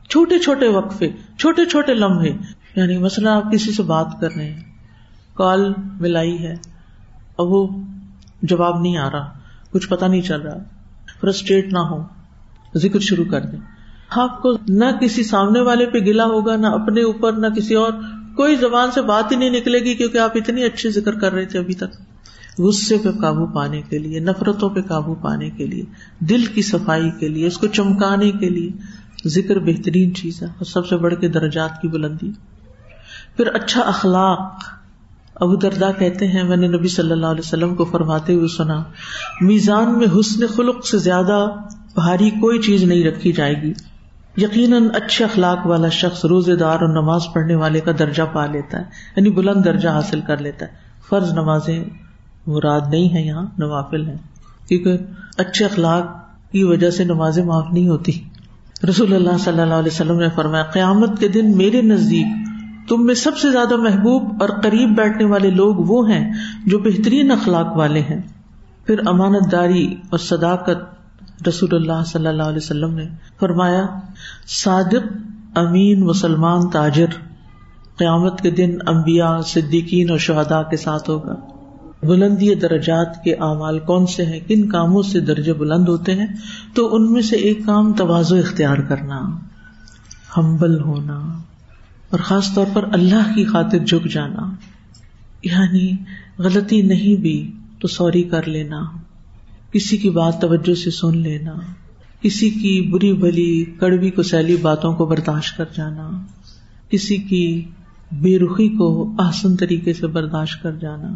چھوٹے 0.10 0.40
چھوٹے 0.40 0.68
وقفے، 0.68 1.10
چھوٹے 1.38 1.66
چھوٹے 1.66 1.94
لمحے 1.94 2.32
یعنی 2.76 2.98
مثلا 2.98 3.36
آپ 3.36 3.52
کسی 3.52 3.72
سے 3.72 3.84
بات 3.84 4.08
کر 4.22 4.28
رہے 4.38 4.46
ہیں۔ 4.46 4.62
کال 5.34 5.74
ملائی 6.00 6.44
ہے، 6.44 6.54
اب 7.38 7.48
وہ 7.48 7.68
جواب 8.42 8.80
نہیں 8.80 8.98
آ 8.98 9.12
رہا۔ 9.12 9.32
کچھ 9.72 9.90
پتا 9.90 10.08
نہیں 10.08 10.22
چل 10.22 10.42
رہا۔ 10.42 10.58
فرسٹریٹ 11.22 11.74
نہ 11.74 11.80
ہو 11.80 12.04
ذکر 12.76 13.00
شروع 13.00 13.26
کر 13.26 13.42
دیں۔ 13.42 13.60
آپ 14.10 14.42
کو 14.42 14.50
نہ 14.68 14.86
کسی 15.02 15.24
سامنے 15.24 15.62
والے 15.62 15.86
پہ 15.86 15.98
گلا 15.98 16.26
ہوگا، 16.26 16.56
نہ 16.56 16.68
اپنے 16.68 17.02
اوپر، 17.02 17.34
نہ 17.34 17.48
کسی 17.48 17.76
اور۔ 17.76 17.92
کوئی 18.36 18.56
زبان 18.56 18.92
سے 18.92 19.02
بات 19.02 19.32
ہی 19.32 19.38
نہیں 19.38 19.50
نکلے 19.50 19.80
گی 19.80 19.96
کیونکہ 19.96 20.18
آپ 20.18 20.32
اتنی 20.36 20.64
اچھی 20.64 20.90
ذکر 20.90 21.20
کر 21.20 21.34
رہے 21.34 21.46
تھے 21.46 21.60
ابھی 21.60 21.74
تک۔ 21.74 22.02
غصے 22.60 22.98
پہ 22.98 23.10
قابو 23.22 23.46
پانے 23.46 23.82
کے 23.82 23.98
لیے، 23.98 24.20
نفرتوں 24.20 24.70
پہ 24.70 24.82
قابو 24.82 25.16
پانے 25.16 25.50
کے 25.50 25.68
لیے، 25.68 25.84
دل 26.20 26.46
کی 26.46 26.62
صفائی 26.62 27.10
کے 27.20 27.28
لیے، 27.28 27.48
اس 27.48 27.58
کو 27.58 27.68
چمکانے 27.68 28.32
کے 28.32 28.50
لیے 28.50 28.70
ذکر 29.28 29.60
بہترین 29.60 30.16
چیز 30.16 30.42
ہے 30.42 30.48
اور 30.48 30.66
سب 30.66 30.88
سے 30.88 30.98
بڑھ 30.98 31.14
کے 31.16 31.28
درجات 31.28 31.82
کی 31.82 31.88
بلندی۔ 31.88 32.32
پھر 33.38 33.48
اچھا 33.48 33.82
اخلاق۔ 33.82 34.64
ابو 35.36 35.56
دردا 35.56 35.92
کہتے 35.92 36.28
ہیں، 36.28 36.44
میں 36.44 36.58
نے 36.58 36.68
نبی 36.68 36.88
صلی 36.88 37.12
اللہ 37.12 37.26
علیہ 37.26 37.42
وسلم 37.46 37.76
کو 37.76 37.86
فرماتے 37.86 38.34
ہوئے 38.34 38.48
سنا، 38.48 38.84
میزان 39.42 39.98
میں 39.98 40.08
حسن 40.20 40.48
خلق 40.48 40.88
سے 40.88 40.98
زیادہ 40.98 41.46
بھاری 41.96 42.30
کوئی 42.30 42.60
چیز 42.60 42.84
نہیں 42.84 43.04
رکھی 43.04 43.32
جائے 43.32 43.62
گی۔ 43.62 43.74
یقیناً 44.38 44.88
اچھے 44.94 45.26
اخلاق 45.26 45.68
والا 45.68 45.90
شخص 45.90 46.26
روزے 46.26 46.56
دار 46.56 46.82
اور 46.82 46.90
نماز 46.90 47.22
پڑھنے 47.34 47.56
والے 47.56 47.80
کا 47.80 47.92
درجہ 48.00 48.24
پا 48.34 48.46
لیتا 48.46 48.78
ہے 48.78 48.84
یعنی 49.16 49.30
بلند 49.30 49.66
درجہ 49.66 49.90
حاصل 49.90 50.22
کر 50.22 50.38
لیتا 50.38 50.66
ہے۔ 50.66 50.72
فرض 51.10 51.34
نمازیں 51.34 51.84
مراد 52.48 52.82
نہیں 52.90 53.14
ہے 53.14 53.22
یہاں، 53.22 53.46
نوافل 53.58 54.08
ہے 54.08 54.16
کیونکہ 54.68 54.98
اچھے 55.38 55.66
اخلاق 55.66 56.06
کی 56.52 56.64
وجہ 56.64 56.90
سے 56.90 57.04
نمازیں 57.04 57.46
معاف 57.46 57.66
نہیں 57.72 57.90
ہوتی۔ 57.90 58.12
رسول 58.90 59.14
اللہ 59.14 59.38
صلی 59.40 59.60
اللہ 59.60 59.74
علیہ 59.74 59.92
وسلم 59.94 60.20
نے 60.20 60.28
فرمایا، 60.36 60.64
قیامت 60.64 61.20
کے 61.20 61.28
دن 61.28 61.58
میرے 61.58 61.82
نزدیک 61.82 62.28
تم 62.90 63.06
میں 63.06 63.16
سب 63.16 63.38
سے 63.38 63.52
زیادہ 63.52 63.76
محبوب 63.76 64.24
اور 64.40 64.50
قریب 64.50 64.96
بیٹھنے 64.98 65.26
والے 65.26 65.50
لوگ 65.50 65.76
وہ 65.76 66.10
ہیں 66.10 66.34
جو 66.66 66.80
بہترین 66.80 67.32
اخلاق 67.32 67.78
والے 67.78 68.00
ہیں۔ 68.00 68.22
پھر 68.86 69.02
امانت 69.06 69.52
داری 69.52 69.96
اور 70.10 70.18
صداقت 70.18 70.93
رسول 71.48 71.70
اللہ 71.74 72.04
صلی 72.06 72.28
اللہ 72.28 72.44
علیہ 72.44 72.58
وسلم 72.58 72.94
نے 72.94 73.06
فرمایا، 73.40 73.86
صادق، 74.48 75.18
امین 75.56 76.00
مسلمان 76.00 76.70
تاجر، 76.70 77.06
قیامت 77.98 78.42
کے 78.42 78.52
دن 78.52 78.78
امبیا 78.86 79.42
صدیقین 79.46 80.10
اور 80.10 80.18
شہدا 80.18 80.64
کے 80.64 80.78
ساتھ 80.78 81.10
ہوگا۔ 81.10 81.36
بلندی 82.04 82.56
درجات 82.56 83.24
کے 83.24 83.34
اعمال 83.34 83.80
کون 83.80 84.08
سے 84.08 84.26
ہیں؟ 84.26 84.40
کن 84.48 84.70
کاموں 84.70 85.02
سے 85.02 85.20
درجے 85.20 85.54
بلند 85.54 85.88
ہوتے 85.88 86.16
ہیں؟ 86.16 86.28
تو 86.74 86.96
ان 86.96 87.14
میں 87.14 87.22
سے 87.22 87.36
ایک 87.36 87.60
کام 87.66 87.94
توازو 87.94 88.36
اختیار 88.36 88.78
کرنا، 88.78 89.40
ہمبل 90.38 90.80
ہونا، 90.80 91.20
اور 92.10 92.20
خاص 92.20 92.54
طور 92.54 92.66
پر 92.74 92.86
اللہ 92.94 93.36
کی 93.36 93.46
خاطر 93.46 93.78
جھک 93.78 94.12
جانا۔ 94.12 94.56
یعنی 95.44 95.92
غلطی 96.38 96.82
نہیں 96.82 97.22
بھی 97.22 97.52
تو 97.82 97.88
سوری 97.88 98.24
کر 98.24 98.48
لینا۔ 98.48 98.82
کسی 99.74 99.98
کی 99.98 100.10
بات 100.10 100.42
توجہ 100.42 100.76
سے 100.76 100.92
سن 100.92 101.18
لینا، 101.18 101.54
کسی 102.22 102.50
کی 102.50 102.90
بری 102.92 103.14
بلی 103.14 103.66
کڑوی 103.80 104.10
کو 104.10 104.24
سیلی 104.24 104.56
باتوں 104.56 104.96
کو 104.96 105.06
برداشت 105.06 105.58
کر 105.58 105.66
جانا، 105.76 106.10
کسی 106.90 107.18
کی 107.18 107.66
بے 108.12 108.40
رخی 108.40 108.70
کو 108.70 109.16
آسن 109.20 109.56
طریقے 109.56 109.94
سے 109.94 110.08
برداشت 110.08 110.64
کر 110.64 110.72
جانا 110.72 111.08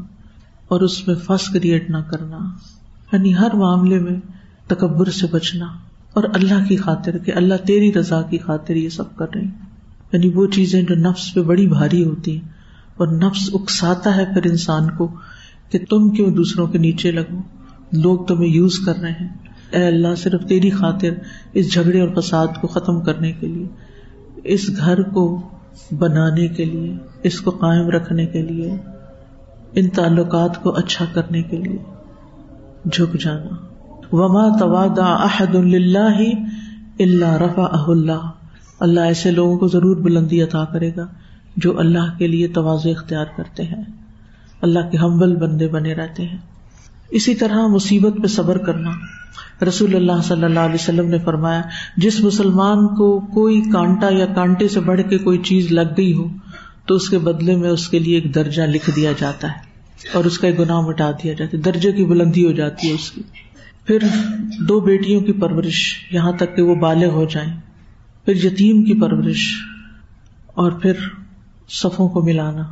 اور 0.68 0.82
اس 0.82 1.08
میں 1.08 1.16
فس 1.16 1.50
کریٹ 1.50 1.90
نہ 1.90 1.98
کرنا۔ 1.98 2.38
یعنی 3.14 3.36
ہر 3.36 3.54
معاملے 3.54 4.00
میں 4.00 4.20
تکبر 4.68 5.10
سے 5.10 5.28
بچنا 5.32 5.66
اور 6.14 6.24
اللہ 6.34 6.68
کی 6.68 6.78
خاطر 6.78 7.18
کہ 7.18 7.32
اللہ 7.36 7.56
تیری 7.66 7.94
رضا 7.94 8.22
کی 8.22 8.38
خاطر 8.38 8.76
یہ 8.76 8.90
سب 8.90 9.16
کر 9.16 9.26
رہی۔ 9.36 9.46
یعنی 10.14 10.30
وہ 10.30 10.48
چیزیں 10.48 10.82
جو 10.82 10.96
نفس 10.96 11.34
پہ 11.34 11.42
بڑی 11.42 11.68
بھاری 11.68 12.06
ہوتی 12.06 12.32
ہیں 12.32 12.48
اور 12.98 13.08
نفس 13.08 13.50
اکساتا 13.54 14.16
ہے 14.16 14.26
پھر 14.26 14.52
انسان 14.52 14.92
کو 14.98 15.16
کہ 15.70 15.80
تم 15.90 16.10
کیوں 16.10 16.32
دوسروں 16.32 16.68
کے 16.68 16.78
نیچے 16.78 17.12
لگو۔ 17.12 17.42
لوگ 17.92 18.26
تمہیں 18.26 18.50
یوز 18.50 18.80
کر 18.86 18.96
رہے 18.96 19.12
ہیں۔ 19.12 19.28
اے 19.72 19.88
اللہ، 19.88 20.16
صرف 20.18 20.42
تیری 20.48 20.70
خاطر 20.70 21.10
اس 21.54 21.74
جھگڑے 21.74 22.02
اور 22.02 22.22
فساد 22.22 22.48
کو 22.62 22.68
ختم 22.68 23.02
کرنے 23.02 23.32
کے 23.32 23.48
لیے، 23.48 23.68
اس 24.44 24.70
گھر 24.78 25.02
کو 25.02 25.42
بنانے 25.92 26.48
کے 26.48 26.66
لیے، 26.66 26.98
اس 27.24 27.42
کو 27.42 27.52
قائم 27.52 27.90
رکھنے 27.90 28.26
کے 28.26 28.42
لیے، 28.42 28.78
ان 29.74 29.90
تعلقات 29.90 30.64
کو 30.64 30.70
اچھا 30.70 31.06
کرنے 31.14 31.44
کے 31.44 31.58
لیے۔ 31.58 31.78
جھک 32.92 33.20
جانا۔ 33.20 33.56
وما 34.12 34.58
تواد 34.58 35.00
احد 35.00 35.56
اللہ 35.56 36.22
اللہ 37.00 37.34
رفا 37.34 37.68
اللہ 37.88 38.32
اللہ 38.80 39.00
ایسے 39.00 39.32
لوگوں 39.32 39.58
کو 39.58 39.68
ضرور 39.68 39.96
بلندی 39.96 40.42
عطا 40.42 40.66
کرے 40.66 40.92
گا 40.98 41.08
جو 41.58 41.80
اللہ 41.80 42.18
کے 42.18 42.28
لیے 42.28 42.48
توازو 42.48 42.90
اختیار 42.90 43.26
کرتے 43.38 43.64
ہیں۔ 43.64 43.84
اللہ 44.62 44.80
کے 44.92 44.98
حمبل 44.98 45.36
بندے 45.36 45.68
بنے 45.68 45.94
رہتے 45.94 46.24
ہیں۔ 46.24 46.38
اسی 47.10 47.36
طرح 47.36 47.68
مصیبت 47.68 48.14
پہ 48.22 48.28
صبر 48.28 48.58
کرنا۔ 48.58 48.90
رسول 49.68 49.96
اللہ 49.96 50.22
صلی 50.24 50.44
اللہ 50.44 50.60
علیہ 50.60 50.76
وسلم 50.76 51.10
نے 51.10 51.20
فرمایا، 51.20 51.62
جس 51.98 52.20
مسلمان 52.20 52.88
کو 52.88 53.20
کوئی 53.20 53.62
کانٹا 53.62 54.08
یا 54.12 54.26
کانٹے 54.26 54.68
سے 54.68 54.80
بڑھ 54.80 55.02
کے 55.10 55.18
کوئی 55.18 55.38
چیز 55.38 55.72
لگ 55.72 55.94
گئی 55.98 56.14
ہو، 56.14 56.28
تو 56.86 56.96
اس 56.96 57.10
کے 57.10 57.18
بدلے 57.18 57.56
میں 57.56 57.70
اس 57.70 57.90
کے 57.90 58.00
لیے 58.00 58.16
ایک 58.16 58.36
درجہ 58.36 58.62
لکھ 58.62 58.90
دیا 58.96 59.12
جاتا 59.20 59.48
ہے 59.48 59.58
اور 60.14 60.26
اس 60.26 60.40
کا 60.40 60.48
ایک 60.48 60.60
گناہ 60.60 60.82
مٹا 60.82 61.12
دیا 61.12 61.34
جاتا 61.34 61.58
ہے، 61.58 61.62
درجے 61.62 61.92
کی 61.92 62.06
بلندی 62.06 62.46
ہو 62.46 62.52
جاتی 62.52 62.90
ہے 62.90 62.94
اس 62.94 63.12
کی۔ 63.12 63.22
پھر 63.86 63.98
دو 64.60 64.80
بیٹیوں 64.80 65.22
کی 65.22 65.34
پرورش، 65.34 66.08
یہاں 66.12 66.32
تک 66.32 66.56
کہ 66.56 66.62
وہ 66.62 66.76
بالغ 66.76 67.10
ہو 67.10 67.26
جائیں۔ 67.26 67.54
پھر 68.26 68.46
یتیم 68.46 68.84
کی 68.84 68.94
پرورش 69.02 69.52
اور 70.46 70.72
پھر 70.72 70.94
صفوں 71.70 72.10
کو 72.10 72.22
ملانا۔ 72.22 72.64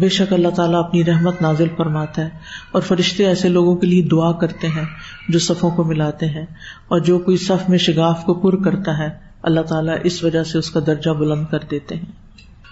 بے 0.00 0.08
شک 0.08 0.32
اللہ 0.32 0.48
تعالیٰ 0.48 0.78
اپنی 0.78 1.04
رحمت 1.04 1.42
نازل 1.42 1.68
فرماتا 1.76 2.22
ہے 2.22 2.28
اور 2.72 2.82
فرشتے 2.82 3.26
ایسے 3.26 3.48
لوگوں 3.48 3.76
کے 3.76 3.86
لیے 3.86 4.02
دعا 4.02 4.32
کرتے 4.32 4.68
ہیں 4.68 4.84
جو 5.28 5.38
صفوں 5.38 5.70
کو 5.70 5.84
ملاتے 5.84 6.26
ہیں 6.26 6.46
اور 6.88 7.00
جو 7.00 7.18
کوئی 7.18 7.36
صف 7.36 7.68
میں 7.68 7.78
شگاف 7.78 8.24
کو 8.24 8.34
پر 8.34 8.62
کرتا 8.62 8.98
ہے، 8.98 9.08
اللہ 9.42 9.60
تعالیٰ 9.60 9.96
اس 10.04 10.24
وجہ 10.24 10.42
سے 10.42 10.58
اس 10.58 10.70
کا 10.70 10.80
درجہ 10.86 11.10
بلند 11.10 11.46
کر 11.50 11.58
دیتے 11.70 11.94
ہیں۔ 11.94 12.12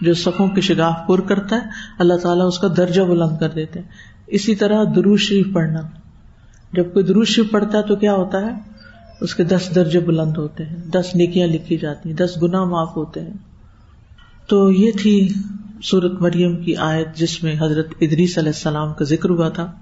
جو 0.00 0.14
صفوں 0.14 0.48
کے 0.48 0.60
شگاف 0.60 0.94
پر 1.08 1.20
کرتا 1.20 1.56
ہے، 1.56 1.60
اللہ 1.98 2.14
تعالیٰ 2.14 2.46
اس 2.46 2.58
کا 2.58 2.68
درجہ 2.76 3.02
بلند 3.02 3.38
کر 3.40 3.48
دیتے 3.48 3.80
ہیں۔ 3.80 3.86
اسی 4.26 4.54
طرح 4.54 4.84
درو 4.96 5.16
شریف 5.16 5.46
پڑھنا۔ 5.54 5.80
جب 6.72 6.92
کوئی 6.92 7.04
درو 7.04 7.24
شریف 7.24 7.50
پڑھتا 7.50 7.78
ہے 7.78 7.82
تو 7.82 7.96
کیا 7.96 8.12
ہوتا 8.12 8.40
ہے؟ 8.40 8.52
اس 9.20 9.34
کے 9.34 9.44
دس 9.44 9.68
درجے 9.74 10.00
بلند 10.00 10.36
ہوتے 10.36 10.64
ہیں۔ 10.64 10.76
دس 10.76 11.06
نیکیاں 11.14 11.46
لکھی 11.46 11.76
جاتی 11.76 12.08
ہیں، 12.08 12.16
دس 12.16 12.42
گنا 12.42 12.64
معاف 12.64 12.96
ہوتے 12.96 13.20
ہیں۔ 13.20 13.34
تو 14.48 14.72
یہ 14.72 14.90
تھی 14.92 15.34
سورت 15.82 16.22
مریم 16.22 16.56
کی 16.56 16.76
آیت 16.76 17.16
جس 17.16 17.42
میں 17.42 17.56
حضرت 17.60 17.88
ادریس 18.00 18.38
علیہ 18.38 18.48
السلام 18.48 18.94
کا 18.94 19.04
ذکر 19.04 19.30
ہوا 19.30 19.48
تھا۔ 19.48 19.72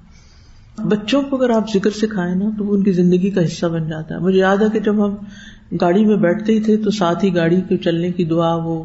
بچوں 0.84 1.22
کو 1.22 1.36
اگر 1.36 1.51
آپ 1.51 1.64
ذکر 1.74 1.90
سکھائے 1.90 2.34
نا، 2.34 2.45
تو 2.59 2.64
وہ 2.64 2.74
ان 2.74 2.82
کی 2.82 2.92
زندگی 2.92 3.30
کا 3.30 3.45
حصہ 3.45 3.66
بن 3.66 3.88
جاتا 3.88 4.14
ہے۔ 4.14 4.20
مجھے 4.20 4.38
یاد 4.38 4.57
ہے 4.57 4.66
کہ 4.72 4.80
جب 4.80 5.07
ہم 5.07 5.14
گاڑی 5.80 6.05
میں 6.05 6.16
بیٹھتے 6.16 6.53
ہی 6.53 6.61
تھے، 6.61 6.76
تو 6.76 6.90
ساتھ 6.90 7.24
ہی 7.24 7.34
گاڑی 7.34 7.61
کے 7.68 7.76
چلنے 7.76 8.11
کی 8.12 8.24
دعا، 8.24 8.55
وہ 8.55 8.82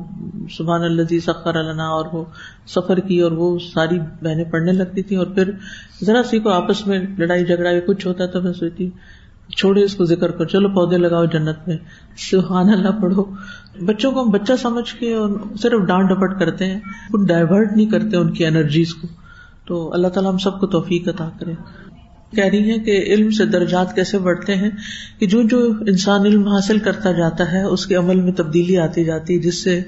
سبحان 0.57 0.81
اللہ 0.81 1.19
سخر 1.25 1.59
علنا 1.59 1.83
اور 1.83 2.05
وہ 2.13 2.25
سفر 2.67 2.99
کی 2.99 3.19
اور 3.19 3.31
وہ 3.31 3.59
ساری 3.73 3.99
بہنیں 3.99 4.43
پڑھنے 4.43 4.71
لگتی 4.71 5.01
تھی 5.01 5.15
اور 5.15 5.27
پھر 5.27 5.51
ذرا 6.03 6.23
سی 6.23 6.39
کو 6.39 6.49
آپس 6.49 6.87
میں 6.87 6.99
لڑائی 7.17 7.45
جھگڑا 7.45 7.69
یا 7.69 7.79
کچھ 7.87 8.07
ہوتا 8.07 8.25
تھا، 8.25 8.39
میں 8.39 8.53
سوچتی 8.53 8.89
چھوڑے، 9.57 9.83
اس 9.83 9.95
کو 9.95 10.05
ذکر 10.05 10.31
کر، 10.31 10.45
چلو 10.45 10.69
پودے 10.69 10.97
لگاؤ 10.97 11.25
جنت 11.25 11.67
میں۔ 11.67 11.77
سبحان 12.17 12.69
اللہ، 12.69 13.01
پڑھو۔ 13.01 13.23
بچوں 13.85 14.11
کو 14.11 14.21
ہم 14.23 14.29
بچہ 14.29 14.53
سمجھ 14.61 14.95
کے 14.95 15.13
اور 15.13 15.29
صرف 15.61 15.87
ڈانٹ 15.87 16.09
ڈپٹ 16.09 16.39
کرتے 16.39 16.65
ہیں 16.65 16.79
کچھ 17.13 17.27
ڈائیورٹ 17.27 17.71
نہیں 17.75 17.85
کرتے 17.85 18.17
ان 18.17 18.33
کی 18.33 18.45
انرجیز 18.45 18.95
کو۔ 18.95 19.07
تو 19.65 19.93
اللہ 19.93 20.07
تعالیٰ 20.07 20.31
ہم 20.31 20.37
سب 20.37 20.59
کو 20.59 20.67
توفیق 20.67 21.07
عطا 21.07 21.29
کرے۔ 21.39 21.53
کہہ 22.35 22.45
رہی 22.45 22.71
ہیں 22.71 22.77
کہ 22.77 22.91
علم 22.91 23.29
سے 23.29 23.45
درجات 23.45 23.95
کیسے 23.95 24.17
بڑھتے 24.17 24.55
ہیں؟ 24.55 24.69
کہ 25.19 25.27
جو 25.27 25.43
جو 25.43 25.73
انسان 25.87 26.21
علم 26.21 26.47
حاصل 26.47 26.79
کرتا 26.79 27.11
جاتا 27.11 27.51
ہے، 27.51 27.63
اس 27.63 27.85
کے 27.85 27.95
عمل 27.95 28.21
میں 28.21 28.31
تبدیلی 28.31 28.77
آتی 28.77 29.05
جاتی 29.05 29.35
ہے 29.35 29.39
جس 29.39 29.63
سے 29.63 29.81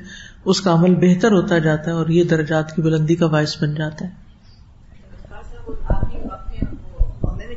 اس 0.45 0.61
کا 0.61 0.73
عمل 0.73 0.95
بہتر 0.95 1.31
ہوتا 1.31 1.57
جاتا 1.57 1.83
ہے 1.85 1.95
اور 1.95 2.07
یہ 2.07 2.23
درجات 2.23 2.75
کی 2.75 2.81
بلندی 2.81 3.15
کا 3.15 3.27
باعث 3.27 3.63
بن 3.63 3.75
جاتا 3.75 4.05
ہے۔ 4.05 4.31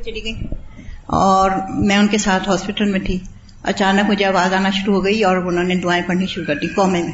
چلی 0.05 0.23
گئی۔ 0.23 0.64
اور 1.05 1.51
میں 1.69 1.97
ان 1.97 2.07
کے 2.07 2.17
ساتھ 2.17 2.49
ہاسپٹل 2.49 2.91
میں 2.91 2.99
تھی۔ 2.99 3.19
اچانک 3.63 4.09
مجھے 4.09 4.25
آواز 4.25 4.53
آنا 4.53 4.69
شروع 4.69 4.95
ہو 4.95 5.05
گئی 5.05 5.23
اور 5.23 5.37
انہوں 5.37 5.63
نے 5.63 5.75
دعائیں 5.75 6.03
پڑھنی 6.07 6.25
شروع 6.25 6.45
کر 6.45 6.55
دی 6.55 6.67
قومے 6.67 7.03
میں۔ 7.03 7.11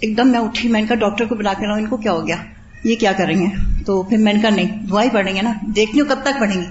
ایک 0.00 0.16
دم 0.16 0.28
میں 0.28 0.38
اٹھی 0.38 0.68
میں 0.68 0.80
ان 0.80 0.86
کا 0.86 0.94
ڈاکٹر 0.94 1.24
کو 1.24 1.34
بلا 1.34 1.52
کے 1.52 1.66
رہا 1.66 1.74
ہوں 1.74 1.80
ان 1.80 1.86
کو 1.86 1.96
کیا 1.96 2.12
ہو 2.12 2.26
گیا؟ 2.26 2.36
یہ 2.84 2.96
کیا 2.96 3.12
کریں 3.12 3.40
گے 3.40 3.46
تو 3.86 4.02
پھر 4.02 4.16
میں 4.16 4.32
نے 4.32 4.40
کہا 4.40 4.50
نہیں 4.50 4.86
دعائیں 4.86 5.10
پڑھیں 5.10 5.36
گے 5.36 5.42
نا 5.42 5.52
دیکھتی 5.76 6.00
ہوں 6.00 6.08
کب 6.08 6.22
تک 6.22 6.40
پڑھیں 6.40 6.60
گے 6.60 6.66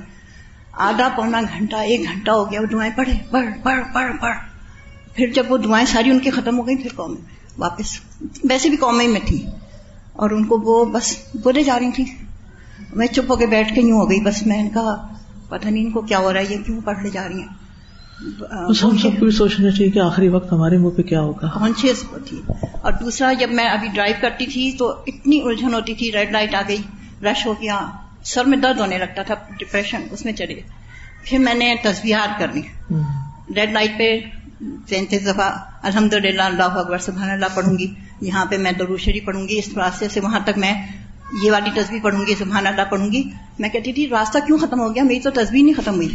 آدھا 0.72 1.10
پونا 1.16 1.42
گھنٹہ 1.42 1.76
ایک 1.76 2.04
گھنٹہ 2.04 2.32
ہو 2.32 2.52
گیا 2.52 2.62
وہ 2.62 2.66
دعائیں 2.66 2.92
پڑھے۔ 2.96 3.14
پڑھ 3.32 3.46
پڑھ 3.64 3.80
پڑھ 3.94 4.12
پڑھ۔ 4.22 4.38
پھر 5.16 5.28
جب 5.36 5.44
وہ 5.50 5.58
دعائیں 5.58 5.86
ساری 5.86 6.10
ان 6.10 6.20
کی 6.20 6.30
ختم 6.30 6.60
ہو 6.60 6.68
گئی 6.68 6.76
پھر 6.76 6.90
قوم 6.96 7.12
میں 7.12 7.22
واپس۔ 7.58 8.00
ویسے 8.50 8.70
بھی 8.70 8.78
قوم 8.78 8.98
میں 8.98 9.20
تھی 9.26 9.46
اور 10.14 10.30
ان 10.30 10.46
کو 10.46 10.58
وہ 10.58 10.86
بس 10.86 11.16
بولے 11.44 11.64
جا 11.64 11.80
رہی 11.80 11.92
تھی 11.92 12.06
میں 12.94 13.08
چپ 13.08 13.32
ہو 13.32 13.36
کے 13.36 13.46
بیٹھ 13.46 13.76
کے 13.76 13.82
یوں 13.82 14.00
ہو 14.00 14.10
گئی 14.10 14.20
بس 14.20 14.48
میں 14.48 14.64
نے 14.64 14.70
کہا 14.70 15.14
پتہ 15.50 15.68
نہیں 15.68 15.86
ان 15.86 15.92
کو 15.92 16.02
کیا 16.02 16.20
ہو 16.20 16.34
رہا 16.34 16.40
ہے 16.40 16.46
یہ 16.50 16.58
کیوں 16.66 16.82
پڑھ 16.82 17.00
لے 17.04 17.10
جا 17.10 17.28
رہی 17.28 17.40
ہیں؟ 17.40 17.68
ہم 18.84 18.98
سب 18.98 19.20
کو 19.20 19.30
سوچنا 19.32 19.72
چاہیے 19.72 19.92
کہ 19.92 20.00
آخری 20.00 20.28
وقت 20.28 20.54
ہمارے 20.54 20.78
منہ 20.78 20.90
پہ 20.90 21.02
کیا 21.02 21.22
ہوگا۔ 21.22 21.48
کانشیس 21.48 22.04
تھی۔ 22.26 22.42
اور 22.82 22.92
دوسرا 22.92 23.34
جب 23.34 23.52
میں 23.52 23.66
ابھی 23.66 23.88
ڈرائیو 23.94 24.16
کرتی 24.22 24.46
تھی 24.46 24.72
تو 24.80 25.04
اتنی 25.08 25.42
الجھن 25.42 25.74
ہوتی 25.74 25.94
تھی 25.94 26.12
ریڈ 26.12 26.32
لائٹ 26.32 26.56
آ 26.56 26.62
گئی 26.68 26.78
رش 27.24 27.46
ہو 27.46 27.54
گیا 27.54 27.92
سر 28.24 28.46
میں 28.46 28.58
درد 28.58 28.80
ہونے 28.80 28.98
لگتا 28.98 29.24
تھا 29.24 29.36
ڈپریشن 29.60 30.02
اس 30.12 30.26
میں 30.26 30.34
چلے۔ 30.34 30.54
گئے 30.56 30.64
پھر 31.24 31.38
میں 31.38 31.54
نے 31.54 31.76
تصویرات 31.84 32.40
کرنی۔ 32.40 32.62
ریڈ 33.56 33.72
لائٹ 33.72 33.98
پہ 34.00 34.20
تینتیس 34.88 35.28
دفعہ 35.28 35.52
الحمد 35.82 36.14
للہ 36.14 36.42
اللہ 36.42 36.64
اکبر 36.64 36.98
سبحان 36.98 37.30
اللہ 37.30 37.46
پڑھوں 37.56 37.78
گی۔ 37.78 37.94
یہاں 38.22 38.46
پہ 38.46 38.58
میں 38.58 38.72
دروشری 38.72 39.20
پڑھوں 39.20 39.48
گی۔ 39.48 39.60
اس 39.60 39.78
راستے 39.78 40.10
سے 40.10 40.20
وہاں 40.20 40.40
تک 40.46 40.58
میں 40.58 40.88
یہ 41.44 41.52
والی 41.52 41.70
تصویر 41.76 42.00
پڑھوں 42.04 42.26
گی 42.28 42.36
سبحان 42.36 42.68
اللہ 42.68 42.82
پڑھوں 42.92 43.12
گی۔ 43.12 43.24
میں 43.60 43.70
کہتی 43.70 43.94
تھی 43.94 44.10
راستہ 44.10 44.38
کیوں 44.46 44.58
ختم 44.58 44.80
ہو 44.80 44.96
گیا؟ 44.96 45.04
میری 45.04 45.20
تو 45.20 45.30
تصویر 45.30 45.64
نہیں 45.64 45.74
ختم 45.74 45.96
ہوئی۔ 45.96 46.10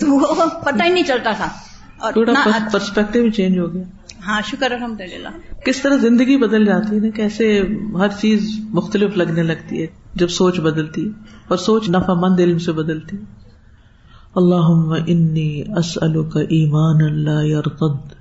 تو 0.00 0.10
وہ 0.10 0.34
پتہ 0.64 0.84
ہی 0.84 0.88
نہیں 0.88 1.04
چلتا 1.04 1.32
تھا۔ 1.32 1.48
اور 1.98 2.26
پرسپیکٹو 2.72 3.30
چینج 3.30 3.58
ہو 3.58 3.74
گیا۔ 3.74 3.82
ہاں 4.26 4.40
شکر 4.50 4.70
الحمد 4.70 5.00
للہ 5.00 5.28
کس 5.64 5.82
طرح 5.82 5.96
زندگی 5.96 6.36
بدل 6.36 6.64
جاتی 6.64 6.96
ہے 6.96 7.00
نا؟ 7.00 7.10
کیسے 7.10 7.62
ہر 7.98 8.08
چیز 8.08 8.50
مختلف 8.58 9.16
لگنے 9.16 9.42
لگتی 9.42 9.82
ہے۔ 9.82 9.86
جب 10.14 10.28
سوچ 10.28 10.60
بدلتی 10.60 11.04
ہے 11.04 11.10
اور 11.48 11.58
سوچ 11.58 11.88
نفع 11.88 12.12
مند 12.12 12.40
علم 12.40 12.58
سے 12.58 12.72
بدلتی 12.72 13.16
اللہ 14.34 14.94
انی 15.06 15.62
اسلو 15.76 16.24
کا 16.24 16.40
ایمان 16.40 17.04
اللہ 17.04 17.44
یرقد 17.44 18.12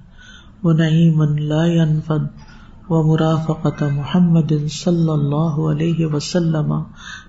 و 0.63 0.71
نعیم 0.71 1.23
لا 1.23 1.65
ينفد 1.65 2.50
و 2.91 3.03
مرافقت 3.03 3.83
محمد 3.83 4.53
صلی 4.69 5.09
اللہ 5.09 5.59
علیہ 5.71 6.05
وسلم 6.05 6.73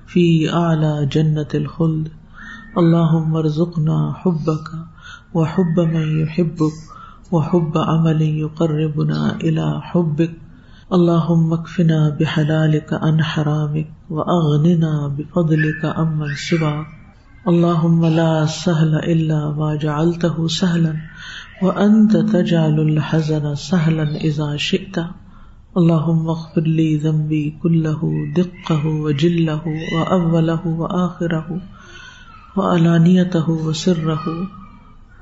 فی 0.07 0.49
اعلی 0.49 1.07
جنت 1.07 1.55
الخلد. 1.55 2.09
اللہ 2.77 3.13
ارزقنا 3.37 4.13
حبک 4.25 4.75
و 5.35 5.45
حب 5.45 5.79
من 5.79 6.21
يحبك 6.21 7.33
وحب 7.33 7.79
عمل 7.79 8.23
يقربنا 8.23 9.21
الى 9.43 9.69
حبك. 9.93 10.35
اللهم 10.91 11.53
اكفنا 11.53 12.11
بحلالك 12.21 12.93
عن 12.93 13.23
حرامك 13.23 13.87
واغننا 14.11 15.09
بفضلك 15.17 15.85
عمن 15.85 16.35
سواك. 16.49 16.87
اللهم 17.49 18.05
لا 18.05 18.47
سهل 18.47 18.95
الا 18.95 19.51
ما 19.51 19.75
جعلته 19.75 20.49
سهلا 20.49 20.95
وانت 21.63 22.17
تجعل 22.17 22.81
الحزن 22.81 23.55
سهلا 23.55 24.15
اذا 24.17 24.57
شئت. 24.57 25.22
اللهم 25.77 26.25
اغفر 26.31 26.66
لي 26.70 26.97
ذنبي 26.97 27.45
كله، 27.62 28.09
دقه 28.37 28.91
وجله 29.05 29.77
واوله 29.93 30.73
واخره 30.81 31.61
وعلانيته 32.57 33.55
وسره. 33.61 34.35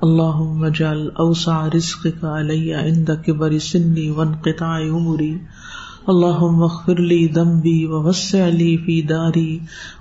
اللہ 0.01 0.41
مجال 0.57 1.01
اوسع 1.15 1.55
رزق 1.73 2.05
کا 2.21 2.39
علیہ 2.39 2.75
عند 2.75 3.09
کبر 3.25 3.57
سنی 3.59 4.09
وانقطاع 4.09 4.79
عمری 4.89 5.31
اللہ 6.07 6.43
مغفر 6.55 7.01
لی 7.03 7.19
ذنبی 7.35 7.85
ووسع 7.85 8.47
لی 8.49 8.75
فی 8.85 9.01
داری 9.09 9.57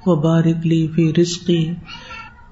وبارک 0.07 0.67
لی 0.67 0.87
فی 0.95 1.11
رزقی 1.19 1.63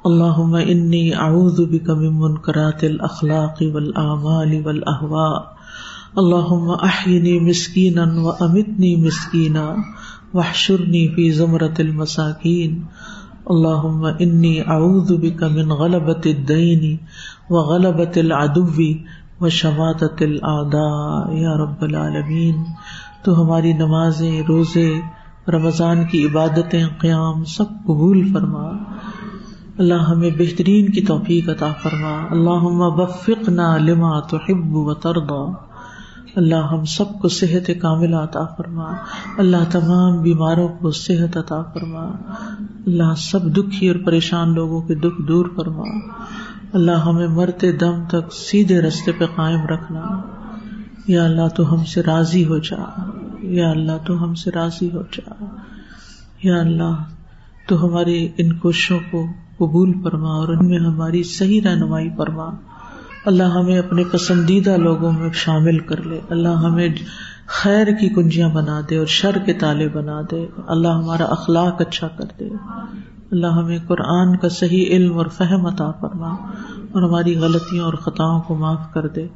اللہم 0.05 0.55
انی 0.55 1.05
اعوذ 1.27 1.61
بک 1.71 1.91
من 1.91 2.19
منکرات 2.21 2.85
الاخلاق 2.85 3.63
والاعمال 3.75 4.61
والاہواء 4.65 5.58
اللہم 6.17 6.71
احینی 6.71 7.41
مسکینا 7.41 8.03
وامتنی 8.03 8.97
مسکینا 8.97 9.75
واحشرنی 10.35 11.09
فی 11.09 11.31
زمرت 11.31 11.81
المساکین 11.81 12.83
اللہم 13.47 14.05
انی 14.19 14.61
اعوذ 14.61 15.13
بک 15.13 15.43
من 15.43 15.69
غلبت 15.69 16.27
الدین 16.27 16.97
و 17.51 17.59
غلبت 17.59 18.19
العدوی 18.19 18.95
و 19.41 19.49
شماعت 19.49 20.03
الاعداء 20.03 21.33
یا 21.33 21.65
رب 21.65 21.83
العالمین 21.83 22.65
تو 23.23 23.43
ہماری 23.43 23.73
نمازیں، 23.73 24.43
روزے، 24.49 25.01
رمضان 25.49 26.05
کی 26.05 26.27
عبادتیں، 26.27 26.85
قیام، 26.99 27.45
سب 27.45 27.65
قبول 27.65 28.33
فرما۔ 28.33 28.69
اللہ 29.79 29.95
ہمیں 29.95 30.31
بہترین 30.39 30.91
کی 30.91 31.01
توفیق 31.01 31.49
عطا 31.49 31.73
فرما۔ 31.83 32.27
اللہ 32.31 32.91
بفقنا 32.97 33.77
لما 33.77 34.21
تحب 34.21 34.77
و 34.77 34.95
ترضا۔ 34.95 35.68
اللہ 36.37 36.55
ہم 36.55 36.85
سب 36.85 37.19
کو 37.21 37.29
صحت 37.29 37.71
کامل 37.83 38.15
عطا 38.15 38.45
فرما۔ 38.57 38.93
اللہ 39.39 39.57
تمام 39.71 40.23
بیماروں 40.23 40.69
کو 40.69 40.91
صحت 40.91 41.37
عطا 41.37 41.63
فرما۔ 41.63 42.05
اللہ 42.87 43.15
سب 43.17 43.57
دکھی 43.57 43.89
اور 43.89 43.97
پریشان 44.07 44.55
لوگوں 44.55 44.83
کے 44.83 44.95
دکھ 44.95 45.23
دور 45.29 45.47
فرما۔ 45.57 45.85
اللہ 46.73 46.93
ہمیں 46.93 47.29
مرتے 47.29 47.73
دم 47.73 48.05
تک 48.09 48.33
سیدھے 48.33 48.81
رستے 48.83 49.13
پہ 49.13 49.25
قائم 49.37 49.67
رکھنا۔ 49.67 50.21
یا 51.07 51.25
اللہ 51.25 51.49
تو 51.49 51.75
ہم 51.75 51.85
سے 51.85 52.03
راضی 52.03 52.45
ہو 52.45 52.59
جا۔ 52.59 53.11
یا 53.41 53.71
اللہ 53.71 53.99
تو 54.07 54.25
ہم 54.25 54.35
سے 54.35 54.51
راضی 54.51 54.91
ہو 54.93 55.03
جا۔ 55.03 55.45
یا 56.43 56.61
اللہ 56.61 57.05
تو 57.69 57.87
ہماری 57.87 58.29
ان 58.39 58.53
کوششوں 58.53 58.99
کو 59.11 59.27
قبول 59.57 59.93
فرما 60.05 60.29
اور 60.29 60.49
ان 60.49 60.69
میں 60.69 60.79
ہماری 60.79 61.23
صحیح 61.23 61.61
رہنمائی 61.65 62.11
فرما۔ 62.17 62.51
اللہ 63.29 63.43
ہمیں 63.43 63.79
اپنے 63.79 64.05
پسندیدہ 64.13 64.77
لوگوں 64.77 65.13
میں 65.13 65.31
شامل 65.33 65.79
کر 65.79 66.03
لے۔ 66.03 66.21
اللہ 66.31 66.49
ہمیں 66.49 66.89
خیر 67.47 67.87
کی 67.87 68.09
کنجیاں 68.09 68.49
بنا 68.49 68.81
دے 68.91 68.97
اور 68.97 69.07
شر 69.07 69.39
کے 69.47 69.53
تالے 69.53 69.89
بنا 69.89 70.21
دے۔ 70.31 70.47
اللہ 70.67 70.89
ہمارا 70.89 71.25
اخلاق 71.25 71.81
اچھا 71.81 72.09
کر 72.09 72.25
دے۔ 72.41 72.49
اللہ 73.31 73.47
ہمیں 73.47 73.79
قرآن 73.89 74.37
کا 74.37 74.49
صحیح 74.49 74.87
علم 74.87 75.19
اور 75.19 75.27
فہم 75.27 75.67
عطا 75.67 75.91
فرما 75.91 76.29
اور 76.93 77.03
ہماری 77.03 77.37
غلطیوں 77.37 77.85
اور 77.85 77.93
خطاؤں 77.93 78.41
کو 78.41 78.55
معاف 78.55 78.93
کر 78.95 79.09
دے۔ 79.09 79.27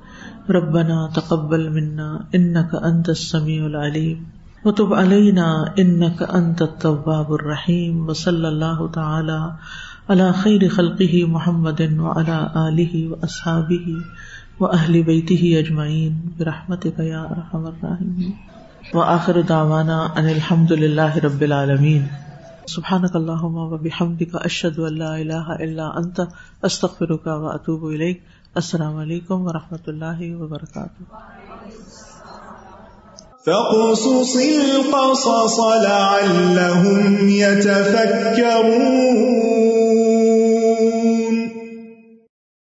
ربنا 0.53 1.07
تقبل 1.07 1.69
منا 1.69 2.17
انك 2.33 2.75
انت 2.83 3.09
السميع 3.09 3.65
العليم 3.65 4.23
وتب 4.65 4.95
علينا 4.95 5.53
انك 5.77 6.23
انت 6.29 6.63
التواب 6.63 7.33
الرحيم 7.33 8.09
وصلى 8.09 8.47
الله 8.47 8.87
تعالى 8.95 9.41
على 10.11 10.33
خير 10.33 10.69
خلقه 10.69 11.25
محمد 11.25 11.99
وعلى 11.99 12.53
اله 12.57 13.11
واصحابه 13.11 13.97
واهل 14.61 15.03
بيته 15.03 15.59
اجمعين 15.59 16.17
برحمتك 16.39 16.99
يا 16.99 17.21
ارحم 17.31 17.67
الراحمين 17.67 18.33
واخر 18.95 19.41
دعوانا 19.41 20.19
ان 20.19 20.29
الحمد 20.29 20.73
لله 20.73 21.19
رب 21.19 21.43
العالمين 21.43 22.07
سبحانك 22.67 23.17
اللهم 23.17 23.55
وبحمدك 23.55 24.35
اشهد 24.35 24.79
ان 24.79 24.95
لا 24.95 25.17
اله 25.23 25.57
الا 25.57 25.99
انت 25.99 26.27
استغفرك 26.65 27.27
واتوب 27.27 27.87
اليك 27.87 28.21
السلام 28.55 28.97
علیکم 28.97 29.47
و 29.47 29.53
رحمۃ 29.53 29.87
اللہ 29.87 30.37
وبرکاتہ. 30.37 31.42
فقصص 33.47 34.37
القصص 34.37 35.61
لعلهم 35.61 37.29
يتفكرون. 37.29 39.03